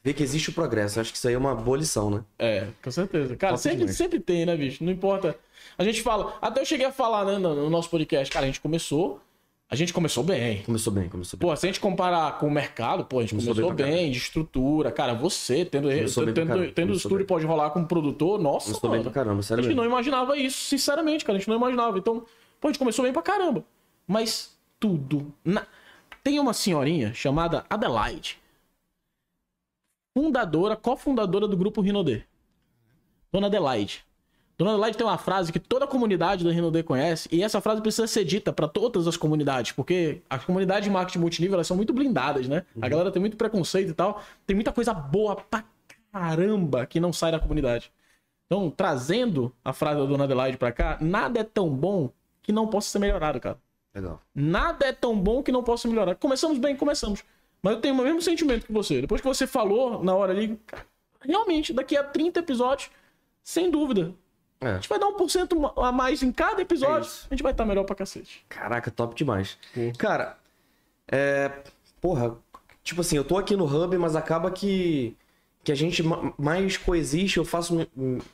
[0.04, 1.00] Ver que existe o progresso.
[1.00, 2.20] Acho que isso aí é uma boa lição, né?
[2.38, 3.34] É, com certeza.
[3.36, 3.96] Cara, sempre, demais.
[3.96, 4.84] sempre tem, né, bicho?
[4.84, 5.34] Não importa.
[5.78, 6.36] A gente fala.
[6.42, 8.30] Até eu cheguei a falar, né, no, no nosso podcast.
[8.30, 9.18] Cara, a gente começou.
[9.70, 10.62] A gente começou bem.
[10.62, 11.48] Começou bem, começou bem.
[11.48, 14.10] Pô, se a gente comparar com o mercado, pô, a gente Começou começou, bem bem,
[14.12, 14.92] de estrutura.
[14.92, 17.26] Cara, você tendo, Começou bem pra tendo, tendo estúdio bem.
[17.26, 19.10] pode rolar como produtor, nossa, Começou bem mano.
[19.10, 19.82] pra caramba, A sério gente mesmo.
[19.82, 21.38] não imaginava isso, sinceramente, cara.
[21.38, 21.96] A gente não imaginava.
[21.96, 22.20] Então,
[22.60, 23.64] pô, a gente começou bem pra caramba.
[24.06, 25.32] Mas tudo.
[25.42, 25.66] na-
[26.22, 28.38] Tem uma senhorinha chamada Adelaide.
[30.14, 32.22] Fundadora, cofundadora do grupo Rinodê.
[33.32, 34.04] Dona Adelaide.
[34.56, 37.82] Dona Adelaide tem uma frase que toda a comunidade da Rinodê conhece, e essa frase
[37.82, 41.76] precisa ser dita pra todas as comunidades, porque as comunidades de marketing multinível elas são
[41.76, 42.64] muito blindadas, né?
[42.80, 44.22] A galera tem muito preconceito e tal.
[44.46, 45.64] Tem muita coisa boa pra
[46.12, 47.90] caramba que não sai da comunidade.
[48.46, 52.10] Então, trazendo a frase da Dona Adelaide pra cá, nada é tão bom
[52.40, 53.58] que não possa ser melhorado, cara.
[53.92, 54.20] Legal.
[54.32, 56.18] Nada é tão bom que não possa ser melhorado.
[56.20, 57.24] Começamos bem, começamos.
[57.64, 59.00] Mas eu tenho o mesmo sentimento que você.
[59.00, 60.60] Depois que você falou na hora ali,
[61.20, 62.90] realmente, daqui a 30 episódios,
[63.42, 64.12] sem dúvida,
[64.60, 64.68] É.
[64.68, 67.64] a gente vai dar 1% a mais em cada episódio, É a gente vai estar
[67.64, 68.44] melhor pra cacete.
[68.50, 69.56] Caraca, top demais.
[69.72, 69.80] Pô.
[69.98, 70.36] Cara,
[71.10, 71.50] é.
[72.00, 72.36] Porra,
[72.82, 75.16] tipo assim, eu tô aqui no Hub, mas acaba que.
[75.62, 77.74] Que a gente ma- mais coexiste, eu faço.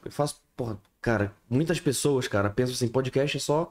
[0.05, 0.43] Eu faço.
[0.57, 3.70] Porra, cara, muitas pessoas, cara, pensam assim, podcast é só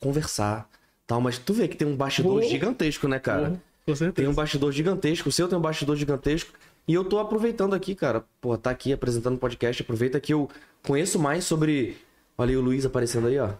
[0.00, 0.68] conversar.
[1.04, 3.60] Tal, mas tu vê que tem um bastidor gigantesco, né, cara?
[3.86, 4.12] Com certeza.
[4.12, 6.52] Tem um bastidor gigantesco, o seu tem um bastidor gigantesco.
[6.88, 8.24] E eu tô aproveitando aqui, cara.
[8.40, 9.82] Pô, tá aqui apresentando o podcast.
[9.82, 10.48] Aproveita que eu
[10.82, 11.96] conheço mais sobre.
[12.36, 13.50] Olha aí o Luiz aparecendo aí, ó.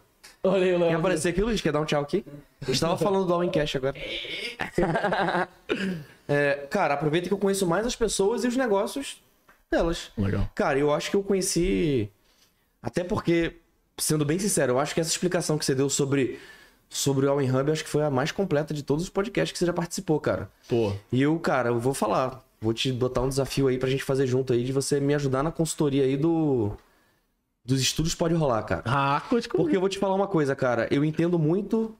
[0.42, 0.98] Olha aí, Quer Léo.
[0.98, 1.60] aparecer aqui, Luiz?
[1.60, 2.24] Quer dar um tchau aqui?
[2.62, 3.94] A gente tava falando do All in Cash agora.
[6.32, 9.20] É, cara, aproveita que eu conheço mais as pessoas e os negócios
[9.68, 10.12] delas.
[10.16, 10.48] Legal.
[10.54, 12.08] Cara, eu acho que eu conheci.
[12.80, 13.56] Até porque,
[13.98, 16.38] sendo bem sincero, eu acho que essa explicação que você deu sobre,
[16.90, 19.58] sobre o in Hub, acho que foi a mais completa de todos os podcasts que
[19.58, 20.50] você já participou, cara.
[20.68, 22.44] Pô, E eu, cara, eu vou falar.
[22.60, 25.42] Vou te botar um desafio aí pra gente fazer junto aí, de você me ajudar
[25.42, 26.72] na consultoria aí do.
[27.64, 28.82] Dos estudos pode rolar, cara.
[28.84, 29.48] ah, comigo.
[29.56, 30.88] Porque eu vou te falar uma coisa, cara.
[30.90, 31.94] Eu entendo muito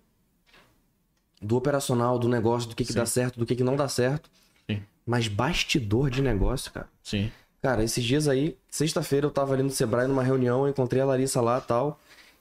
[1.41, 4.29] do operacional, do negócio, do que, que dá certo, do que, que não dá certo.
[4.69, 4.83] Sim.
[5.07, 6.89] Mas bastidor de negócio, cara.
[7.03, 7.31] Sim.
[7.63, 11.05] Cara, esses dias aí, sexta-feira, eu tava ali no Sebrae numa reunião, eu encontrei a
[11.05, 12.01] Larissa lá e tal.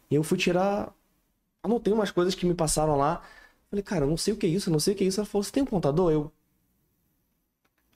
[0.09, 0.89] E eu fui tirar.
[1.63, 3.21] Anotei umas coisas que me passaram lá.
[3.69, 5.07] Falei, cara, eu não sei o que é isso, eu não sei o que é
[5.07, 5.19] isso.
[5.19, 6.11] Ela falou, você tem um contador?
[6.11, 6.31] Eu.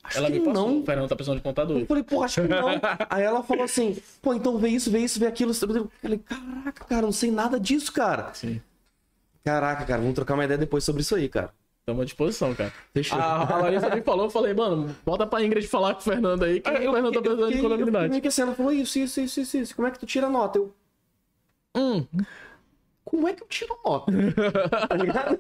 [0.03, 0.67] Acho Ela que me passou.
[0.69, 0.79] não.
[0.81, 1.79] O Fernando tá precisando de contador.
[1.79, 2.67] Eu falei, porra, acho que não.
[3.09, 5.51] Aí ela falou assim, pô, então vê isso, vê isso, vê aquilo.
[5.53, 8.33] Eu falei, caraca, cara, não sei nada disso, cara.
[8.33, 8.61] Sim.
[9.43, 11.53] Caraca, cara, vamos trocar uma ideia depois sobre isso aí, cara.
[11.79, 12.71] Estamos à disposição, cara.
[12.93, 13.19] Fechou.
[13.19, 16.43] A, a Larissa me falou, eu falei, mano, bota pra Ingrid falar com o Fernando
[16.43, 18.09] aí, que o Fernando tá precisando de eu fiquei contabilidade.
[18.09, 19.75] meio que assim, ela falou isso, isso, isso.
[19.75, 20.59] Como é que tu tira nota?
[20.59, 20.73] Eu,
[21.75, 22.05] Hum,
[23.13, 24.11] como é que eu tiro nota?
[24.89, 25.39] tá ligado?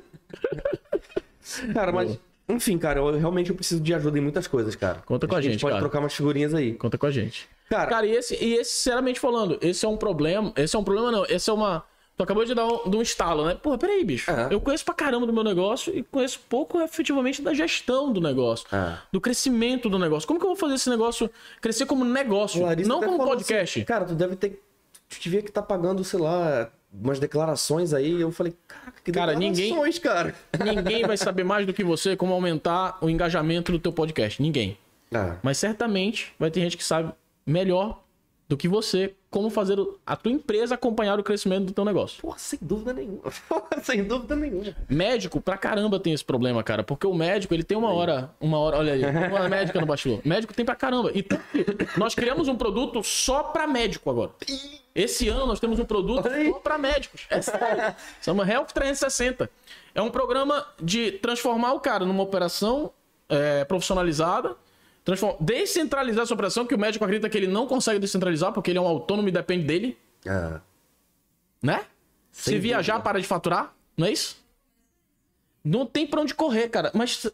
[1.73, 5.01] cara, mas, enfim, cara, eu realmente eu preciso de ajuda em muitas coisas, cara.
[5.05, 5.81] Conta com a Acho que gente, pode cara.
[5.81, 6.73] trocar umas figurinhas aí.
[6.75, 7.49] conta com a gente.
[7.69, 10.53] Cara, Cara, e esse, e esse, sinceramente falando, esse é um problema.
[10.55, 11.25] Esse é um problema, não.
[11.25, 11.83] Esse é uma.
[12.15, 13.55] Tu acabou de dar um, de um estalo, né?
[13.55, 14.29] Porra, peraí, bicho.
[14.29, 14.53] É.
[14.53, 18.67] Eu conheço pra caramba do meu negócio e conheço pouco efetivamente da gestão do negócio.
[18.71, 18.97] É.
[19.11, 20.27] Do crescimento do negócio.
[20.27, 21.27] Como que eu vou fazer esse negócio
[21.59, 22.61] crescer como negócio?
[22.61, 23.79] a Larissa não como podcast.
[23.79, 24.61] assim, cara, tu deve ter.
[25.09, 28.21] Tu devia que tá pagando, sei lá, umas declarações aí.
[28.21, 30.35] Eu falei, caraca, que Cara, ninguém- cara.
[30.63, 34.41] Ninguém vai saber mais do que você como aumentar o engajamento do teu podcast.
[34.41, 34.77] Ninguém.
[35.13, 37.11] Ah, Mas certamente vai ter gente que sabe
[37.45, 38.01] melhor
[38.47, 42.21] do que você como fazer a tua empresa acompanhar o crescimento do teu negócio.
[42.21, 43.23] porra, sem dúvida nenhuma.
[43.81, 44.75] Sem dúvida nenhuma.
[44.87, 46.83] Médico, pra caramba, tem esse problema, cara.
[46.83, 48.29] Porque o médico, ele tem uma hora.
[48.39, 48.77] Uma hora.
[48.77, 50.21] Olha aí, uma médica no bastidor.
[50.23, 51.11] Médico tem pra caramba.
[51.15, 51.39] Então,
[51.97, 54.31] nós criamos um produto só pra médico agora.
[54.93, 57.25] Esse ano nós temos um produto só pra médicos.
[57.29, 57.95] É sério.
[58.21, 59.49] Chama Health 360.
[59.95, 62.91] É um programa de transformar o cara numa operação
[63.27, 64.55] é, profissionalizada.
[65.03, 68.77] Transform- Descentralizar essa operação, que o médico acredita que ele não consegue descentralizar, porque ele
[68.77, 69.97] é um autônomo e depende dele,
[70.27, 70.61] Ah,
[71.61, 71.85] né?
[72.31, 73.03] Se Sem viajar, dúvida.
[73.03, 74.37] para de faturar, não é isso?
[75.63, 76.91] Não tem pra onde correr, cara.
[76.93, 77.25] Mas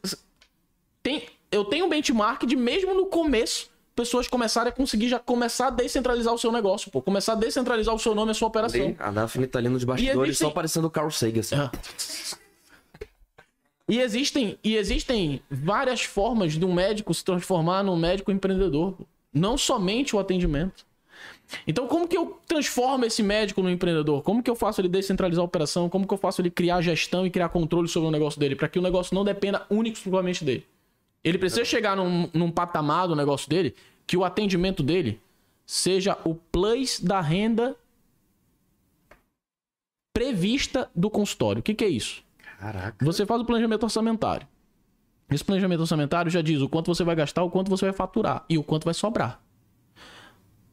[1.02, 5.68] tem, eu tenho um benchmark de mesmo no começo, pessoas começarem a conseguir já começar
[5.68, 7.02] a descentralizar o seu negócio, pô.
[7.02, 8.80] Começar a descentralizar o seu nome e a sua operação.
[8.82, 11.56] ali, a Daphne tá ali nos bastidores, existem- só parecendo o Carl Sagan, assim.
[11.56, 11.72] Ah.
[13.90, 18.96] E existem, e existem várias formas de um médico se transformar num médico empreendedor.
[19.34, 20.86] Não somente o atendimento.
[21.68, 24.22] Então, como que eu transformo esse médico no empreendedor?
[24.22, 25.90] Como que eu faço ele descentralizar a operação?
[25.90, 28.56] Como que eu faço ele criar gestão e criar controle sobre o negócio dele?
[28.56, 30.68] Para que o negócio não dependa único e exclusivamente dele.
[31.24, 33.76] Ele precisa chegar num, num patamar do negócio dele
[34.06, 35.20] que o atendimento dele
[35.66, 37.76] seja o plus da renda
[40.14, 41.60] prevista do consultório.
[41.60, 42.24] O que, que é isso?
[42.60, 43.06] Caraca.
[43.06, 44.46] Você faz o planejamento orçamentário.
[45.32, 48.44] Esse planejamento orçamentário já diz o quanto você vai gastar, o quanto você vai faturar
[48.50, 49.42] e o quanto vai sobrar.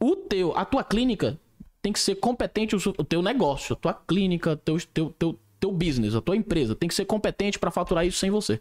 [0.00, 1.38] O teu, a tua clínica
[1.80, 5.70] tem que ser competente o, o teu negócio, a tua clínica, teu, teu, teu, teu
[5.70, 8.60] business, a tua empresa tem que ser competente para faturar isso sem você.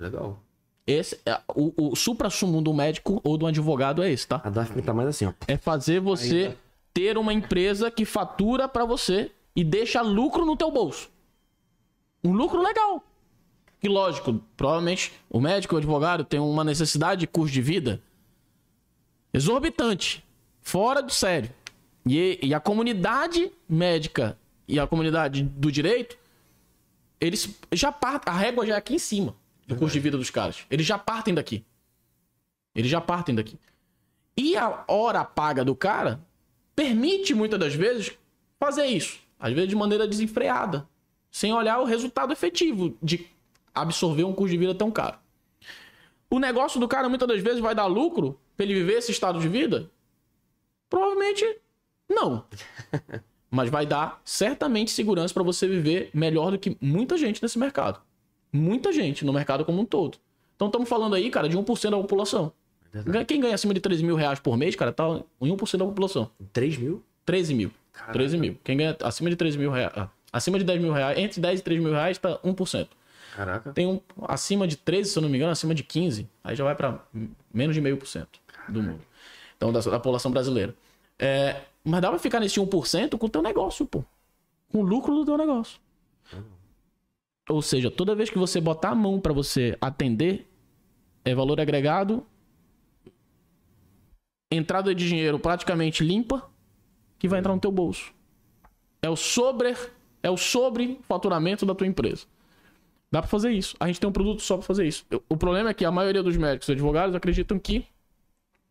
[0.00, 0.42] Legal.
[0.84, 4.40] Esse é o, o supra-sumo do médico ou do advogado é esse, tá?
[4.42, 5.32] A Daphne tá mais assim, ó.
[5.46, 6.58] É fazer você Ainda.
[6.92, 11.11] ter uma empresa que fatura pra você e deixa lucro no teu bolso.
[12.22, 13.04] Um lucro legal.
[13.80, 18.00] Que lógico, provavelmente o médico, o advogado tem uma necessidade de custo de vida
[19.32, 20.24] exorbitante,
[20.60, 21.50] fora do sério.
[22.06, 24.38] E, e a comunidade médica
[24.68, 26.16] e a comunidade do direito,
[27.20, 29.34] eles já partem, a régua já é aqui em cima
[29.66, 30.64] do custo de vida dos caras.
[30.70, 31.64] Eles já partem daqui.
[32.74, 33.58] Eles já partem daqui.
[34.36, 36.20] E a hora paga do cara
[36.74, 38.12] permite muitas das vezes
[38.58, 39.20] fazer isso.
[39.38, 40.88] Às vezes de maneira desenfreada.
[41.32, 43.26] Sem olhar o resultado efetivo de
[43.74, 45.16] absorver um custo de vida tão caro.
[46.30, 49.40] O negócio do cara muitas das vezes vai dar lucro pra ele viver esse estado
[49.40, 49.90] de vida?
[50.88, 51.44] Provavelmente
[52.08, 52.44] não.
[53.50, 58.00] Mas vai dar certamente segurança pra você viver melhor do que muita gente nesse mercado.
[58.52, 60.18] Muita gente no mercado como um todo.
[60.54, 62.52] Então estamos falando aí, cara, de 1% da população.
[63.26, 65.04] Quem ganha acima de 13 mil reais por mês, cara, tá
[65.40, 66.30] em 1% da população.
[66.52, 67.02] 3 mil?
[67.24, 67.70] 13 mil.
[67.92, 68.12] Caraca.
[68.12, 68.58] 13 mil.
[68.62, 69.92] Quem ganha acima de 13 mil reais.
[69.96, 72.88] ah, Acima de 10 mil reais, entre 10 e 3 mil reais, tá 1%.
[73.36, 73.72] Caraca.
[73.72, 76.64] Tem um acima de 13, se eu não me engano, acima de 15, aí já
[76.64, 77.00] vai para
[77.52, 79.00] menos de meio por cento do mundo.
[79.56, 80.74] Então, da, da população brasileira.
[81.18, 84.04] É, mas dá pra ficar nesse 1% com o teu negócio, pô.
[84.70, 85.80] com o lucro do teu negócio.
[87.48, 90.48] Ou seja, toda vez que você botar a mão para você atender,
[91.24, 92.24] é valor agregado,
[94.50, 96.48] entrada de dinheiro praticamente limpa,
[97.18, 98.12] que vai entrar no teu bolso.
[99.00, 99.74] É o sobre,
[100.22, 102.26] é o sobre faturamento da tua empresa.
[103.10, 103.76] Dá para fazer isso.
[103.78, 105.04] A gente tem um produto só para fazer isso.
[105.28, 107.84] O problema é que a maioria dos médicos e advogados acreditam que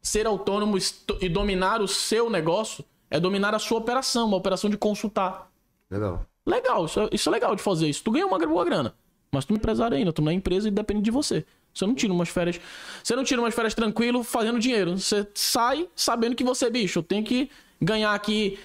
[0.02, 0.78] ser autônomo
[1.22, 5.52] e dominar o seu negócio é dominar a sua operação, uma operação de consultar.
[5.90, 6.26] Legal.
[6.46, 8.04] Legal, isso é, isso é legal de fazer isso.
[8.04, 8.96] Tu ganha uma boa grana.
[9.32, 11.46] Mas tu é empresário ainda, tu não é empresa e depende de você.
[11.74, 12.60] Você não tira umas férias.
[13.04, 14.98] Você não tira umas férias tranquilo fazendo dinheiro.
[14.98, 17.50] Você sai sabendo que você, bicho, eu tenho que
[17.82, 18.60] ganhar aqui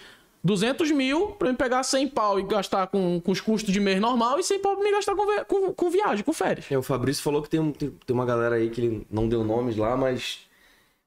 [0.47, 4.01] 200 mil pra me pegar 100 pau e gastar com, com os custos de mês
[4.01, 6.71] normal e 100 pau pra me gastar com, com, com viagem, com férias.
[6.71, 9.29] É, o Fabrício falou que tem, um, tem, tem, uma galera aí que ele não
[9.29, 10.47] deu nomes lá, mas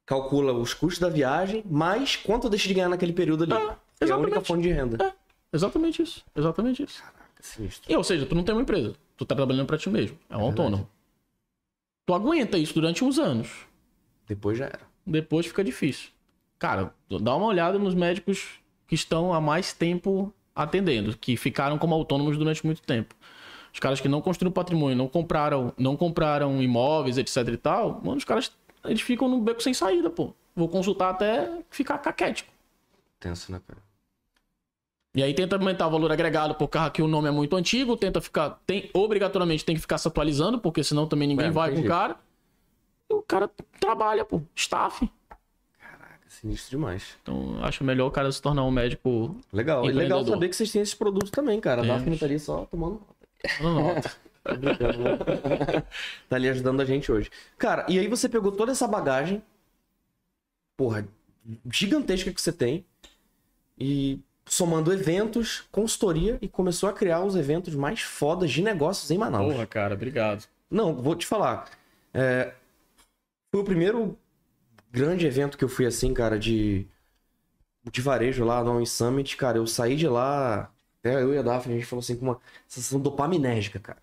[0.05, 3.53] calcula os custos da viagem, mais quanto deixa de ganhar naquele período ali.
[4.01, 5.03] É, é a única fonte de renda.
[5.03, 5.13] É,
[5.53, 6.23] exatamente isso.
[6.35, 7.01] Exatamente isso.
[7.01, 7.91] Caraca, sinistro.
[7.91, 8.93] E, ou seja, tu não tem uma empresa.
[9.15, 10.17] Tu tá trabalhando pra ti mesmo.
[10.29, 10.89] É um é autônomo.
[12.05, 13.49] Tu aguenta isso durante uns anos.
[14.27, 14.81] Depois já era.
[15.05, 16.09] Depois fica difícil.
[16.57, 18.59] Cara, dá uma olhada nos médicos
[18.89, 23.15] que estão há mais tempo atendendo, que ficaram como autônomos durante muito tempo.
[23.71, 28.17] Os caras que não construíram patrimônio, não compraram, não compraram imóveis, etc e tal, mano,
[28.17, 28.51] os caras
[28.83, 30.33] eles ficam no beco sem saída, pô.
[30.55, 32.51] Vou consultar até ficar caquético.
[33.19, 33.79] Tenso, né, cara?
[35.15, 37.95] E aí tenta aumentar o valor agregado por carro que o nome é muito antigo,
[37.95, 41.73] tenta ficar, tem obrigatoriamente tem que ficar se atualizando, porque senão também ninguém é, vai
[41.73, 42.15] com o cara.
[43.09, 43.49] E o cara
[43.79, 45.09] trabalha, pô, staff.
[46.29, 47.17] Sinistro demais.
[47.23, 49.35] Então, acho melhor o cara se tornar um médico.
[49.51, 49.83] Legal.
[49.83, 51.81] E legal saber que vocês têm esses produtos também, cara.
[51.81, 51.95] Temos.
[51.95, 53.01] A Daphne tá ali só tomando
[53.59, 54.11] nota.
[56.29, 57.31] tá ali ajudando a gente hoje.
[57.57, 59.41] Cara, e aí você pegou toda essa bagagem,
[60.77, 61.07] porra,
[61.71, 62.85] gigantesca que você tem,
[63.77, 69.17] e somando eventos, consultoria, e começou a criar os eventos mais fodas de negócios em
[69.17, 69.51] Manaus.
[69.51, 70.45] Porra, cara, obrigado.
[70.69, 71.69] Não, vou te falar.
[72.13, 72.53] É,
[73.51, 74.15] foi o primeiro
[74.91, 76.87] grande evento que eu fui assim, cara, de,
[77.91, 81.75] de varejo lá no Summit, cara, eu saí de lá, até eu e a Daphne,
[81.75, 84.01] a gente falou assim, com uma sensação dopaminérgica, cara.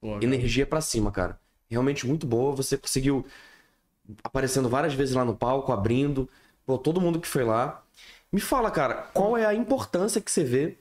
[0.00, 1.40] Pô, Energia para cima, cara.
[1.70, 3.26] Realmente muito boa, você conseguiu
[4.22, 6.28] aparecendo várias vezes lá no palco, abrindo,
[6.66, 7.82] pô, todo mundo que foi lá.
[8.32, 10.78] Me fala, cara, qual é a importância que você vê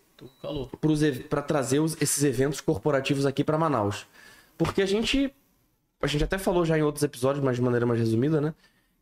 [1.29, 4.05] para trazer os, esses eventos corporativos aqui para Manaus?
[4.57, 5.33] Porque a gente
[6.01, 8.53] a gente até falou já em outros episódios, mas de maneira mais resumida, né?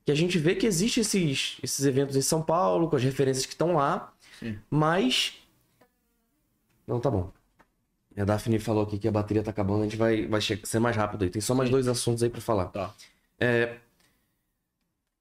[0.09, 3.45] Que a gente vê que existe esses, esses eventos em São Paulo, com as referências
[3.45, 4.57] que estão lá, Sim.
[4.67, 5.37] mas.
[6.87, 7.31] Não, tá bom.
[8.17, 10.95] A Daphne falou aqui que a bateria tá acabando, a gente vai, vai ser mais
[10.95, 11.29] rápido aí.
[11.29, 11.73] Tem só mais Sim.
[11.73, 12.65] dois assuntos aí para falar.
[12.65, 12.91] Tá.
[13.39, 13.77] É,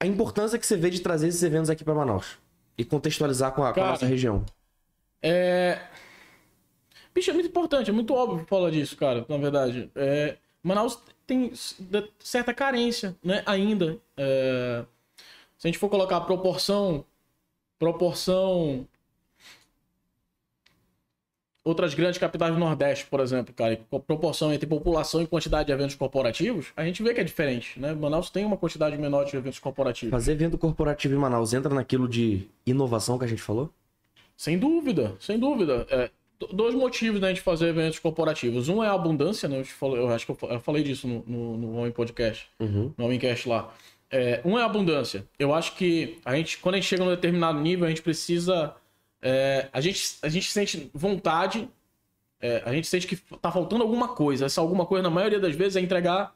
[0.00, 2.38] a importância que você vê de trazer esses eventos aqui para Manaus
[2.78, 4.42] e contextualizar com a, Cara, com a, nossa região.
[5.20, 5.82] É.
[7.14, 9.90] Bicho, é muito importante, é muito óbvio falar disso, cara, na verdade.
[9.94, 10.38] É...
[10.62, 10.98] Manaus
[11.28, 11.52] tem
[12.18, 13.42] certa carência, né?
[13.44, 13.98] Ainda.
[14.16, 14.84] É...
[15.58, 17.04] Se a gente for colocar a proporção.
[17.78, 18.88] Proporção.
[21.62, 25.94] Outras grandes capitais do Nordeste, por exemplo, cara, proporção entre população e quantidade de eventos
[25.94, 27.92] corporativos, a gente vê que é diferente, né?
[27.92, 30.10] Manaus tem uma quantidade menor de eventos corporativos.
[30.10, 33.70] Fazer evento corporativo em Manaus entra naquilo de inovação que a gente falou?
[34.34, 35.86] Sem dúvida, sem dúvida.
[35.90, 36.10] É,
[36.52, 38.68] dois motivos né, de fazer eventos corporativos.
[38.68, 39.60] Um é a abundância, né?
[39.60, 42.92] Eu, falei, eu acho que eu falei disso no, no, no Homem Podcast, uhum.
[42.96, 43.74] no Homemcast lá.
[44.10, 45.26] É, um é a abundância.
[45.38, 48.74] Eu acho que a gente, quando a gente chega num determinado nível, a gente precisa.
[49.20, 51.68] É, a, gente, a gente sente vontade,
[52.40, 54.46] é, a gente sente que tá faltando alguma coisa.
[54.46, 56.34] Essa alguma coisa, na maioria das vezes, é entregar.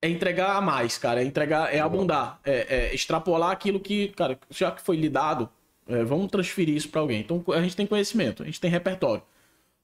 [0.00, 1.20] É entregar a mais, cara.
[1.20, 2.40] É entregar, é abundar.
[2.44, 5.50] É, é extrapolar aquilo que, cara, já que foi lidado
[5.88, 7.20] é, vamos transferir isso para alguém.
[7.20, 9.22] Então a gente tem conhecimento, a gente tem repertório.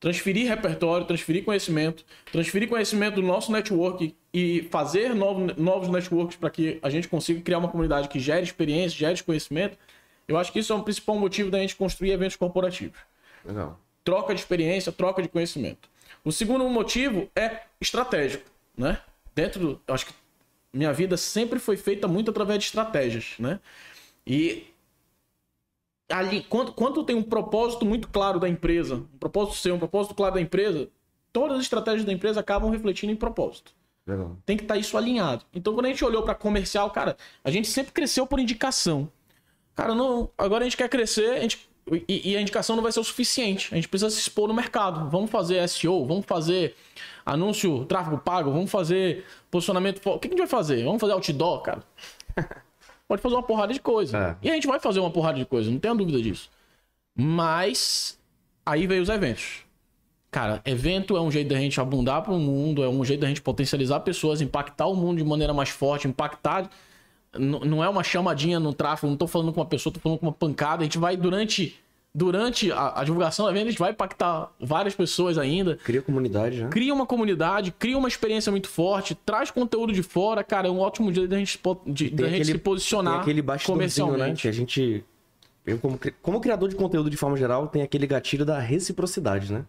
[0.01, 6.51] Transferir repertório, transferir conhecimento, transferir conhecimento do nosso network e fazer novos, novos networks para
[6.51, 9.77] que a gente consiga criar uma comunidade que gere experiência, gere conhecimento.
[10.29, 12.99] Eu acho que isso é o principal motivo da gente construir eventos corporativos.
[13.45, 13.79] Legal.
[14.05, 15.89] Troca de experiência, troca de conhecimento.
[16.25, 19.01] O segundo motivo é estratégico, né?
[19.35, 20.13] Dentro do, eu acho que
[20.73, 23.59] minha vida sempre foi feita muito através de estratégias, né?
[24.27, 24.67] E
[26.11, 30.15] ali, quando, quando tem um propósito muito claro da empresa, um propósito seu, um propósito
[30.15, 30.89] claro da empresa,
[31.33, 33.73] todas as estratégias da empresa acabam refletindo em propósito.
[34.07, 34.37] Legal.
[34.47, 35.45] Tem que estar tá isso alinhado.
[35.53, 39.11] Então, quando a gente olhou para comercial, cara, a gente sempre cresceu por indicação.
[39.75, 41.69] Cara, não, agora a gente quer crescer, a gente,
[42.09, 43.69] e, e, a indicação não vai ser o suficiente.
[43.73, 45.11] A gente precisa se expor no mercado.
[45.11, 46.75] Vamos fazer SEO, vamos fazer
[47.25, 50.01] anúncio, tráfego pago, vamos fazer posicionamento.
[50.07, 50.83] O que a gente vai fazer?
[50.85, 51.83] Vamos fazer outdoor, cara.
[53.09, 54.17] pode fazer uma porrada de coisa.
[54.17, 54.47] É.
[54.47, 56.51] E a gente vai fazer uma porrada de coisa, não tenha dúvida disso.
[57.17, 58.21] Mas
[58.65, 59.67] aí veio os eventos.
[60.31, 63.29] Cara, evento é um jeito da gente abundar para o mundo, é um jeito da
[63.29, 66.69] gente potencializar pessoas, impactar o mundo de maneira mais forte, impactar.
[67.33, 70.27] Não é uma chamadinha no tráfego, não tô falando com uma pessoa, tô falando com
[70.27, 70.83] uma pancada.
[70.83, 71.75] A gente vai durante.
[72.19, 75.77] Durante a, a divulgação do evento, a gente vai impactar várias pessoas ainda.
[75.85, 76.69] Cria comunidade, né?
[76.69, 80.67] Cria uma comunidade, cria uma experiência muito forte, traz conteúdo de fora, cara.
[80.67, 84.13] É um ótimo jeito da gente, de, da gente se posicionar aquele bastidorzinho, né?
[84.15, 84.43] comercialmente.
[84.43, 85.05] Que a gente.
[85.65, 89.65] Eu, como, como criador de conteúdo de forma geral, tem aquele gatilho da reciprocidade, né?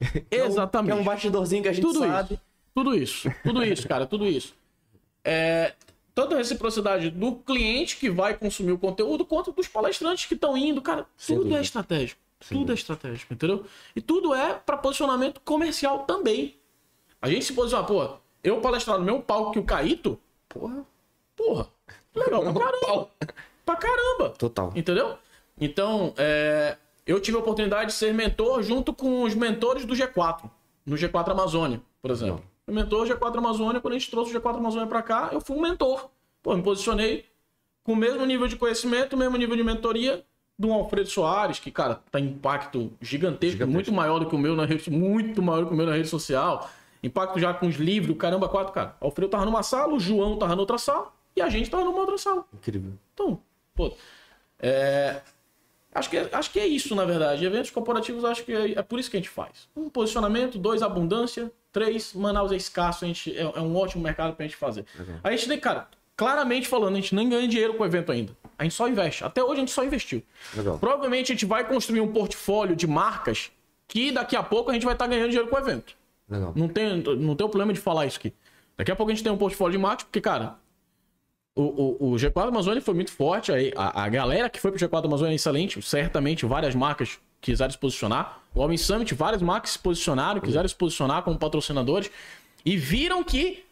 [0.28, 0.90] Que é um- Exatamente.
[0.90, 2.34] É um bastidorzinho que a gente Tudo sabe.
[2.34, 2.42] isso.
[2.74, 3.32] Tudo isso.
[3.44, 4.04] Tudo isso, cara.
[4.04, 4.52] Tudo isso.
[5.24, 5.74] É,
[6.14, 10.56] tanto a reciprocidade do cliente que vai consumir o conteúdo, quanto dos palestrantes que estão
[10.56, 10.80] indo.
[10.82, 11.60] Cara, Sem tudo dúvida.
[11.60, 12.20] é estratégico.
[12.40, 13.64] Sem tudo é estratégico, entendeu?
[13.94, 16.56] E tudo é para posicionamento comercial também.
[17.20, 20.18] A gente se posiciona, pô, eu palestrar no mesmo palco que o Caíto,
[20.48, 20.84] Porra.
[21.36, 21.68] porra,
[22.14, 23.10] legal pra caramba.
[23.64, 24.28] pra caramba.
[24.30, 24.72] Total.
[24.74, 25.16] Entendeu?
[25.60, 26.76] Então, é,
[27.06, 30.50] eu tive a oportunidade de ser mentor junto com os mentores do G4,
[30.84, 32.42] no G4 Amazônia, por exemplo.
[32.64, 35.40] Fui mentor do G4 Amazônia, quando a gente trouxe o G4 Amazônia pra cá, eu
[35.40, 36.10] fui um mentor.
[36.42, 37.26] Pô, me posicionei
[37.82, 40.24] com o mesmo nível de conhecimento, o mesmo nível de mentoria
[40.58, 43.66] do Alfredo Soares, que, cara, tá impacto gigantesco, Gigantesco.
[43.66, 45.94] muito maior do que o meu na rede, muito maior do que o meu na
[45.94, 46.70] rede social.
[47.02, 48.96] Impacto já com os livros, caramba, quatro, cara.
[49.00, 51.98] O Alfredo tava numa sala, o João tava noutra sala e a gente tava numa
[51.98, 52.44] outra sala.
[52.54, 52.92] Incrível.
[53.12, 53.40] Então,
[53.74, 53.92] pô,
[54.60, 55.20] é,
[55.94, 57.44] acho, que, é- acho que é isso, na verdade.
[57.44, 59.68] Eventos corporativos, acho que é, é por isso que a gente faz.
[59.76, 64.34] Um posicionamento, dois, abundância, três, Manaus é escasso, a gente, é, é um ótimo mercado
[64.34, 64.84] pra gente fazer.
[65.22, 68.36] A gente nem, cara, claramente falando, a gente nem ganha dinheiro com o evento ainda.
[68.58, 69.24] A gente só investe.
[69.24, 70.22] Até hoje a gente só investiu.
[70.54, 70.78] Legal.
[70.78, 73.50] Provavelmente a gente vai construir um portfólio de marcas
[73.88, 75.94] que daqui a pouco a gente vai estar ganhando dinheiro com o evento.
[76.28, 76.52] Legal.
[76.54, 78.32] Não tem, não tem o problema de falar isso aqui.
[78.76, 80.56] Daqui a pouco a gente tem um portfólio de marketing, porque, cara,
[81.54, 83.52] o, o, o G4 Amazônia foi muito forte.
[83.52, 85.80] aí A, a galera que foi pro G4 Amazônia é excelente.
[85.82, 88.40] Certamente várias marcas quiseram se posicionar.
[88.54, 92.10] O Homem Summit, várias marcas se posicionaram, quiseram se posicionar como patrocinadores.
[92.64, 93.64] E viram que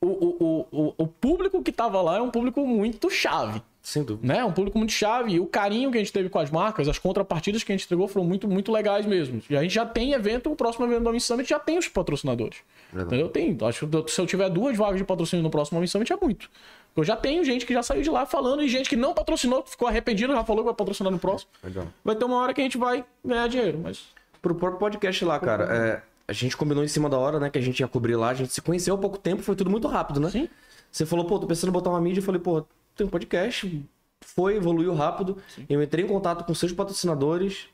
[0.00, 4.26] o, o, o, o- público que tava lá é um público muito chave Sem dúvida.
[4.32, 4.42] né?
[4.42, 5.32] Um público muito chave.
[5.34, 7.84] E o carinho que a gente teve com as marcas, as contrapartidas que a gente
[7.84, 9.42] entregou foram muito, muito legais mesmo.
[9.50, 11.86] E a gente já tem evento, o próximo evento do Homem Summit já tem os
[11.86, 12.58] patrocinadores.
[12.92, 13.06] Legal.
[13.08, 13.28] Entendeu?
[13.28, 16.16] Tem, acho que se eu tiver duas vagas de patrocínio no próximo Homem Summit é
[16.16, 16.50] muito.
[16.96, 19.62] Eu já tenho gente que já saiu de lá falando e gente que não patrocinou,
[19.62, 21.50] que ficou arrependido, já falou que vai patrocinar no próximo.
[21.62, 21.86] Legal.
[22.04, 24.08] Vai ter uma hora que a gente vai ganhar dinheiro, mas.
[24.42, 27.50] Pro próprio podcast lá, cara, é, a gente combinou em cima da hora, né?
[27.50, 28.30] Que a gente ia cobrir lá.
[28.30, 30.30] A gente se conheceu há pouco tempo, foi tudo muito rápido, né?
[30.30, 30.48] Sim.
[30.90, 32.20] Você falou, pô, tô pensando em botar uma mídia.
[32.20, 32.64] Eu falei, pô,
[32.96, 33.84] tem um podcast.
[34.20, 35.36] Foi, evoluiu rápido.
[35.68, 37.68] Eu entrei em contato com seus patrocinadores.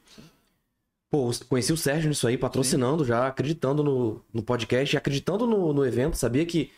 [1.11, 5.73] Pô, conheci o Sérgio nisso aí, patrocinando já, acreditando no, no podcast, e acreditando no,
[5.73, 6.17] no evento.
[6.17, 6.71] Sabia que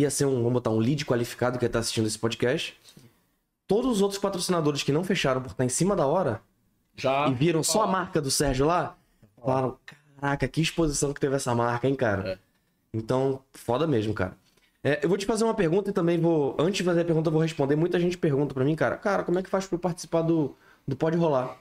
[0.00, 2.78] ia ser um, vamos botar, um lead qualificado que ia estar assistindo esse podcast.
[3.66, 6.40] Todos os outros patrocinadores que não fecharam por estar em cima da hora
[6.94, 7.28] Já.
[7.28, 8.96] e viram só a marca do Sérgio lá,
[9.42, 9.78] falaram:
[10.20, 12.28] caraca, que exposição que teve essa marca, hein, cara?
[12.28, 12.38] É.
[12.92, 14.36] Então, foda mesmo, cara.
[14.82, 16.54] É, eu vou te fazer uma pergunta e também vou.
[16.58, 17.74] Antes de fazer a pergunta, eu vou responder.
[17.74, 20.54] Muita gente pergunta pra mim, cara, cara, como é que faz pra eu participar do,
[20.86, 21.58] do Pode Rolar?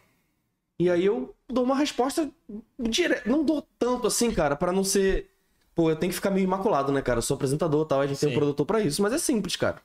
[0.78, 2.30] E aí eu dou uma resposta
[2.78, 3.28] direta.
[3.28, 5.32] Não dou tanto assim, cara, pra não ser.
[5.76, 7.20] Pô, eu tenho que ficar meio imaculado, né, cara?
[7.20, 8.38] Eu sou apresentador e tal, a gente tem um Sim.
[8.38, 9.82] produtor pra isso, mas é simples, cara.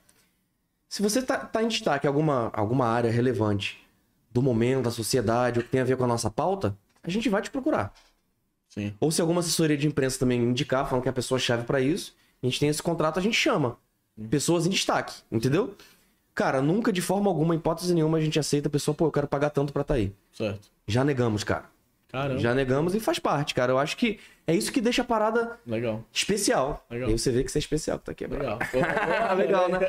[0.87, 3.77] Se você tá, tá em destaque em alguma, alguma área relevante
[4.31, 7.27] do momento, da sociedade, ou que tem a ver com a nossa pauta, a gente
[7.27, 7.93] vai te procurar.
[8.69, 8.93] Sim.
[9.01, 11.81] Ou se alguma assessoria de imprensa também indicar, falando que é a pessoa chave pra
[11.81, 13.77] isso, a gente tem esse contrato, a gente chama.
[14.29, 15.75] Pessoas em destaque, entendeu?
[16.33, 19.27] Cara, nunca de forma alguma, hipótese nenhuma, a gente aceita a pessoa, pô, eu quero
[19.27, 20.13] pagar tanto pra tá aí.
[20.31, 20.69] Certo.
[20.87, 21.65] Já negamos, cara.
[22.11, 22.39] Caramba.
[22.39, 23.71] Já negamos e faz parte, cara.
[23.71, 26.03] Eu acho que é isso que deixa a parada Legal.
[26.11, 26.85] especial.
[26.89, 27.09] Legal.
[27.09, 28.27] E aí você vê que você é especial, que tá aqui.
[28.27, 28.59] Legal.
[29.29, 29.79] Ah, legal, né?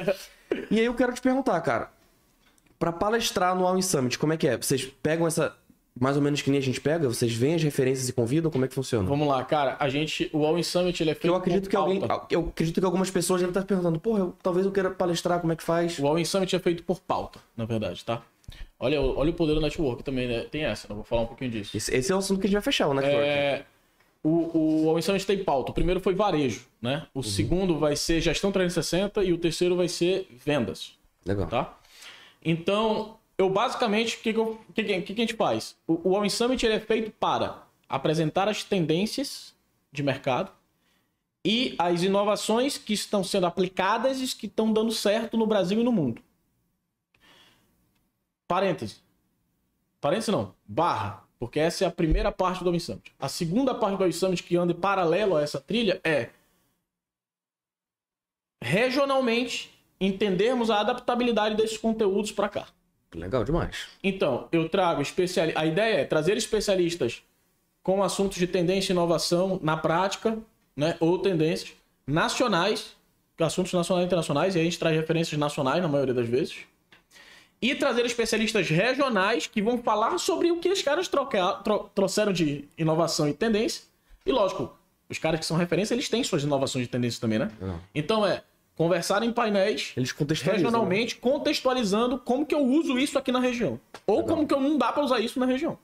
[0.70, 1.90] E aí eu quero te perguntar, cara.
[2.78, 4.56] Pra palestrar no All In Summit, como é que é?
[4.56, 5.56] Vocês pegam essa.
[6.00, 7.06] Mais ou menos que nem a gente pega?
[7.06, 8.50] Vocês veem as referências e convidam?
[8.50, 9.06] Como é que funciona?
[9.06, 9.76] Vamos lá, cara.
[9.78, 10.30] A gente.
[10.32, 11.26] O All In Summit ele é feito.
[11.26, 12.00] Eu acredito por que alguém.
[12.00, 12.26] pauta.
[12.34, 15.52] Eu acredito que algumas pessoas devem estar perguntando, porra, eu- talvez eu queira palestrar, como
[15.52, 15.98] é que faz?
[15.98, 18.22] O All In Summit é feito por pauta, na verdade, tá?
[18.82, 20.40] Olha, olha o poder do network também, né?
[20.40, 21.76] Tem essa, vou falar um pouquinho disso.
[21.76, 23.24] Esse, esse é o assunto que a gente vai fechar, o network.
[23.24, 23.64] É,
[24.24, 25.70] o, o In Summit tem pauta.
[25.70, 27.06] O primeiro foi varejo, né?
[27.14, 30.94] O segundo vai ser gestão 360 e o terceiro vai ser vendas,
[31.24, 31.46] Legal.
[31.46, 31.78] tá?
[32.44, 35.76] Então, eu basicamente, o que, que, que, que, a gente faz?
[35.86, 39.54] O, o All In Summit ele é feito para apresentar as tendências
[39.92, 40.50] de mercado
[41.44, 45.84] e as inovações que estão sendo aplicadas e que estão dando certo no Brasil e
[45.84, 46.20] no mundo.
[48.52, 48.96] Parêntese.
[49.98, 51.24] Parêntese não, barra.
[51.38, 53.10] Porque essa é a primeira parte do In Summit.
[53.18, 56.28] A segunda parte do In Summit que anda em paralelo a essa trilha é
[58.62, 62.66] regionalmente entendermos a adaptabilidade desses conteúdos para cá.
[63.14, 63.88] Legal demais.
[64.04, 65.62] Então, eu trago especialistas.
[65.62, 67.22] A ideia é trazer especialistas
[67.82, 70.38] com assuntos de tendência e inovação na prática,
[70.76, 70.94] né?
[71.00, 71.72] Ou tendências
[72.06, 72.94] nacionais,
[73.40, 76.70] assuntos nacionais e internacionais, e aí a gente traz referências nacionais na maioria das vezes.
[77.62, 82.32] E trazer especialistas regionais que vão falar sobre o que os caras troca- tro- trouxeram
[82.32, 83.84] de inovação e tendência.
[84.26, 84.76] E lógico,
[85.08, 87.52] os caras que são referência, eles têm suas inovações e tendências também, né?
[87.60, 87.78] Legal.
[87.94, 88.42] Então é
[88.74, 90.62] conversar em painéis Eles contextualizam.
[90.64, 90.76] né?
[90.76, 93.78] regionalmente, contextualizando como que eu uso isso aqui na região.
[94.06, 95.78] Ou como que eu não dá pra usar isso na região.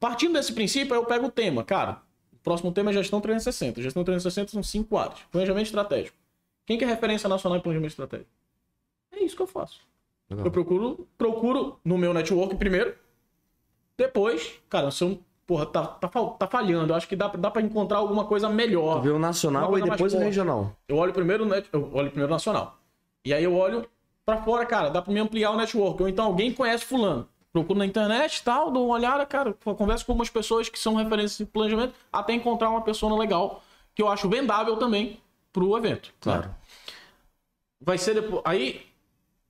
[0.00, 1.62] Partindo desse princípio, aí eu pego o tema.
[1.64, 2.00] Cara,
[2.32, 3.82] o próximo tema é gestão 360.
[3.82, 5.18] Gestão 360 são cinco áreas.
[5.30, 6.16] Planejamento estratégico.
[6.66, 8.30] Quem que é referência nacional em planejamento estratégico?
[9.12, 9.80] É isso que eu faço.
[10.30, 10.46] Legal.
[10.46, 12.94] Eu procuro, procuro no meu network primeiro.
[13.96, 16.92] Depois, cara, se eu, porra, tá, tá, tá falhando.
[16.92, 19.00] Eu acho que dá, dá pra encontrar alguma coisa melhor.
[19.00, 20.76] Vê o nacional e depois o regional.
[20.86, 22.78] Eu olho primeiro o net, eu olho primeiro nacional.
[23.24, 23.88] E aí eu olho
[24.24, 26.02] pra fora, cara, dá pra me ampliar o network.
[26.02, 27.26] Ou então alguém conhece fulano.
[27.50, 30.94] Procuro na internet e tal, dou uma olhada, cara, converso com algumas pessoas que são
[30.94, 33.62] referências em planejamento, até encontrar uma pessoa legal,
[33.94, 35.18] que eu acho vendável também
[35.52, 36.12] pro evento.
[36.20, 36.48] Claro.
[36.48, 36.54] né?
[37.80, 38.42] Vai ser depois.
[38.44, 38.82] Aí,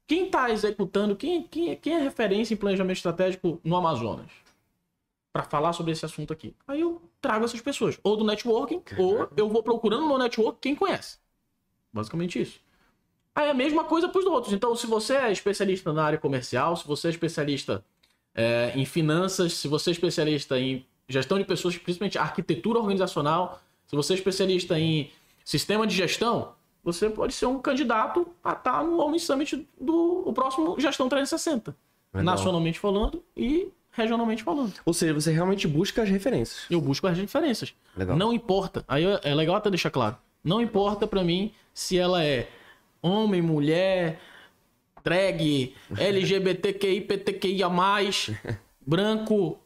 [0.09, 4.31] quem tá executando, quem, quem, quem é referência em planejamento estratégico no Amazonas?
[5.31, 6.57] Pra falar sobre esse assunto aqui.
[6.67, 10.75] Aí eu trago essas pessoas, ou do networking, ou eu vou procurando no network quem
[10.75, 11.19] conhece.
[11.93, 12.59] Basicamente isso.
[13.35, 14.55] Aí é a mesma coisa para os outros.
[14.55, 17.85] Então, se você é especialista na área comercial, se você é especialista
[18.35, 23.95] é, em finanças, se você é especialista em gestão de pessoas, principalmente arquitetura organizacional, se
[23.95, 25.11] você é especialista em
[25.45, 26.55] sistema de gestão,
[26.93, 31.77] você pode ser um candidato a estar no Omni Summit do o próximo Gestão 360.
[32.15, 32.25] Legal.
[32.25, 34.73] Nacionalmente falando e regionalmente falando.
[34.87, 36.65] Ou seja, você realmente busca as referências.
[36.71, 37.75] Eu busco as diferenças.
[37.95, 38.17] Legal.
[38.17, 38.85] Não importa.
[38.89, 40.17] Aí é legal até deixar claro.
[40.43, 42.49] Não importa pra mim se ela é
[43.03, 44.19] homem, mulher,
[45.05, 47.69] drag, LGBTQI, PTQIA+,
[48.87, 49.59] branco,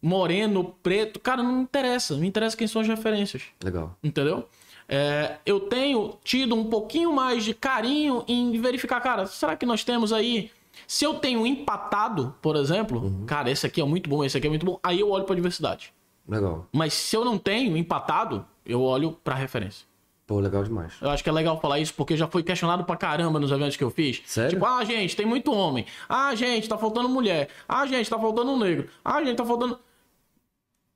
[0.00, 1.18] moreno, preto.
[1.18, 2.16] Cara, não me interessa.
[2.16, 3.42] Me interessa quem são as referências.
[3.64, 3.96] Legal.
[4.04, 4.48] Entendeu?
[4.92, 9.84] É, eu tenho tido um pouquinho mais de carinho em verificar, cara, será que nós
[9.84, 10.50] temos aí.
[10.84, 14.50] Se eu tenho empatado, por exemplo, cara, esse aqui é muito bom, esse aqui é
[14.50, 15.92] muito bom, aí eu olho pra diversidade.
[16.28, 16.66] Legal.
[16.72, 19.86] Mas se eu não tenho empatado, eu olho pra referência.
[20.26, 20.94] Pô, legal demais.
[21.00, 23.76] Eu acho que é legal falar isso porque já foi questionado pra caramba nos eventos
[23.76, 24.22] que eu fiz.
[24.26, 24.50] Sério?
[24.50, 25.84] Tipo, ah, gente, tem muito homem.
[26.08, 27.48] Ah, gente, tá faltando mulher.
[27.68, 28.88] Ah, gente, tá faltando um negro.
[29.04, 29.78] Ah, gente, tá faltando.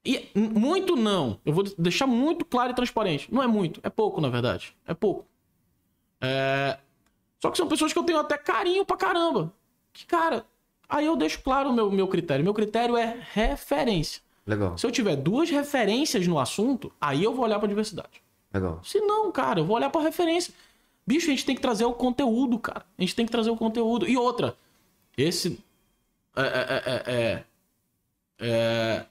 [0.05, 1.41] E muito não.
[1.45, 3.33] Eu vou deixar muito claro e transparente.
[3.33, 4.77] Não é muito, é pouco, na verdade.
[4.87, 5.27] É pouco.
[6.21, 6.79] É...
[7.41, 9.53] Só que são pessoas que eu tenho até carinho pra caramba.
[9.93, 10.45] Que, cara,
[10.89, 12.45] aí eu deixo claro o meu, meu critério.
[12.45, 14.23] Meu critério é referência.
[14.47, 14.77] Legal.
[14.77, 18.23] Se eu tiver duas referências no assunto, aí eu vou olhar pra diversidade.
[18.53, 18.81] Legal.
[18.85, 20.53] Se não, cara, eu vou olhar pra referência.
[21.07, 22.85] Bicho, a gente tem que trazer o conteúdo, cara.
[22.97, 24.09] A gente tem que trazer o conteúdo.
[24.09, 24.57] E outra,
[25.17, 25.59] esse.
[26.37, 27.45] É, é, é, é,
[28.41, 29.07] é,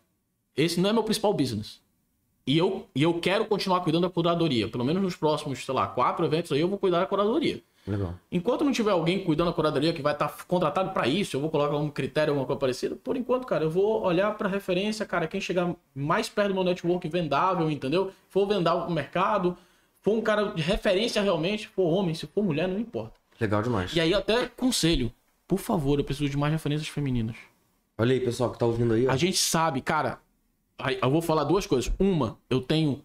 [0.56, 1.82] esse não é meu principal business.
[2.46, 4.68] E eu, e eu quero continuar cuidando da curadoria.
[4.68, 7.62] Pelo menos nos próximos, sei lá, quatro eventos aí eu vou cuidar da curadoria.
[7.88, 8.16] Legal.
[8.32, 11.50] Enquanto não tiver alguém cuidando da curadoria que vai estar contratado pra isso, eu vou
[11.50, 12.96] colocar um critério, alguma coisa parecida.
[12.96, 16.64] Por enquanto, cara, eu vou olhar pra referência, cara, quem chegar mais perto do meu
[16.64, 18.12] network vendável, entendeu?
[18.30, 19.58] For vendável pro mercado,
[20.02, 23.16] for um cara de referência realmente, for homem, se for mulher, não importa.
[23.40, 23.94] Legal demais.
[23.94, 25.12] E aí até conselho,
[25.48, 27.36] por favor, eu preciso de mais referências femininas.
[27.98, 29.08] Olha aí, pessoal que tá ouvindo aí.
[29.08, 29.12] ó.
[29.12, 30.20] A gente sabe, cara.
[31.02, 31.92] Eu vou falar duas coisas.
[32.00, 33.04] Uma, eu tenho.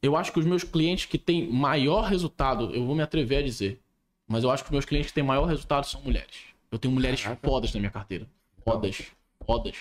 [0.00, 3.42] Eu acho que os meus clientes que têm maior resultado, eu vou me atrever a
[3.42, 3.80] dizer.
[4.26, 6.36] Mas eu acho que os meus clientes que têm maior resultado são mulheres.
[6.70, 7.46] Eu tenho mulheres Caraca.
[7.46, 8.26] fodas na minha carteira.
[8.64, 9.02] Fodas.
[9.46, 9.76] Fodas.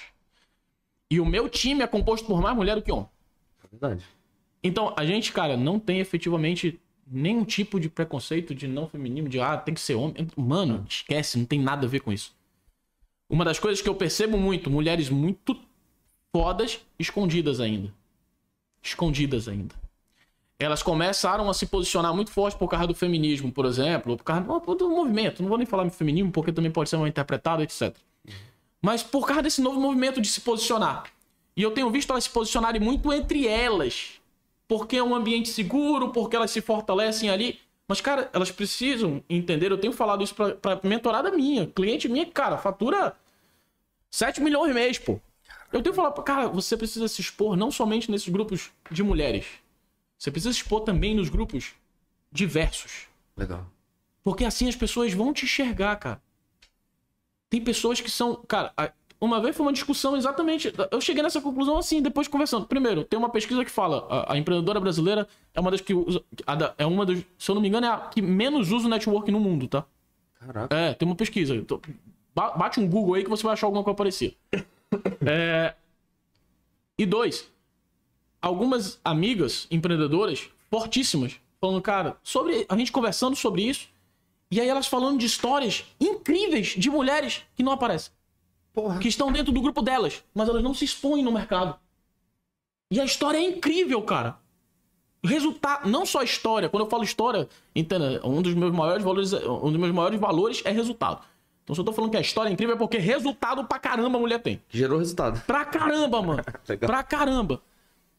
[1.10, 3.08] E o meu time é composto por mais mulher do que homem.
[3.64, 4.04] É verdade.
[4.64, 9.40] Então, a gente, cara, não tem efetivamente nenhum tipo de preconceito de não feminino, de
[9.40, 10.28] ah, tem que ser homem.
[10.36, 12.36] Mano, esquece, não tem nada a ver com isso.
[13.30, 15.56] Uma das coisas que eu percebo muito, mulheres muito
[16.34, 17.94] fodas, escondidas ainda.
[18.82, 19.76] Escondidas ainda.
[20.60, 24.42] Elas começaram a se posicionar muito forte por causa do feminismo, por exemplo, por causa
[24.76, 25.42] do- movimento.
[25.42, 27.96] Não vou nem falar em feminismo, porque também pode ser mal interpretado, etc.
[28.82, 31.04] Mas por causa desse novo movimento de se posicionar.
[31.56, 34.14] E eu tenho visto elas se posicionarem muito entre elas.
[34.68, 37.60] Porque é um ambiente seguro, porque elas se fortalecem ali.
[37.88, 39.72] Mas, cara, elas precisam entender.
[39.72, 43.16] Eu tenho falado isso pra, pra mentorada minha, cliente minha, cara, fatura
[44.10, 45.20] 7 milhões mês, pô.
[45.74, 49.46] Eu tenho falado, cara, você precisa se expor não somente nesses grupos de mulheres.
[50.18, 51.74] Você precisa se expor também nos grupos
[52.32, 53.08] diversos.
[53.36, 53.66] Legal.
[54.24, 56.22] Porque assim as pessoas vão te enxergar, cara.
[57.50, 58.36] Tem pessoas que são.
[58.48, 58.74] Cara,
[59.20, 60.74] uma vez foi uma discussão exatamente.
[60.92, 62.66] Eu cheguei nessa conclusão assim, depois conversando.
[62.66, 66.24] Primeiro, tem uma pesquisa que fala: a, a empreendedora brasileira é uma das que usa.
[66.58, 67.22] da- É uma dos.
[67.38, 69.86] Se eu não me engano, é a que menos usa o network no mundo, tá?
[70.40, 70.76] Caraca.
[70.76, 71.56] É, tem uma pesquisa.
[71.56, 71.80] Então,
[72.34, 74.36] ba- Bate um Google aí que você vai achar alguma coisa parecida.
[75.26, 75.76] É,
[76.98, 77.52] E dois,
[78.42, 83.90] algumas amigas empreendedoras fortíssimas, falando, cara, sobre a gente conversando sobre isso,
[84.52, 88.14] e aí elas falando de histórias incríveis de mulheres que não aparecem.
[88.72, 89.00] Porra.
[89.00, 91.80] Que estão dentro do grupo delas, mas elas não se expõem no mercado.
[92.92, 94.38] E a história é incrível, cara.
[95.24, 99.34] Resultado, não só a história, quando eu falo história, entenda, um dos meus maiores valores,
[99.34, 101.24] um dos meus maiores valores é resultado.
[101.64, 104.18] Então se eu tô falando que a história é incrível é porque resultado pra caramba
[104.18, 104.62] a mulher tem.
[104.70, 105.42] Gerou resultado.
[105.46, 106.44] Pra caramba, mano.
[106.68, 106.88] Legal.
[106.88, 107.62] pra caramba.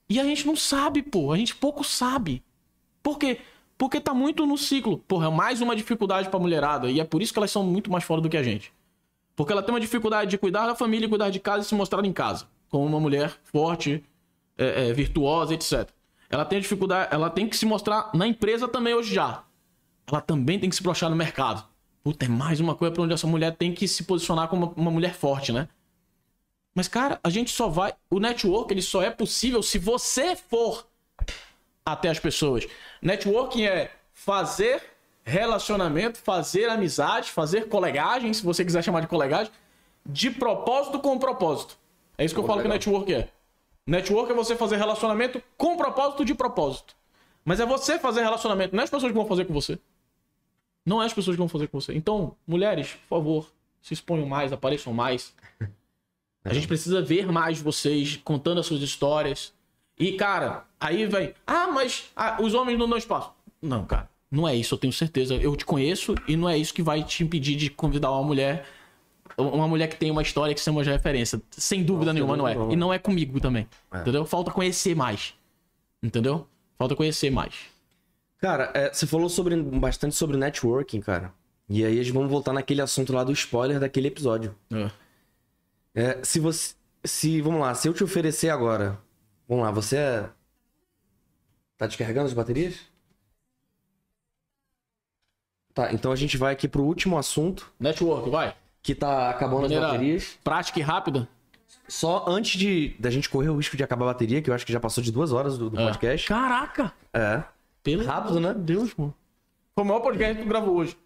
[0.08, 1.32] E a gente não sabe, pô.
[1.32, 2.42] A gente pouco sabe.
[3.02, 3.38] Por quê?
[3.76, 4.98] Porque tá muito no ciclo.
[4.98, 6.90] Porra, é mais uma dificuldade pra mulherada.
[6.90, 8.72] E é por isso que elas são muito mais fora do que a gente.
[9.36, 12.04] Porque ela tem uma dificuldade de cuidar da família, cuidar de casa e se mostrar
[12.04, 12.46] em casa.
[12.70, 14.02] Como uma mulher forte,
[14.56, 15.88] é, é, virtuosa, etc.
[16.30, 19.42] Ela tem dificuldade, ela tem que se mostrar na empresa também hoje já.
[20.06, 21.64] Ela também tem que se brochar no mercado.
[22.04, 24.90] Puta, é mais uma coisa pra onde essa mulher tem que se posicionar como uma,
[24.90, 25.66] mulher forte, né?
[26.74, 27.94] Mas, cara, a gente só vai.
[28.10, 30.86] O network ele só é possível se você for
[31.82, 32.66] até as pessoas.
[33.00, 34.82] Networking é fazer
[35.22, 39.50] relacionamento, fazer amizade, fazer colegagem, se você quiser chamar de colegagem,
[40.04, 41.78] de propósito com propósito.
[42.18, 42.78] É isso que eu falo legal.
[42.78, 43.28] que network é.
[43.86, 46.94] Network é você fazer relacionamento com propósito de propósito.
[47.46, 49.78] Mas é você fazer relacionamento, não é as pessoas que vão fazer com você.
[50.84, 51.94] Não é as pessoas que vão fazer com você.
[51.94, 53.50] Então, mulheres, por favor,
[53.80, 55.34] se exponham mais, apareçam mais.
[56.44, 59.54] A gente precisa ver mais vocês contando as suas histórias.
[59.98, 61.34] E, cara, aí vai.
[61.46, 63.30] Ah, mas ah, os homens não dão espaço.
[63.62, 65.34] Não, cara, não é isso, eu tenho certeza.
[65.36, 68.66] Eu te conheço e não é isso que vai te impedir de convidar uma mulher.
[69.38, 71.40] Uma mulher que tem uma história que seja uma referência.
[71.50, 72.72] Sem dúvida Nossa, nenhuma, não é.
[72.72, 73.66] E não é comigo também.
[73.90, 74.00] É.
[74.00, 74.26] Entendeu?
[74.26, 75.34] Falta conhecer mais.
[76.02, 76.46] Entendeu?
[76.76, 77.54] Falta conhecer mais.
[78.44, 81.32] Cara, é, você falou sobre, bastante sobre networking, cara.
[81.66, 84.54] E aí a gente vamos voltar naquele assunto lá do spoiler daquele episódio.
[85.94, 86.74] É, se você.
[87.02, 87.40] Se.
[87.40, 89.00] Vamos lá, se eu te oferecer agora.
[89.48, 90.28] Vamos lá, você é.
[91.78, 92.74] Tá descarregando as baterias?
[95.72, 98.54] Tá, então a gente vai aqui pro último assunto, Network, vai.
[98.82, 100.38] que tá acabando Maneira as baterias.
[100.44, 101.26] prática e rápida.
[101.88, 104.66] Só antes de da gente correr o risco de acabar a bateria, que eu acho
[104.66, 105.84] que já passou de duas horas do, do É.
[105.86, 106.28] podcast.
[106.28, 106.92] Caraca!
[107.10, 107.42] É.
[107.84, 108.52] Pelo Rápido, né?
[108.54, 109.14] Deus, mano.
[109.74, 110.96] Foi o maior podcast que tu gravou hoje.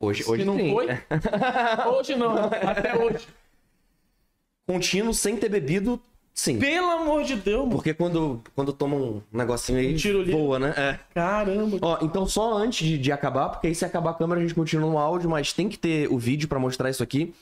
[0.00, 0.72] Hoje, Se hoje não sim.
[0.72, 0.86] foi?
[1.94, 3.28] Hoje não, até hoje.
[4.66, 6.00] Contínuo, sem ter bebido,
[6.32, 6.58] sim.
[6.58, 7.72] Pelo amor de Deus, mano.
[7.72, 10.74] Porque quando, quando toma um negocinho aí, Um tiro voa, né?
[10.76, 10.98] É.
[11.14, 11.78] Caramba.
[11.82, 14.54] Ó, então só antes de, de acabar, porque aí se acabar a câmera a gente
[14.54, 17.34] continua no áudio, mas tem que ter o vídeo pra mostrar isso aqui.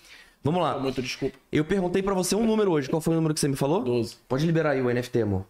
[0.43, 0.79] Vamos lá.
[0.79, 1.39] Muito desculpa.
[1.53, 2.89] Eu perguntei pra você um número hoje.
[2.89, 3.83] Qual foi o número que você me falou?
[3.85, 4.17] 12.
[4.29, 5.45] Pode liberar aí o NFT, amor.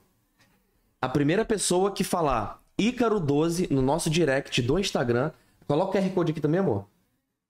[1.01, 5.31] A primeira pessoa que falar Ícaro12 no nosso direct do Instagram,
[5.67, 6.87] coloca o QR Code aqui também, amor.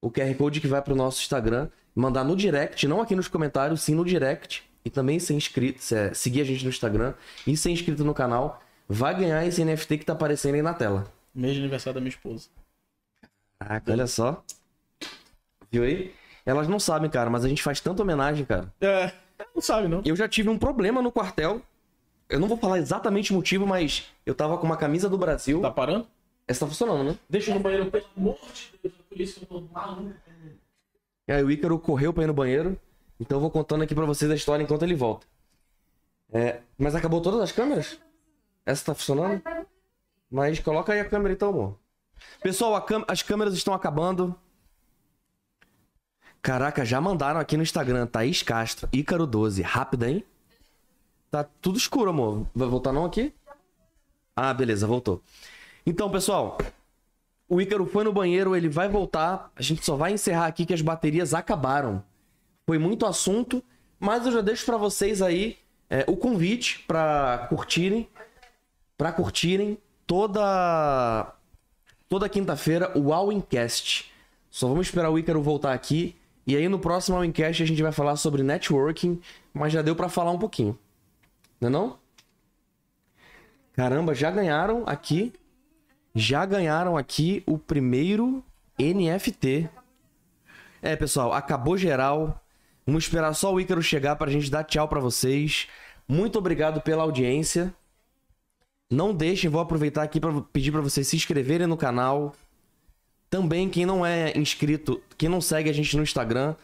[0.01, 3.83] O QR Code que vai pro nosso Instagram, mandar no direct, não aqui nos comentários,
[3.83, 4.63] sim no direct.
[4.85, 7.13] E também ser inscrito, se- seguir a gente no Instagram
[7.47, 11.13] e ser inscrito no canal, vai ganhar esse NFT que tá aparecendo aí na tela.
[11.35, 12.49] Mês de aniversário da minha esposa.
[13.59, 14.43] Caraca, olha só.
[15.71, 16.15] Viu aí?
[16.47, 18.73] Elas não sabem, cara, mas a gente faz tanta homenagem, cara.
[18.81, 19.13] É,
[19.55, 20.01] não sabe não.
[20.07, 21.61] Eu já tive um problema no quartel.
[22.29, 25.61] Eu não vou falar exatamente o motivo, mas eu tava com uma camisa do Brasil.
[25.61, 26.07] Tá parando?
[26.47, 27.19] Essa tá funcionando, né?
[27.29, 28.95] Deixa eu ir no banheiro, pelo amor de Deus.
[28.95, 30.13] é Por isso que eu tô maluco.
[31.27, 32.79] E aí o Ícaro correu pra ir no banheiro.
[33.21, 35.27] Então eu vou contando aqui pra vocês a história enquanto ele volta.
[36.33, 37.99] É, mas acabou todas as câmeras?
[38.65, 39.43] Essa tá funcionando?
[40.31, 41.79] Mas coloca aí a câmera então, amor.
[42.43, 44.35] Pessoal, câ- as câmeras estão acabando.
[46.41, 49.63] Caraca, já mandaram aqui no Instagram, Thaís Castro, Ícaro 12.
[49.63, 50.25] Rápida, hein?
[51.31, 52.47] Tá tudo escuro, amor.
[52.55, 53.35] Vai voltar não aqui?
[54.35, 55.23] Ah, beleza, voltou.
[55.85, 56.59] Então, pessoal,
[57.49, 59.51] o Ícaro foi no banheiro, ele vai voltar.
[59.57, 62.03] A gente só vai encerrar aqui que as baterias acabaram.
[62.67, 63.63] Foi muito assunto,
[63.99, 68.09] mas eu já deixo pra vocês aí é, o convite pra curtirem,
[68.97, 71.33] Pra curtirem toda
[72.09, 74.13] toda quinta-feira o Alwincast.
[74.51, 77.93] Só vamos esperar o Ícaro voltar aqui e aí no próximo Alwincast a gente vai
[77.93, 79.21] falar sobre networking,
[79.55, 80.77] mas já deu pra falar um pouquinho.
[81.61, 81.99] Não é não?
[83.73, 85.33] Caramba, já ganharam aqui
[86.19, 88.45] já ganharam aqui o primeiro
[88.79, 89.69] NFT.
[90.83, 92.43] É, pessoal, acabou geral.
[92.85, 95.69] Vamos esperar só o Ícaro chegar pra gente dar tchau pra vocês.
[96.09, 97.73] Muito obrigado pela audiência.
[98.91, 102.35] Não deixem, vou aproveitar aqui para pedir pra vocês se inscreverem no canal.
[103.29, 106.57] Também quem não é inscrito, quem não segue a gente no Instagram,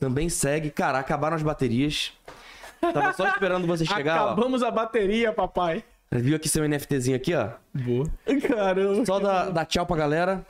[0.00, 0.70] também segue.
[0.70, 2.12] Cara, acabaram as baterias.
[2.80, 4.26] Tava só esperando você chegar, ó.
[4.32, 5.84] Acabamos a bateria, papai.
[6.10, 7.50] Viu aqui seu NFTzinho aqui, ó?
[7.74, 8.06] Boa.
[8.48, 9.04] Caramba.
[9.04, 10.44] Só dar, dar tchau pra galera.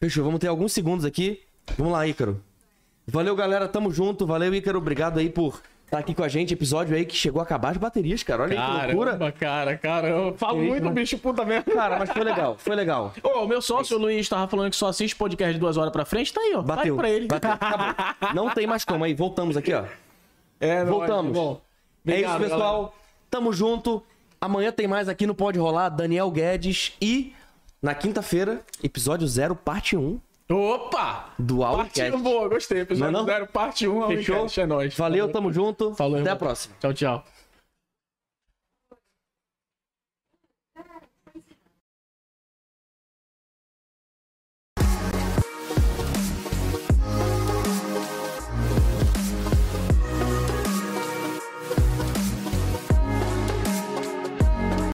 [0.00, 1.42] Fechou, vamos ter alguns segundos aqui.
[1.76, 2.42] Vamos lá, Ícaro.
[3.06, 3.68] Valeu, galera.
[3.68, 4.26] Tamo junto.
[4.26, 4.78] Valeu, Ícaro.
[4.78, 5.60] Obrigado aí por
[5.90, 6.52] tá aqui com a gente.
[6.52, 8.42] Episódio aí que chegou a acabar as baterias, cara.
[8.42, 9.12] Olha aí que loucura.
[9.12, 10.08] Caramba, cara, cara.
[10.08, 11.72] Eu falo muito bicho puta mesmo.
[11.72, 13.12] Cara, mas foi legal, foi legal.
[13.22, 15.92] Ô, o meu sócio, o Luiz, tava falando que só assiste podcast de duas horas
[15.92, 16.32] pra frente.
[16.32, 16.62] Tá aí, ó.
[16.62, 16.96] Bateu.
[16.96, 17.26] Vai pra ele.
[17.26, 17.52] Bateu.
[17.52, 18.34] Acabou.
[18.34, 19.14] Não tem mais como aí.
[19.14, 19.84] Voltamos aqui, ó.
[20.60, 21.36] É, nóis, Voltamos.
[21.38, 21.60] é isso,
[22.04, 22.72] Obrigado, pessoal.
[22.74, 22.92] galera.
[23.30, 24.02] Tamo junto.
[24.40, 25.88] Amanhã tem mais aqui no Pode Rolar.
[25.90, 26.92] Daniel Guedes.
[27.00, 27.32] E
[27.82, 30.20] na quinta-feira, episódio 0, parte 1
[30.50, 31.30] Opa!
[31.38, 32.16] do Parte Audicast.
[32.16, 32.80] 1, boa, gostei.
[32.80, 33.26] Episódio Não é não?
[33.32, 34.46] 0, parte 1, Fechou?
[34.56, 34.96] é nóis.
[34.96, 35.94] Valeu, tamo junto.
[35.94, 36.32] Falou, Até irmão.
[36.32, 36.74] a próxima.
[36.80, 37.24] Tchau, tchau.